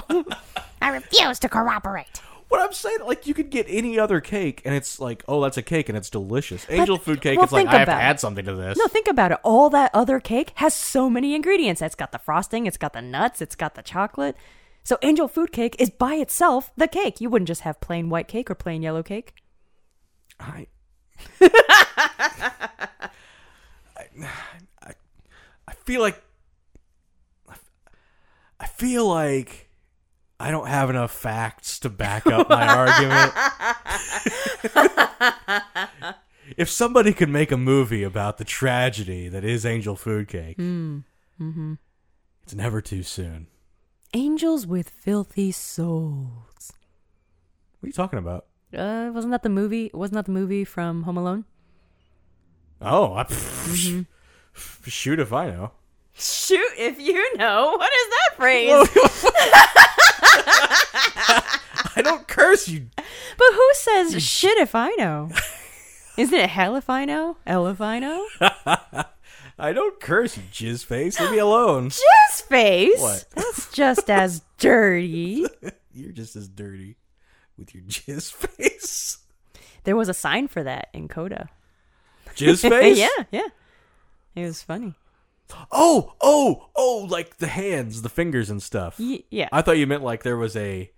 I 0.82 0.88
refuse 0.92 1.38
to 1.40 1.48
corroborate. 1.48 2.20
What 2.50 2.60
I'm 2.60 2.72
saying, 2.72 2.98
like 3.06 3.28
you 3.28 3.32
could 3.32 3.48
get 3.48 3.66
any 3.68 3.96
other 3.96 4.20
cake, 4.20 4.60
and 4.64 4.74
it's 4.74 4.98
like, 4.98 5.22
oh, 5.28 5.40
that's 5.40 5.56
a 5.56 5.62
cake, 5.62 5.88
and 5.88 5.96
it's 5.96 6.10
delicious. 6.10 6.66
Angel 6.68 6.98
food 6.98 7.20
cake, 7.20 7.36
well, 7.36 7.44
it's 7.44 7.52
like 7.52 7.66
think 7.66 7.74
I 7.74 7.78
have 7.78 7.88
about 7.88 8.00
had 8.00 8.16
it. 8.16 8.20
something 8.20 8.44
to 8.44 8.54
this. 8.54 8.76
No, 8.76 8.88
think 8.88 9.06
about 9.06 9.30
it. 9.30 9.38
All 9.44 9.70
that 9.70 9.92
other 9.94 10.18
cake 10.18 10.50
has 10.56 10.74
so 10.74 11.08
many 11.08 11.36
ingredients. 11.36 11.80
It's 11.80 11.94
got 11.94 12.10
the 12.10 12.18
frosting, 12.18 12.66
it's 12.66 12.76
got 12.76 12.92
the 12.92 13.00
nuts, 13.00 13.40
it's 13.40 13.54
got 13.54 13.76
the 13.76 13.82
chocolate. 13.82 14.36
So 14.82 14.98
angel 15.02 15.28
food 15.28 15.52
cake 15.52 15.76
is 15.78 15.90
by 15.90 16.14
itself 16.14 16.72
the 16.76 16.88
cake. 16.88 17.20
You 17.20 17.30
wouldn't 17.30 17.46
just 17.46 17.60
have 17.60 17.80
plain 17.80 18.10
white 18.10 18.26
cake 18.26 18.50
or 18.50 18.56
plain 18.56 18.82
yellow 18.82 19.04
cake. 19.04 19.32
I, 20.40 20.66
I, 21.40 23.10
I, 24.82 24.92
I 25.68 25.72
feel 25.84 26.00
like 26.00 26.20
I 28.58 28.66
feel 28.66 29.06
like 29.06 29.69
I 30.40 30.50
don't 30.50 30.68
have 30.68 30.88
enough 30.88 31.12
facts 31.12 31.78
to 31.80 31.90
back 31.90 32.26
up 32.26 32.48
my 32.48 32.66
argument. 32.66 33.34
if 36.56 36.70
somebody 36.70 37.12
could 37.12 37.28
make 37.28 37.52
a 37.52 37.58
movie 37.58 38.02
about 38.02 38.38
the 38.38 38.44
tragedy 38.44 39.28
that 39.28 39.44
is 39.44 39.66
Angel 39.66 39.96
Food 39.96 40.28
Cake, 40.28 40.56
hmm. 40.56 41.00
mm-hmm. 41.38 41.74
it's 42.42 42.54
never 42.54 42.80
too 42.80 43.02
soon. 43.02 43.48
Angels 44.14 44.66
with 44.66 44.88
filthy 44.88 45.52
souls. 45.52 46.72
What 47.78 47.86
are 47.86 47.88
you 47.88 47.92
talking 47.92 48.18
about? 48.18 48.46
Uh, 48.74 49.10
wasn't 49.12 49.32
that 49.32 49.42
the 49.42 49.50
movie? 49.50 49.90
Wasn't 49.92 50.14
that 50.14 50.24
the 50.24 50.32
movie 50.32 50.64
from 50.64 51.02
Home 51.02 51.18
Alone? 51.18 51.44
Oh, 52.80 53.12
I, 53.12 53.24
mm-hmm. 53.24 54.02
shoot 54.88 55.20
if 55.20 55.34
I 55.34 55.50
know. 55.50 55.72
Shoot 56.14 56.72
if 56.78 56.98
you 56.98 57.36
know. 57.36 57.76
What 57.76 57.92
is 57.92 58.08
that 58.08 58.36
phrase? 58.36 59.86
I 61.96 62.02
don't 62.02 62.26
curse 62.28 62.68
you. 62.68 62.86
But 62.96 63.52
who 63.52 63.68
says 63.74 64.22
shit 64.22 64.58
if 64.58 64.74
I 64.74 64.90
know? 64.92 65.30
Isn't 66.16 66.38
it 66.38 66.50
hell 66.50 66.76
if 66.76 66.90
I 66.90 67.04
know? 67.04 67.36
Hell 67.46 67.66
if 67.68 67.80
I 67.80 67.98
know? 67.98 68.26
I 69.58 69.72
don't 69.72 70.00
curse 70.00 70.36
you, 70.36 70.42
jizz 70.52 70.84
face. 70.84 71.20
Leave 71.20 71.32
me 71.32 71.38
alone. 71.38 71.90
Jizz 71.90 72.42
face. 72.48 73.00
What? 73.00 73.24
That's 73.34 73.72
just 73.72 74.08
as 74.10 74.42
dirty. 74.58 75.46
You're 75.92 76.12
just 76.12 76.36
as 76.36 76.48
dirty 76.48 76.96
with 77.58 77.74
your 77.74 77.84
jizz 77.84 78.32
face. 78.32 79.18
There 79.84 79.96
was 79.96 80.08
a 80.08 80.14
sign 80.14 80.48
for 80.48 80.62
that 80.62 80.88
in 80.94 81.08
Coda. 81.08 81.48
Jizz 82.34 82.68
face? 82.68 82.98
yeah, 82.98 83.24
yeah. 83.30 83.48
It 84.34 84.44
was 84.44 84.62
funny. 84.62 84.94
Oh, 85.72 86.14
oh, 86.20 86.68
oh, 86.76 87.06
like 87.08 87.38
the 87.38 87.46
hands, 87.46 88.02
the 88.02 88.08
fingers 88.08 88.50
and 88.50 88.62
stuff. 88.62 88.96
Y- 88.98 89.22
yeah. 89.30 89.48
I 89.52 89.62
thought 89.62 89.78
you 89.78 89.86
meant 89.86 90.02
like 90.02 90.22
there 90.22 90.36
was 90.36 90.56
a 90.56 90.90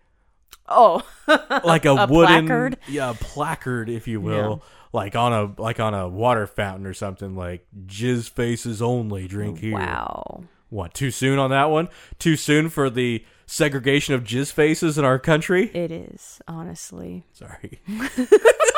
oh. 0.69 1.03
like 1.65 1.85
a, 1.85 1.91
A 1.91 2.07
wooden 2.07 2.47
placard? 2.47 2.79
yeah, 2.89 3.11
a 3.11 3.15
placard, 3.15 3.89
if 3.89 4.07
you 4.09 4.21
will, 4.21 4.63
like 4.93 5.15
on 5.17 5.33
a 5.33 5.61
like 5.61 5.81
on 5.81 5.95
a 5.95 6.09
water 6.09 6.47
fountain 6.47 6.87
or 6.87 6.95
something. 6.95 7.37
Like 7.37 7.67
jizz 7.87 8.31
faces 8.31 8.81
only, 8.83 9.27
drink 9.29 9.59
here. 9.59 9.75
wow. 9.75 10.45
What? 10.71 10.95
Too 10.95 11.11
soon 11.11 11.39
on 11.39 11.51
that 11.51 11.67
one? 11.71 11.89
Too 12.19 12.35
soon 12.35 12.71
for 12.71 12.89
the 12.89 13.23
segregation 13.45 14.15
of 14.15 14.25
jizz 14.25 14.53
faces 14.53 14.97
in 14.97 15.05
our 15.05 15.19
country? 15.19 15.71
It 15.75 15.93
is, 15.93 16.41
honestly. 16.49 17.25
Sorry. 17.35 17.79